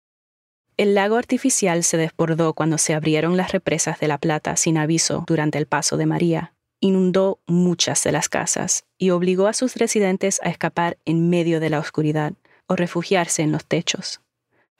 El 0.76 0.94
lago 0.94 1.16
artificial 1.16 1.84
se 1.84 1.96
desbordó 1.96 2.52
cuando 2.52 2.76
se 2.76 2.92
abrieron 2.92 3.38
las 3.38 3.52
represas 3.52 3.98
de 4.00 4.08
La 4.08 4.18
Plata 4.18 4.56
sin 4.56 4.76
aviso 4.76 5.24
durante 5.26 5.56
el 5.56 5.66
paso 5.66 5.96
de 5.96 6.04
María 6.04 6.54
inundó 6.84 7.40
muchas 7.46 8.04
de 8.04 8.12
las 8.12 8.28
casas 8.28 8.84
y 8.98 9.08
obligó 9.08 9.46
a 9.46 9.54
sus 9.54 9.76
residentes 9.76 10.38
a 10.42 10.50
escapar 10.50 10.98
en 11.06 11.30
medio 11.30 11.58
de 11.58 11.70
la 11.70 11.78
oscuridad 11.78 12.34
o 12.66 12.76
refugiarse 12.76 13.40
en 13.40 13.52
los 13.52 13.64
techos. 13.64 14.20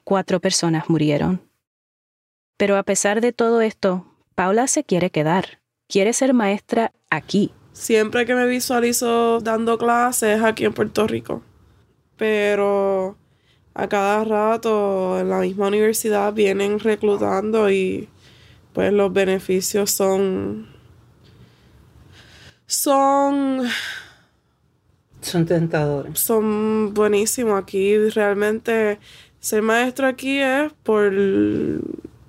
Cuatro 0.03 0.39
personas 0.39 0.87
murieron. 0.87 1.41
Pero 2.57 2.77
a 2.77 2.83
pesar 2.83 3.21
de 3.21 3.33
todo 3.33 3.61
esto, 3.61 4.05
Paula 4.35 4.67
se 4.67 4.83
quiere 4.83 5.09
quedar. 5.09 5.61
Quiere 5.87 6.13
ser 6.13 6.35
maestra 6.35 6.91
aquí. 7.09 7.51
Siempre 7.73 8.27
que 8.27 8.35
me 8.35 8.45
visualizo 8.45 9.39
dando 9.39 9.79
clases 9.79 10.43
aquí 10.43 10.65
en 10.65 10.73
Puerto 10.73 11.07
Rico. 11.07 11.41
Pero 12.17 13.17
a 13.73 13.87
cada 13.87 14.23
rato 14.23 15.19
en 15.19 15.29
la 15.29 15.39
misma 15.39 15.67
universidad 15.67 16.33
vienen 16.33 16.79
reclutando 16.79 17.69
y 17.69 18.09
pues 18.73 18.93
los 18.93 19.11
beneficios 19.11 19.91
son 19.91 20.75
son... 22.67 23.63
Son 25.21 25.45
tentadores. 25.45 26.19
Son 26.19 26.93
buenísimos. 26.93 27.61
Aquí 27.61 27.97
realmente 28.09 28.99
ser 29.39 29.61
maestro 29.61 30.07
aquí 30.07 30.39
es 30.39 30.71
por 30.83 31.11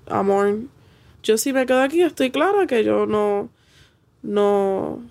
amor. 0.09 0.61
Yo 1.23 1.39
si 1.39 1.53
me 1.53 1.67
quedo 1.67 1.83
aquí 1.83 2.03
estoy 2.03 2.31
clara 2.31 2.67
que 2.67 2.85
yo 2.85 3.07
no... 3.07 3.51
No... 4.23 5.03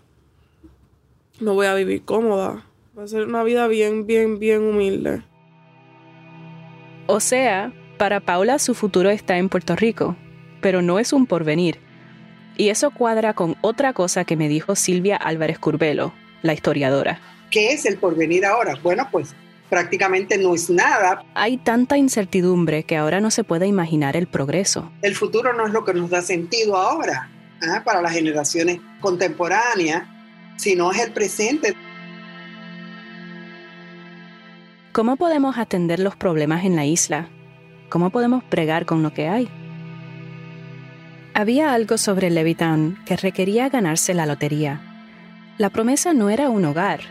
No 1.39 1.53
voy 1.53 1.67
a 1.67 1.73
vivir 1.73 2.03
cómoda. 2.05 2.65
Va 2.97 3.03
a 3.03 3.07
ser 3.07 3.25
una 3.25 3.43
vida 3.43 3.67
bien, 3.67 4.05
bien, 4.05 4.39
bien 4.39 4.61
humilde. 4.61 5.21
O 7.07 7.19
sea, 7.19 7.73
para 7.97 8.19
Paula 8.19 8.57
su 8.59 8.73
futuro 8.73 9.09
está 9.09 9.37
en 9.37 9.49
Puerto 9.49 9.75
Rico, 9.75 10.15
pero 10.61 10.81
no 10.81 10.99
es 10.99 11.13
un 11.13 11.25
porvenir 11.25 11.79
y 12.57 12.69
eso 12.69 12.91
cuadra 12.91 13.33
con 13.33 13.55
otra 13.61 13.93
cosa 13.93 14.23
que 14.23 14.35
me 14.35 14.47
dijo 14.47 14.75
Silvia 14.75 15.17
Álvarez 15.17 15.59
Curbelo, 15.59 16.13
la 16.41 16.53
historiadora. 16.53 17.19
¿Qué 17.51 17.73
es 17.73 17.85
el 17.85 17.97
porvenir 17.97 18.45
ahora? 18.45 18.75
Bueno, 18.81 19.07
pues 19.11 19.35
prácticamente 19.69 20.37
no 20.37 20.55
es 20.55 20.69
nada. 20.69 21.23
Hay 21.33 21.57
tanta 21.57 21.97
incertidumbre 21.97 22.83
que 22.83 22.97
ahora 22.97 23.19
no 23.19 23.31
se 23.31 23.43
puede 23.43 23.67
imaginar 23.67 24.15
el 24.15 24.27
progreso. 24.27 24.91
El 25.01 25.15
futuro 25.15 25.53
no 25.53 25.67
es 25.67 25.73
lo 25.73 25.83
que 25.83 25.93
nos 25.93 26.09
da 26.09 26.21
sentido 26.21 26.75
ahora 26.77 27.29
¿eh? 27.61 27.81
para 27.83 28.01
las 28.01 28.13
generaciones 28.13 28.79
contemporáneas, 29.01 30.03
sino 30.57 30.91
es 30.91 30.99
el 30.99 31.11
presente. 31.11 31.75
¿Cómo 34.95 35.17
podemos 35.17 35.57
atender 35.57 35.99
los 35.99 36.15
problemas 36.15 36.63
en 36.63 36.77
la 36.77 36.85
isla? 36.85 37.27
¿Cómo 37.89 38.11
podemos 38.11 38.45
pregar 38.45 38.85
con 38.85 39.03
lo 39.03 39.11
que 39.11 39.27
hay? 39.27 39.49
Había 41.33 41.73
algo 41.73 41.97
sobre 41.97 42.29
Levittown 42.29 42.97
que 43.05 43.17
requería 43.17 43.67
ganarse 43.67 44.13
la 44.13 44.25
lotería. 44.25 44.79
La 45.57 45.69
promesa 45.69 46.13
no 46.13 46.29
era 46.29 46.49
un 46.49 46.63
hogar, 46.63 47.01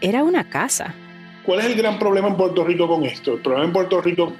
era 0.00 0.22
una 0.22 0.48
casa. 0.48 0.94
¿Cuál 1.44 1.58
es 1.58 1.66
el 1.66 1.74
gran 1.74 1.98
problema 1.98 2.28
en 2.28 2.36
Puerto 2.36 2.64
Rico 2.64 2.86
con 2.86 3.02
esto? 3.04 3.32
El 3.32 3.40
problema 3.40 3.64
en 3.64 3.72
Puerto 3.72 4.00
Rico, 4.00 4.32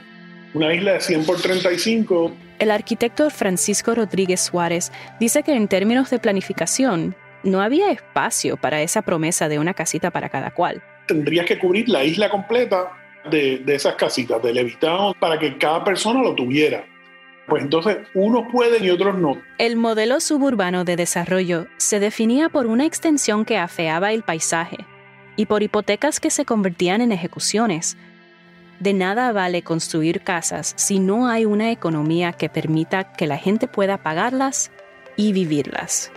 una 0.54 0.72
isla 0.72 0.92
de 0.92 1.00
100 1.00 1.26
por 1.26 1.40
35. 1.40 2.30
El 2.60 2.70
arquitecto 2.70 3.28
Francisco 3.30 3.92
Rodríguez 3.96 4.40
Suárez 4.40 4.92
dice 5.18 5.42
que 5.42 5.56
en 5.56 5.66
términos 5.66 6.10
de 6.10 6.20
planificación, 6.20 7.16
no 7.42 7.60
había 7.60 7.90
espacio 7.90 8.56
para 8.56 8.82
esa 8.82 9.02
promesa 9.02 9.48
de 9.48 9.58
una 9.58 9.74
casita 9.74 10.12
para 10.12 10.28
cada 10.28 10.52
cual. 10.52 10.80
Tendrías 11.08 11.46
que 11.46 11.58
cubrir 11.58 11.88
la 11.88 12.04
isla 12.04 12.30
completa 12.30 12.92
de, 13.28 13.58
de 13.58 13.74
esas 13.74 13.96
casitas 13.96 14.40
de 14.40 14.52
Levittown 14.52 15.14
para 15.18 15.38
que 15.38 15.58
cada 15.58 15.82
persona 15.82 16.22
lo 16.22 16.36
tuviera. 16.36 16.84
Pues 17.48 17.62
entonces 17.62 17.96
unos 18.14 18.44
pueden 18.52 18.84
y 18.84 18.90
otros 18.90 19.18
no. 19.18 19.40
El 19.56 19.76
modelo 19.76 20.20
suburbano 20.20 20.84
de 20.84 20.96
desarrollo 20.96 21.66
se 21.78 21.98
definía 21.98 22.50
por 22.50 22.66
una 22.66 22.84
extensión 22.84 23.44
que 23.46 23.56
afeaba 23.56 24.12
el 24.12 24.22
paisaje 24.22 24.76
y 25.34 25.46
por 25.46 25.62
hipotecas 25.62 26.20
que 26.20 26.30
se 26.30 26.44
convertían 26.44 27.00
en 27.00 27.10
ejecuciones. 27.10 27.96
De 28.80 28.92
nada 28.92 29.32
vale 29.32 29.62
construir 29.62 30.20
casas 30.20 30.74
si 30.76 31.00
no 31.00 31.26
hay 31.26 31.46
una 31.46 31.72
economía 31.72 32.32
que 32.32 32.50
permita 32.50 33.12
que 33.12 33.26
la 33.26 33.38
gente 33.38 33.66
pueda 33.66 33.98
pagarlas 33.98 34.70
y 35.16 35.32
vivirlas. 35.32 36.12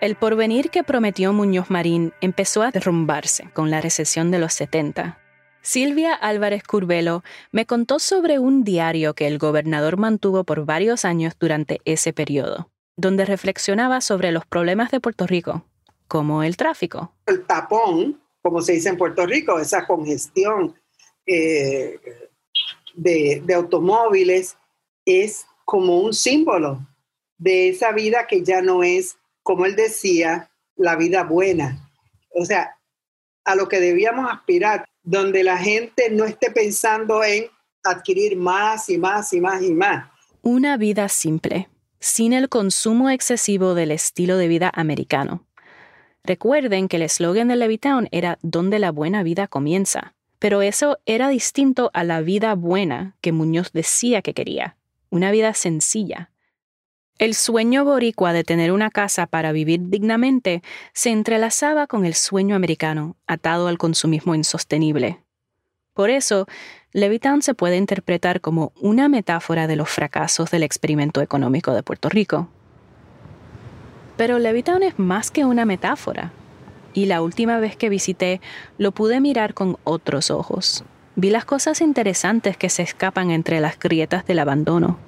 El 0.00 0.14
porvenir 0.14 0.70
que 0.70 0.84
prometió 0.84 1.32
Muñoz 1.32 1.70
Marín 1.70 2.12
empezó 2.20 2.62
a 2.62 2.70
derrumbarse 2.70 3.50
con 3.52 3.70
la 3.70 3.80
recesión 3.80 4.30
de 4.30 4.38
los 4.38 4.52
70 4.54 5.18
Silvia 5.60 6.14
Álvarez 6.14 6.62
Curbelo 6.62 7.22
me 7.52 7.66
contó 7.66 7.98
sobre 7.98 8.38
un 8.38 8.64
diario 8.64 9.14
que 9.14 9.26
el 9.26 9.38
gobernador 9.38 9.96
mantuvo 9.98 10.44
por 10.44 10.64
varios 10.64 11.04
años 11.04 11.34
durante 11.38 11.80
ese 11.84 12.12
periodo, 12.12 12.70
donde 12.96 13.24
reflexionaba 13.24 14.00
sobre 14.00 14.32
los 14.32 14.46
problemas 14.46 14.90
de 14.90 15.00
Puerto 15.00 15.26
Rico, 15.26 15.64
como 16.06 16.42
el 16.42 16.56
tráfico. 16.56 17.12
El 17.26 17.44
tapón 17.44 18.20
como 18.42 18.62
se 18.62 18.72
dice 18.72 18.88
en 18.88 18.96
Puerto 18.96 19.26
Rico, 19.26 19.58
esa 19.58 19.86
congestión 19.86 20.74
eh, 21.26 22.00
de, 22.94 23.42
de 23.44 23.54
automóviles, 23.54 24.56
es 25.04 25.46
como 25.64 26.00
un 26.00 26.14
símbolo 26.14 26.86
de 27.36 27.68
esa 27.68 27.92
vida 27.92 28.26
que 28.26 28.42
ya 28.42 28.62
no 28.62 28.82
es, 28.82 29.18
como 29.48 29.64
él 29.64 29.76
decía, 29.76 30.50
la 30.76 30.94
vida 30.94 31.24
buena. 31.24 31.90
O 32.34 32.44
sea, 32.44 32.76
a 33.46 33.54
lo 33.54 33.66
que 33.66 33.80
debíamos 33.80 34.30
aspirar, 34.30 34.84
donde 35.02 35.42
la 35.42 35.56
gente 35.56 36.10
no 36.10 36.26
esté 36.26 36.50
pensando 36.50 37.24
en 37.24 37.46
adquirir 37.82 38.36
más 38.36 38.90
y 38.90 38.98
más 38.98 39.32
y 39.32 39.40
más 39.40 39.62
y 39.62 39.72
más. 39.72 40.06
Una 40.42 40.76
vida 40.76 41.08
simple, 41.08 41.70
sin 41.98 42.34
el 42.34 42.50
consumo 42.50 43.08
excesivo 43.08 43.72
del 43.72 43.90
estilo 43.90 44.36
de 44.36 44.48
vida 44.48 44.70
americano. 44.74 45.46
Recuerden 46.24 46.86
que 46.86 46.96
el 46.96 47.02
eslogan 47.04 47.48
de 47.48 47.56
Levittown 47.56 48.08
era 48.12 48.38
donde 48.42 48.78
la 48.78 48.92
buena 48.92 49.22
vida 49.22 49.46
comienza, 49.46 50.14
pero 50.38 50.60
eso 50.60 50.98
era 51.06 51.30
distinto 51.30 51.90
a 51.94 52.04
la 52.04 52.20
vida 52.20 52.54
buena 52.54 53.16
que 53.22 53.32
Muñoz 53.32 53.72
decía 53.72 54.20
que 54.20 54.34
quería, 54.34 54.76
una 55.08 55.30
vida 55.30 55.54
sencilla. 55.54 56.32
El 57.18 57.34
sueño 57.34 57.84
boricua 57.84 58.32
de 58.32 58.44
tener 58.44 58.70
una 58.70 58.90
casa 58.90 59.26
para 59.26 59.50
vivir 59.50 59.80
dignamente 59.88 60.62
se 60.92 61.10
entrelazaba 61.10 61.88
con 61.88 62.04
el 62.04 62.14
sueño 62.14 62.54
americano, 62.54 63.16
atado 63.26 63.66
al 63.66 63.76
consumismo 63.76 64.36
insostenible. 64.36 65.18
Por 65.94 66.10
eso, 66.10 66.46
Levittown 66.92 67.42
se 67.42 67.54
puede 67.54 67.76
interpretar 67.76 68.40
como 68.40 68.70
una 68.80 69.08
metáfora 69.08 69.66
de 69.66 69.74
los 69.74 69.88
fracasos 69.88 70.52
del 70.52 70.62
experimento 70.62 71.20
económico 71.20 71.72
de 71.72 71.82
Puerto 71.82 72.08
Rico. 72.08 72.46
Pero 74.16 74.38
Levittown 74.38 74.84
es 74.84 74.96
más 75.00 75.32
que 75.32 75.44
una 75.44 75.64
metáfora, 75.64 76.30
y 76.94 77.06
la 77.06 77.20
última 77.20 77.58
vez 77.58 77.76
que 77.76 77.88
visité 77.88 78.40
lo 78.78 78.92
pude 78.92 79.20
mirar 79.20 79.54
con 79.54 79.76
otros 79.82 80.30
ojos. 80.30 80.84
Vi 81.16 81.30
las 81.30 81.44
cosas 81.44 81.80
interesantes 81.80 82.56
que 82.56 82.68
se 82.68 82.82
escapan 82.82 83.32
entre 83.32 83.60
las 83.60 83.76
grietas 83.76 84.24
del 84.24 84.38
abandono. 84.38 85.07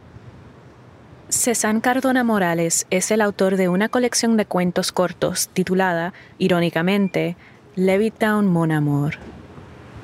César 1.30 1.80
Cardona 1.80 2.24
Morales 2.24 2.86
es 2.90 3.12
el 3.12 3.20
autor 3.20 3.56
de 3.56 3.68
una 3.68 3.88
colección 3.88 4.36
de 4.36 4.46
cuentos 4.46 4.90
cortos 4.90 5.48
titulada, 5.48 6.12
irónicamente, 6.38 7.36
Levittown 7.76 8.48
Mon 8.48 8.72
Amour. 8.72 9.14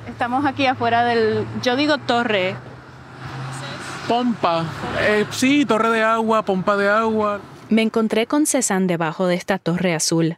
Estamos 0.07 0.45
aquí 0.45 0.65
afuera 0.65 1.03
del, 1.03 1.45
yo 1.61 1.75
digo 1.75 1.97
torre. 1.97 2.55
Pompa. 4.07 4.65
Eh, 5.01 5.25
sí, 5.31 5.65
torre 5.65 5.89
de 5.89 6.01
agua, 6.01 6.43
pompa 6.43 6.77
de 6.77 6.87
agua. 6.87 7.41
Me 7.67 7.81
encontré 7.81 8.25
con 8.25 8.45
Cézanne 8.45 8.87
debajo 8.87 9.27
de 9.27 9.35
esta 9.35 9.59
torre 9.59 9.93
azul, 9.93 10.37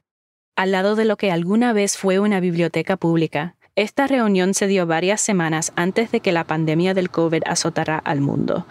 al 0.56 0.72
lado 0.72 0.96
de 0.96 1.06
lo 1.06 1.18
que 1.18 1.32
alguna 1.32 1.72
vez 1.72 1.98
fue 1.98 2.18
una 2.18 2.40
biblioteca 2.40 2.98
pública. 2.98 3.56
Esta 3.76 4.08
reunión 4.08 4.56
se 4.56 4.66
dio 4.66 4.88
varias 4.88 5.22
semanas 5.22 5.72
antes 5.76 6.12
de 6.12 6.20
que 6.20 6.32
la 6.32 6.46
pandemia 6.46 6.96
del 6.96 7.12
COVID 7.12 7.44
azotara 7.46 8.00
al 8.00 8.22
mundo. 8.22 8.66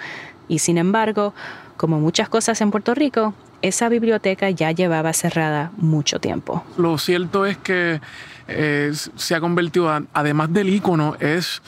Y 0.48 0.58
sin 0.58 0.78
embargo, 0.78 1.32
como 1.78 1.98
muchas 1.98 2.28
cosas 2.28 2.60
en 2.60 2.70
Puerto 2.70 2.94
Rico, 2.94 3.32
esa 3.62 3.88
biblioteca 3.88 4.50
ya 4.50 4.72
llevaba 4.72 5.14
cerrada 5.14 5.72
mucho 5.78 6.20
tiempo. 6.20 6.62
Lo 6.76 6.98
cierto 6.98 7.46
es 7.46 7.56
que 7.56 8.02
eh, 8.48 8.92
se 8.92 9.34
ha 9.34 9.40
convertido, 9.40 9.90
además 10.12 10.52
del 10.52 10.68
icono, 10.68 11.16
es 11.20 11.62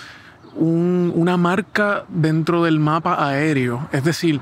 una 0.56 1.36
marca 1.36 2.04
dentro 2.08 2.64
del 2.64 2.78
mapa 2.80 3.26
aéreo. 3.26 3.88
Es 3.92 4.04
decir, 4.04 4.40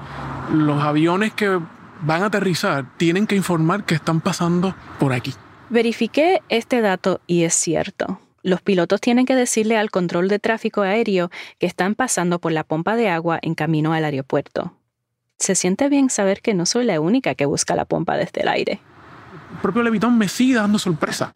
los 0.52 0.82
aviones 0.82 1.32
que 1.32 1.60
van 2.00 2.22
a 2.22 2.26
aterrizar 2.26 2.86
tienen 2.96 3.26
que 3.26 3.36
informar 3.36 3.84
que 3.84 3.94
están 3.94 4.20
pasando 4.20 4.74
por 4.98 5.12
aquí. 5.12 5.34
Verifiqué 5.70 6.40
este 6.48 6.80
dato 6.80 7.20
y 7.26 7.42
es 7.42 7.54
cierto. 7.54 8.20
Los 8.42 8.62
pilotos 8.62 9.00
tienen 9.00 9.26
que 9.26 9.34
decirle 9.34 9.76
al 9.76 9.90
control 9.90 10.28
de 10.28 10.38
tráfico 10.38 10.80
aéreo 10.80 11.30
que 11.58 11.66
están 11.66 11.94
pasando 11.94 12.38
por 12.38 12.52
la 12.52 12.64
pompa 12.64 12.96
de 12.96 13.10
agua 13.10 13.38
en 13.42 13.54
camino 13.54 13.92
al 13.92 14.04
aeropuerto. 14.04 14.77
Se 15.38 15.54
siente 15.54 15.88
bien 15.88 16.10
saber 16.10 16.42
que 16.42 16.52
no 16.52 16.66
soy 16.66 16.84
la 16.84 17.00
única 17.00 17.34
que 17.34 17.46
busca 17.46 17.76
la 17.76 17.84
pompa 17.84 18.16
desde 18.16 18.42
el 18.42 18.48
aire. 18.48 18.80
El 19.52 19.58
propio 19.62 19.82
Levitón 19.82 20.18
me 20.18 20.28
sigue 20.28 20.56
dando 20.56 20.78
sorpresa 20.78 21.32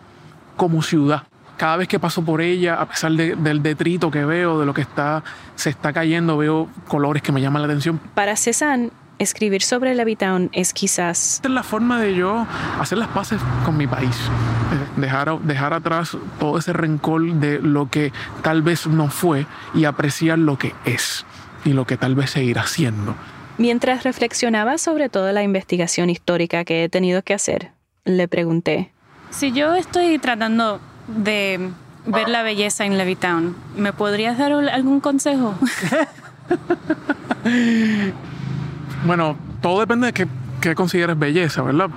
como 0.56 0.82
ciudad. 0.82 1.22
Cada 1.56 1.76
vez 1.76 1.86
que 1.86 2.00
paso 2.00 2.24
por 2.24 2.40
ella, 2.40 2.80
a 2.80 2.88
pesar 2.88 3.12
del 3.12 3.62
detrito 3.62 4.10
que 4.10 4.24
veo, 4.24 4.58
de 4.58 4.66
lo 4.66 4.74
que 4.74 4.80
está, 4.80 5.22
se 5.54 5.70
está 5.70 5.92
cayendo, 5.92 6.36
veo 6.36 6.68
colores 6.88 7.22
que 7.22 7.30
me 7.30 7.40
llaman 7.40 7.62
la 7.62 7.66
atención. 7.68 8.00
Para 8.14 8.34
Cézanne, 8.36 8.90
escribir 9.20 9.62
sobre 9.62 9.94
Levittown 9.94 10.50
es 10.52 10.72
quizás... 10.72 11.34
Esta 11.34 11.48
es 11.48 11.54
la 11.54 11.62
forma 11.62 12.00
de 12.00 12.16
yo 12.16 12.44
hacer 12.80 12.98
las 12.98 13.08
paces 13.08 13.40
con 13.64 13.76
mi 13.76 13.86
país. 13.86 14.16
Dejar, 14.96 15.38
dejar 15.42 15.74
atrás 15.74 16.16
todo 16.40 16.58
ese 16.58 16.72
rencor 16.72 17.22
de 17.34 17.60
lo 17.60 17.88
que 17.88 18.12
tal 18.42 18.62
vez 18.62 18.88
no 18.88 19.08
fue 19.08 19.46
y 19.74 19.84
apreciar 19.84 20.40
lo 20.40 20.58
que 20.58 20.74
es 20.84 21.24
y 21.64 21.72
lo 21.72 21.86
que 21.86 21.96
tal 21.96 22.16
vez 22.16 22.30
seguirá 22.30 22.66
siendo. 22.66 23.14
Mientras 23.62 24.02
reflexionaba 24.02 24.76
sobre 24.76 25.08
toda 25.08 25.30
la 25.32 25.44
investigación 25.44 26.10
histórica 26.10 26.64
que 26.64 26.82
he 26.82 26.88
tenido 26.88 27.22
que 27.22 27.32
hacer, 27.32 27.70
le 28.04 28.26
pregunté, 28.26 28.90
si 29.30 29.52
yo 29.52 29.76
estoy 29.76 30.18
tratando 30.18 30.80
de 31.06 31.70
ver 32.04 32.28
la 32.28 32.42
belleza 32.42 32.86
en 32.86 32.98
Levittown, 32.98 33.54
¿me 33.76 33.92
podrías 33.92 34.36
dar 34.36 34.50
algún 34.50 34.98
consejo? 34.98 35.54
bueno, 39.06 39.36
todo 39.60 39.78
depende 39.78 40.10
de 40.10 40.26
qué, 40.60 40.74
consideres 40.74 41.16
belleza, 41.16 41.62
¿verdad? 41.62 41.88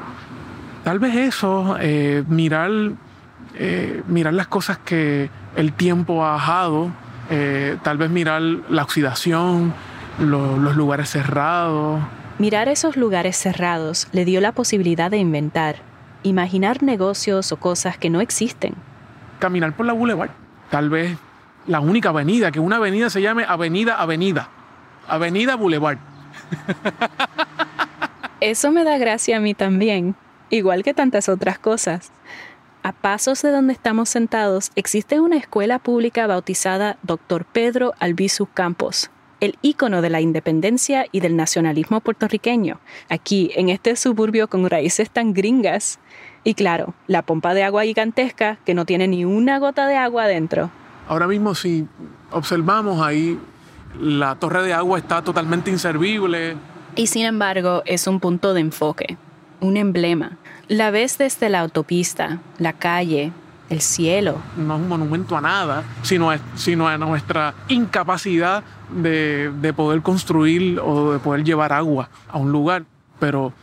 Tal 0.84 1.00
vez 1.00 1.16
eso, 1.16 1.78
eh, 1.80 2.24
mirar, 2.28 2.70
eh, 3.56 4.04
mirar 4.08 4.36
las 4.36 4.46
cosas 4.46 4.78
que 4.78 5.32
el 5.56 5.74
tiempo 5.74 6.24
ha 6.24 6.34
bajado, 6.34 6.92
eh, 7.32 7.80
tal 7.82 7.98
vez 7.98 8.12
mirar 8.12 8.44
la 8.44 8.84
oxidación, 8.84 9.74
los 10.20 10.76
lugares 10.76 11.10
cerrados. 11.10 12.02
Mirar 12.38 12.68
esos 12.68 12.98
lugares 12.98 13.38
cerrados 13.38 14.08
le 14.12 14.26
dio 14.26 14.42
la 14.42 14.52
posibilidad 14.52 15.10
de 15.10 15.18
inventar, 15.18 15.78
imaginar 16.24 16.84
negocios 16.84 17.52
o 17.52 17.58
cosas 17.58 17.98
que 17.98 18.10
no 18.10 18.22
existen. 18.22 18.76
Caminar 19.40 19.74
por 19.74 19.86
la 19.86 19.94
Boulevard. 19.94 20.32
Tal 20.70 20.90
vez 20.90 21.18
la 21.68 21.80
única 21.80 22.10
avenida, 22.10 22.52
que 22.52 22.60
una 22.60 22.76
avenida 22.76 23.10
se 23.10 23.22
llame 23.22 23.46
Avenida 23.48 23.96
Avenida. 23.96 24.50
Avenida 25.08 25.56
Boulevard. 25.56 25.98
Eso 28.42 28.72
me 28.72 28.84
da 28.84 28.98
gracia 28.98 29.38
a 29.38 29.40
mí 29.40 29.54
también, 29.54 30.16
igual 30.50 30.84
que 30.84 30.94
tantas 30.94 31.30
otras 31.30 31.58
cosas. 31.58 32.12
A 32.84 32.92
pasos 32.92 33.42
de 33.42 33.50
donde 33.50 33.74
estamos 33.74 34.10
sentados 34.10 34.72
existe 34.76 35.20
una 35.20 35.38
escuela 35.38 35.80
pública 35.80 36.28
bautizada 36.28 36.98
Dr. 37.02 37.46
Pedro 37.46 37.94
Albizu 38.00 38.46
Campos, 38.54 39.10
el 39.40 39.58
ícono 39.62 40.02
de 40.02 40.10
la 40.10 40.22
independencia 40.22 41.06
y 41.12 41.20
del 41.20 41.36
nacionalismo 41.36 42.02
puertorriqueño, 42.02 42.80
aquí 43.10 43.52
en 43.56 43.70
este 43.70 43.96
suburbio 43.96 44.48
con 44.48 44.70
raíces 44.70 45.10
tan 45.10 45.34
gringas. 45.34 46.00
Y 46.44 46.54
claro, 46.54 46.94
la 47.08 47.22
pompa 47.22 47.54
de 47.54 47.64
agua 47.64 47.84
gigantesca 47.84 48.58
que 48.66 48.74
no 48.74 48.86
tiene 48.86 49.08
ni 49.08 49.26
una 49.26 49.60
gota 49.60 49.88
de 49.88 49.98
agua 49.98 50.24
adentro. 50.24 50.70
Ahora 51.08 51.28
mismo 51.28 51.56
si 51.56 51.88
observamos 52.32 53.02
ahí, 53.02 53.40
la 54.00 54.36
torre 54.36 54.64
de 54.64 54.74
agua 54.74 54.98
está 54.98 55.22
totalmente 55.22 55.70
inservible. 55.70 56.56
Y 56.96 57.08
sin 57.08 57.26
embargo 57.26 57.84
es 57.86 58.08
un 58.08 58.20
punto 58.20 58.54
de 58.54 58.62
enfoque, 58.62 59.18
un 59.60 59.78
emblema. 59.78 60.38
La 60.68 60.92
ves 60.92 61.18
desde 61.18 61.50
la 61.50 61.60
autopista, 61.60 62.40
la 62.58 62.74
calle, 62.74 63.32
el 63.70 63.82
cielo. 63.82 64.38
No 64.58 64.76
es 64.76 64.82
un 64.82 64.88
monumento 64.88 65.38
a 65.38 65.42
nada, 65.42 65.84
sino, 66.02 66.32
sino 66.56 66.88
a 66.88 66.98
nuestra 66.98 67.54
incapacidad 67.68 68.64
de, 68.90 69.74
poder 69.76 70.02
construir 70.02 70.80
o 70.80 71.14
de 71.14 71.20
poder 71.20 71.44
llevar 71.44 71.74
agua 71.74 72.10
a 72.28 72.38
un 72.38 72.52
lugar, 72.52 72.86
pero 73.20 73.54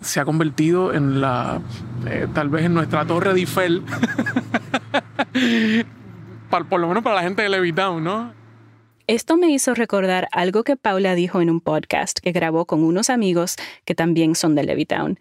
se 0.00 0.20
ha 0.20 0.24
convertido 0.24 0.92
en 0.92 1.20
la, 1.20 1.60
eh, 2.06 2.26
tal 2.34 2.48
vez 2.48 2.64
en 2.64 2.74
nuestra 2.74 3.06
torre 3.06 3.32
de 3.32 3.40
Eiffel, 3.40 3.82
por, 6.50 6.80
lo 6.80 6.88
menos 6.88 7.02
para 7.02 7.16
la 7.16 7.22
gente 7.22 7.42
de 7.42 7.48
Levittown, 7.48 8.02
¿no? 8.02 8.32
Esto 9.06 9.36
me 9.36 9.50
hizo 9.50 9.74
recordar 9.74 10.28
algo 10.32 10.64
que 10.64 10.76
Paula 10.76 11.14
dijo 11.14 11.42
en 11.42 11.50
un 11.50 11.60
podcast 11.60 12.18
que 12.20 12.32
grabó 12.32 12.64
con 12.64 12.82
unos 12.82 13.10
amigos 13.10 13.56
que 13.84 13.94
también 13.94 14.34
son 14.34 14.54
de 14.54 14.64
Levittown. 14.64 15.18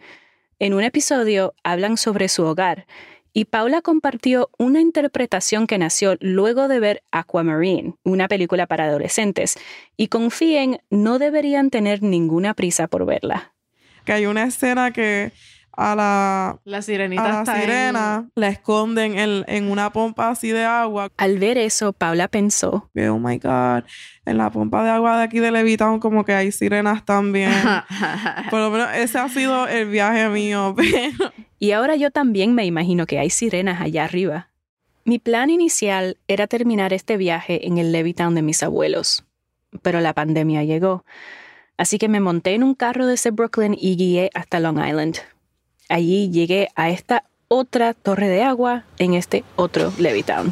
En 0.60 0.74
un 0.74 0.84
episodio 0.84 1.54
hablan 1.64 1.98
sobre 1.98 2.30
su 2.30 2.46
hogar 2.46 2.86
y 3.34 3.46
Paula 3.46 3.82
compartió 3.82 4.50
una 4.58 4.80
interpretación 4.80 5.68
que 5.68 5.80
nació 5.80 6.18
luego 6.20 6.68
de 6.68 6.80
ver 6.80 7.04
Aquamarine, 7.12 7.96
una 8.04 8.28
película 8.28 8.68
para 8.68 8.86
adolescentes, 8.86 9.58
y 9.98 10.08
confíen, 10.08 10.80
no 10.90 11.18
deberían 11.20 11.72
tener 11.72 12.04
ninguna 12.04 12.54
prisa 12.54 12.88
por 12.88 13.06
verla. 13.06 13.56
Que 14.06 14.14
hay 14.14 14.26
una 14.28 14.44
escena 14.44 14.92
que 14.92 15.32
a 15.76 15.96
la, 15.96 16.60
la 16.66 16.82
sirenita 16.82 17.42
a 17.42 17.44
la 17.44 17.60
sirena 17.60 18.30
la 18.36 18.48
esconden 18.48 19.18
en, 19.18 19.44
en, 19.48 19.72
una 19.72 19.92
pompa 19.92 20.30
así 20.30 20.50
de 20.50 20.64
agua. 20.64 21.10
Al 21.18 21.40
ver 21.40 21.58
eso, 21.58 21.94
Paula 21.94 22.28
pensó, 22.28 22.90
oh 22.96 23.20
my 23.20 23.38
God, 23.40 23.84
en 24.26 24.38
la 24.38 24.52
pompa 24.52 24.84
de 24.84 24.92
agua 24.92 25.18
de 25.18 25.24
aquí 25.24 25.40
de 25.40 25.52
Levitown 25.52 26.00
como 26.00 26.26
que 26.26 26.34
hay 26.34 26.52
sirenas 26.52 27.06
también. 27.06 27.52
Por 28.50 28.60
lo 28.60 28.70
menos 28.70 28.90
ese 28.96 29.18
ha 29.18 29.30
sido 29.30 29.68
el 29.68 29.90
viaje 29.90 30.30
mío. 30.30 30.76
Y 31.60 31.72
ahora 31.72 31.96
yo 31.96 32.12
también 32.12 32.54
me 32.56 32.66
imagino 32.66 33.06
que 33.06 33.20
hay 33.20 33.30
sirenas 33.30 33.80
allá 33.80 34.04
arriba. 34.04 34.50
Mi 35.06 35.18
plan 35.18 35.50
inicial 35.50 36.18
era 36.28 36.46
terminar 36.46 36.92
este 36.92 37.16
viaje 37.16 37.66
en 37.68 37.78
el 37.78 37.94
Levittown 37.94 38.36
de 38.36 38.42
mis 38.42 38.64
abuelos, 38.64 39.24
pero 39.82 40.02
la 40.02 40.14
pandemia 40.14 40.64
llegó. 40.64 41.06
Así 41.78 41.98
que 41.98 42.10
me 42.10 42.20
monté 42.20 42.54
en 42.54 42.64
un 42.64 42.76
carro 42.76 43.08
desde 43.08 43.32
Brooklyn 43.32 43.78
y 43.80 43.96
guié 43.96 44.30
hasta 44.34 44.60
Long 44.60 44.78
Island. 44.86 45.20
Allí 45.94 46.32
llegué 46.32 46.70
a 46.76 46.90
esta 46.90 47.26
otra 47.48 47.94
torre 47.94 48.28
de 48.28 48.42
agua 48.42 48.84
en 48.98 49.14
este 49.14 49.44
otro 49.56 49.94
Levittown. 50.00 50.52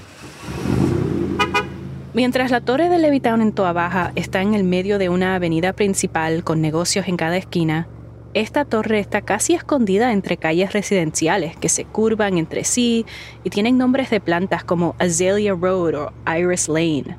Mientras 2.13 2.51
la 2.51 2.61
torre 2.61 2.89
de 2.89 2.99
Levittown 2.99 3.41
en 3.41 3.51
Toa 3.51 3.73
Baja 3.73 4.11
está 4.13 4.43
en 4.43 4.53
el 4.53 4.63
medio 4.63 4.99
de 4.99 5.09
una 5.09 5.33
avenida 5.33 5.73
principal 5.73 6.43
con 6.43 6.61
negocios 6.61 7.07
en 7.07 7.17
cada 7.17 7.37
esquina, 7.37 7.87
esta 8.35 8.65
torre 8.65 8.99
está 8.99 9.23
casi 9.23 9.55
escondida 9.55 10.11
entre 10.11 10.37
calles 10.37 10.73
residenciales 10.73 11.57
que 11.57 11.69
se 11.69 11.85
curvan 11.85 12.37
entre 12.37 12.63
sí 12.63 13.07
y 13.43 13.49
tienen 13.49 13.79
nombres 13.79 14.11
de 14.11 14.21
plantas 14.21 14.63
como 14.63 14.95
Azalea 14.99 15.55
Road 15.55 15.95
o 15.95 16.13
Iris 16.37 16.69
Lane. 16.69 17.17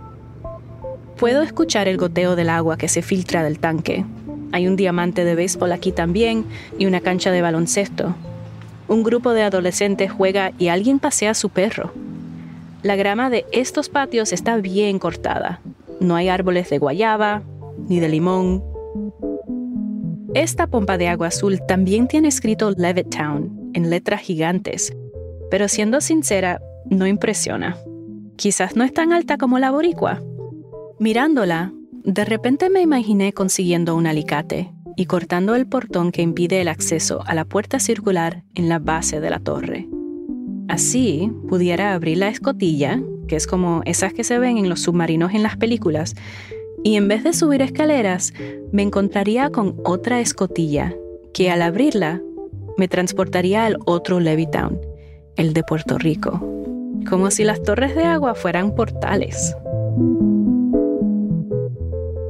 Puedo 1.16 1.42
escuchar 1.42 1.88
el 1.88 1.96
goteo 1.96 2.36
del 2.36 2.50
agua 2.50 2.76
que 2.76 2.86
se 2.86 3.02
filtra 3.02 3.42
del 3.42 3.58
tanque. 3.58 4.04
Hay 4.53 4.68
un 4.68 4.76
diamante 4.76 5.24
de 5.24 5.34
béisbol 5.34 5.72
aquí 5.72 5.92
también 5.92 6.44
y 6.78 6.86
una 6.86 7.00
cancha 7.00 7.30
de 7.30 7.42
baloncesto. 7.42 8.14
Un 8.88 9.03
grupo 9.03 9.32
de 9.32 9.42
adolescentes 9.42 10.12
juega 10.12 10.53
y 10.59 10.68
alguien 10.68 10.98
pasea 10.98 11.30
a 11.30 11.34
su 11.34 11.48
perro. 11.48 11.92
La 12.82 12.96
grama 12.96 13.30
de 13.30 13.46
estos 13.53 13.88
patios 13.88 14.32
está 14.32 14.57
bien 14.57 14.98
cortada. 14.98 15.61
No 16.00 16.16
hay 16.16 16.28
árboles 16.28 16.70
de 16.70 16.78
guayaba 16.78 17.42
ni 17.88 18.00
de 18.00 18.09
limón 18.09 18.62
esta 20.34 20.66
pompa 20.66 20.96
de 20.96 21.09
agua 21.09 21.26
azul 21.26 21.61
también 21.68 22.09
tiene 22.09 22.28
escrito 22.28 22.70
Levittown 22.70 23.70
en 23.74 23.90
letras 23.90 24.22
gigantes, 24.22 24.96
pero 25.50 25.68
siendo 25.68 26.00
sincera, 26.00 26.59
no 26.86 27.07
impresiona. 27.07 27.76
Quizás 28.36 28.74
no 28.74 28.82
es 28.82 28.94
tan 28.94 29.12
alta 29.12 29.36
como 29.36 29.59
la 29.59 29.70
boricua. 29.70 30.22
Mirándola, 30.98 31.74
de 32.05 32.24
repente 32.24 32.68
me 32.68 32.80
imaginé 32.80 33.32
consiguiendo 33.32 33.94
un 33.94 34.07
alicate 34.07 34.72
y 34.96 35.07
cortando 35.07 35.55
el 35.55 35.66
portón 35.66 36.11
que 36.11 36.22
impide 36.22 36.61
el 36.61 36.68
acceso 36.68 37.22
a 37.26 37.34
la 37.34 37.44
puerta 37.44 37.78
circular 37.78 38.42
en 38.55 38.68
la 38.68 38.78
base 38.78 39.20
de 39.20 39.30
la 39.30 39.38
torre. 39.38 39.88
Así 40.68 41.30
pudiera 41.48 41.94
abrir 41.94 42.18
la 42.18 42.28
escotilla, 42.28 43.00
que 43.28 43.36
es 43.36 43.46
como 43.46 43.82
esas 43.84 44.12
que 44.12 44.24
se 44.24 44.38
ven 44.38 44.59
en 44.59 44.68
los 44.68 44.80
submarinos 44.80 45.32
en 45.34 45.42
las 45.42 45.57
películas, 45.57 46.14
y 46.82 46.96
en 46.96 47.07
vez 47.07 47.22
de 47.22 47.32
subir 47.32 47.62
escaleras, 47.62 48.34
me 48.72 48.82
encontraría 48.82 49.50
con 49.50 49.76
otra 49.84 50.20
escotilla 50.20 50.94
que 51.32 51.50
al 51.50 51.62
abrirla 51.62 52.20
me 52.76 52.88
transportaría 52.88 53.64
al 53.64 53.78
otro 53.86 54.18
Levittown, 54.18 54.80
el 55.36 55.53
de 55.53 55.62
Puerto 55.62 55.98
Rico, 55.98 56.40
como 57.09 57.30
si 57.30 57.44
las 57.44 57.62
torres 57.62 57.94
de 57.94 58.05
agua 58.05 58.34
fueran 58.34 58.74
portales. 58.74 59.55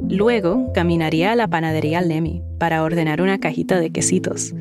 Luego 0.09 0.73
caminaría 0.75 1.33
a 1.33 1.37
la 1.37 1.49
panadería 1.49 2.01
Lemmy 2.01 2.43
para 2.59 2.83
ordenar 2.83 3.23
una 3.23 3.39
cajita 3.39 3.81
de 3.81 3.91
quesitos. 3.91 4.55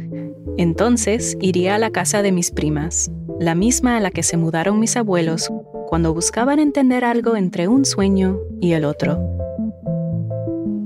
Entonces 0.57 1.37
iría 1.41 1.75
a 1.75 1.79
la 1.79 1.91
casa 1.91 2.21
de 2.21 2.31
mis 2.31 2.51
primas, 2.51 3.11
la 3.39 3.55
misma 3.55 3.97
a 3.97 3.99
la 3.99 4.11
que 4.11 4.23
se 4.23 4.37
mudaron 4.37 4.79
mis 4.79 4.95
abuelos 4.97 5.51
cuando 5.87 6.13
buscaban 6.13 6.59
entender 6.59 7.03
algo 7.03 7.35
entre 7.35 7.67
un 7.67 7.85
sueño 7.85 8.39
y 8.61 8.73
el 8.73 8.85
otro. 8.85 9.19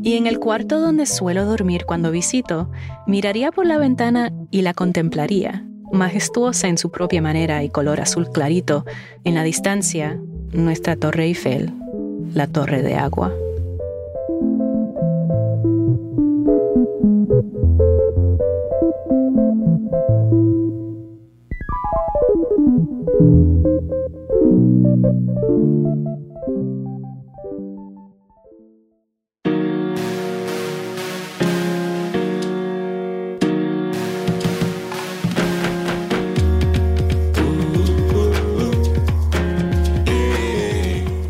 Y 0.01 0.17
en 0.17 0.27
el 0.27 0.39
cuarto 0.39 0.79
donde 0.79 1.05
suelo 1.05 1.45
dormir 1.45 1.85
cuando 1.85 2.11
visito, 2.11 2.69
miraría 3.07 3.51
por 3.51 3.65
la 3.65 3.77
ventana 3.77 4.31
y 4.51 4.61
la 4.61 4.73
contemplaría, 4.73 5.65
majestuosa 5.91 6.67
en 6.67 6.77
su 6.77 6.91
propia 6.91 7.21
manera 7.21 7.63
y 7.63 7.69
color 7.69 7.99
azul 8.01 8.29
clarito, 8.31 8.85
en 9.23 9.35
la 9.35 9.43
distancia, 9.43 10.19
nuestra 10.53 10.95
Torre 10.95 11.25
Eiffel, 11.25 11.73
la 12.33 12.47
Torre 12.47 12.81
de 12.81 12.95
Agua. 12.95 13.33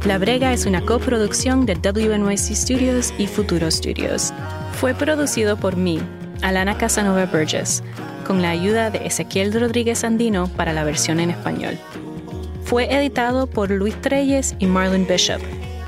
La 0.05 0.19
Brega 0.19 0.51
es 0.51 0.65
una 0.65 0.85
coproducción 0.85 1.65
de 1.65 1.75
WNYC 1.75 2.55
Studios 2.55 3.13
y 3.17 3.27
Futuro 3.27 3.71
Studios. 3.71 4.33
Fue 4.75 4.93
producido 4.93 5.55
por 5.55 5.77
mí, 5.77 6.01
Alana 6.41 6.77
Casanova 6.77 7.25
Burgess, 7.25 7.81
con 8.27 8.41
la 8.41 8.49
ayuda 8.49 8.89
de 8.89 9.07
Ezequiel 9.07 9.53
Rodríguez 9.53 10.03
Andino 10.03 10.49
para 10.49 10.73
la 10.73 10.83
versión 10.83 11.21
en 11.21 11.29
español. 11.29 11.77
Fue 12.65 12.93
editado 12.93 13.47
por 13.47 13.71
Luis 13.71 13.99
Treyes 14.01 14.53
y 14.59 14.65
Marlon 14.65 15.07
Bishop, 15.07 15.41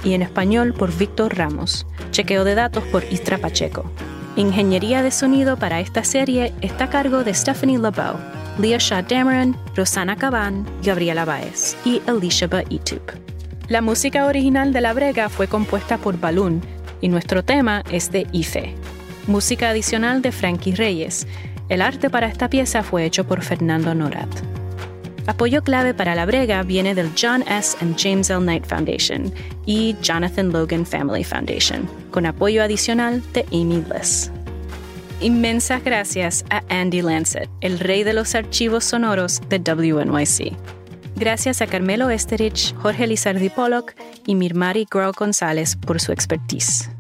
y 0.06 0.14
en 0.14 0.22
español 0.22 0.74
por 0.74 0.96
Víctor 0.96 1.38
Ramos. 1.38 1.86
Chequeo 2.12 2.46
de 2.46 2.56
datos 2.56 2.84
por 2.86 3.04
Istra 3.12 3.38
Pacheco. 3.38 3.92
Ingeniería 4.38 5.04
de 5.04 5.12
sonido 5.12 5.58
para 5.58 5.82
esta 5.82 6.06
serie 6.06 6.54
está 6.62 6.86
a 6.86 6.90
cargo 6.90 7.26
de 7.26 7.34
Stephanie 7.34 7.80
LeBeau, 7.80 8.16
Leah 8.58 8.78
Shaw 8.80 9.04
Dameron, 9.08 9.58
Rosana 9.76 10.16
Caban, 10.16 10.66
Gabriela 10.82 11.26
Baez 11.26 11.76
y 11.84 12.02
Alicia 12.08 12.48
Baitup. 12.48 13.12
La 13.68 13.82
música 13.82 14.26
original 14.28 14.72
de 14.72 14.80
La 14.80 14.94
Brega 14.94 15.28
fue 15.28 15.48
compuesta 15.48 15.98
por 15.98 16.18
Balloon 16.18 16.62
y 17.02 17.10
nuestro 17.10 17.44
tema 17.44 17.84
es 17.92 18.12
de 18.12 18.28
Ife. 18.32 18.74
Música 19.28 19.70
adicional 19.70 20.22
de 20.22 20.32
Frankie 20.32 20.76
Reyes. 20.76 21.28
El 21.70 21.82
arte 21.82 22.10
para 22.10 22.28
esta 22.28 22.50
pieza 22.50 22.84
fue 22.84 23.06
hecho 23.06 23.28
por 23.28 23.42
Fernando 23.42 23.94
Norat. 23.94 24.30
Apoyo 25.28 25.62
clave 25.62 25.94
para 25.94 26.16
La 26.16 26.26
Brega 26.26 26.64
viene 26.64 26.96
del 26.96 27.12
John 27.22 27.44
S. 27.50 27.78
and 27.82 27.98
James 27.98 28.30
L. 28.30 28.40
Knight 28.40 28.66
Foundation 28.66 29.34
y 29.66 29.96
Jonathan 30.02 30.54
Logan 30.54 30.86
Family 30.86 31.26
Foundation, 31.26 31.88
con 32.12 32.26
apoyo 32.26 32.64
adicional 32.64 33.22
de 33.34 33.46
Amy 33.52 33.82
Bliss. 33.82 34.32
Inmensas 35.20 35.84
gracias 35.84 36.46
a 36.50 36.64
Andy 36.70 37.02
Lancet, 37.02 37.50
el 37.60 37.80
rey 37.80 38.04
de 38.04 38.14
los 38.14 38.36
archivos 38.36 38.86
sonoros 38.86 39.42
de 39.50 39.60
WNYC. 39.60 40.54
Gracias 41.20 41.64
a 41.64 41.68
Carmelo 41.68 42.12
Esterich, 42.12 42.76
Jorge 42.76 43.08
Lizardi 43.08 43.50
Pollock 43.50 43.96
y 44.28 44.36
Mirmari 44.36 44.86
Grow 44.90 45.12
González 45.18 45.76
por 45.76 46.00
su 46.00 46.12
expertise. 46.12 46.92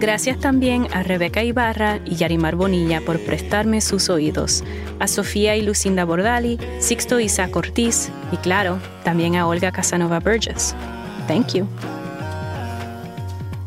Gracias 0.00 0.40
también 0.40 0.88
a 0.92 1.04
Rebeca 1.04 1.44
Ibarra 1.44 2.00
y 2.04 2.16
Yarimar 2.16 2.56
Bonilla 2.56 3.00
por 3.02 3.20
prestarme 3.20 3.80
sus 3.80 4.10
oídos, 4.10 4.64
a 4.98 5.06
Sofía 5.06 5.54
y 5.54 5.62
Lucinda 5.62 6.04
Bordali, 6.04 6.58
Sixto 6.80 7.20
Isaac 7.20 7.54
Ortiz 7.54 8.10
y 8.32 8.36
claro, 8.38 8.80
también 9.04 9.36
a 9.36 9.46
Olga 9.46 9.70
Casanova 9.70 10.18
Burgess. 10.18 10.74
Thank 11.28 11.54
you. 11.54 11.68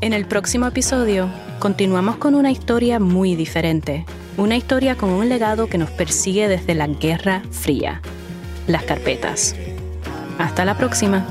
En 0.01 0.11
el 0.11 0.25
próximo 0.25 0.67
episodio, 0.67 1.29
continuamos 1.59 2.17
con 2.17 2.35
una 2.35 2.51
historia 2.51 2.99
muy 2.99 3.37
diferente, 3.37 4.05
una 4.35 4.57
historia 4.57 4.95
con 4.95 5.09
un 5.09 5.29
legado 5.29 5.67
que 5.67 5.77
nos 5.77 5.89
persigue 5.89 6.49
desde 6.49 6.75
la 6.75 6.87
Guerra 6.87 7.43
Fría, 7.49 8.01
las 8.67 8.83
carpetas. 8.83 9.55
Hasta 10.39 10.63
la 10.63 10.73
próxima. 10.75 11.23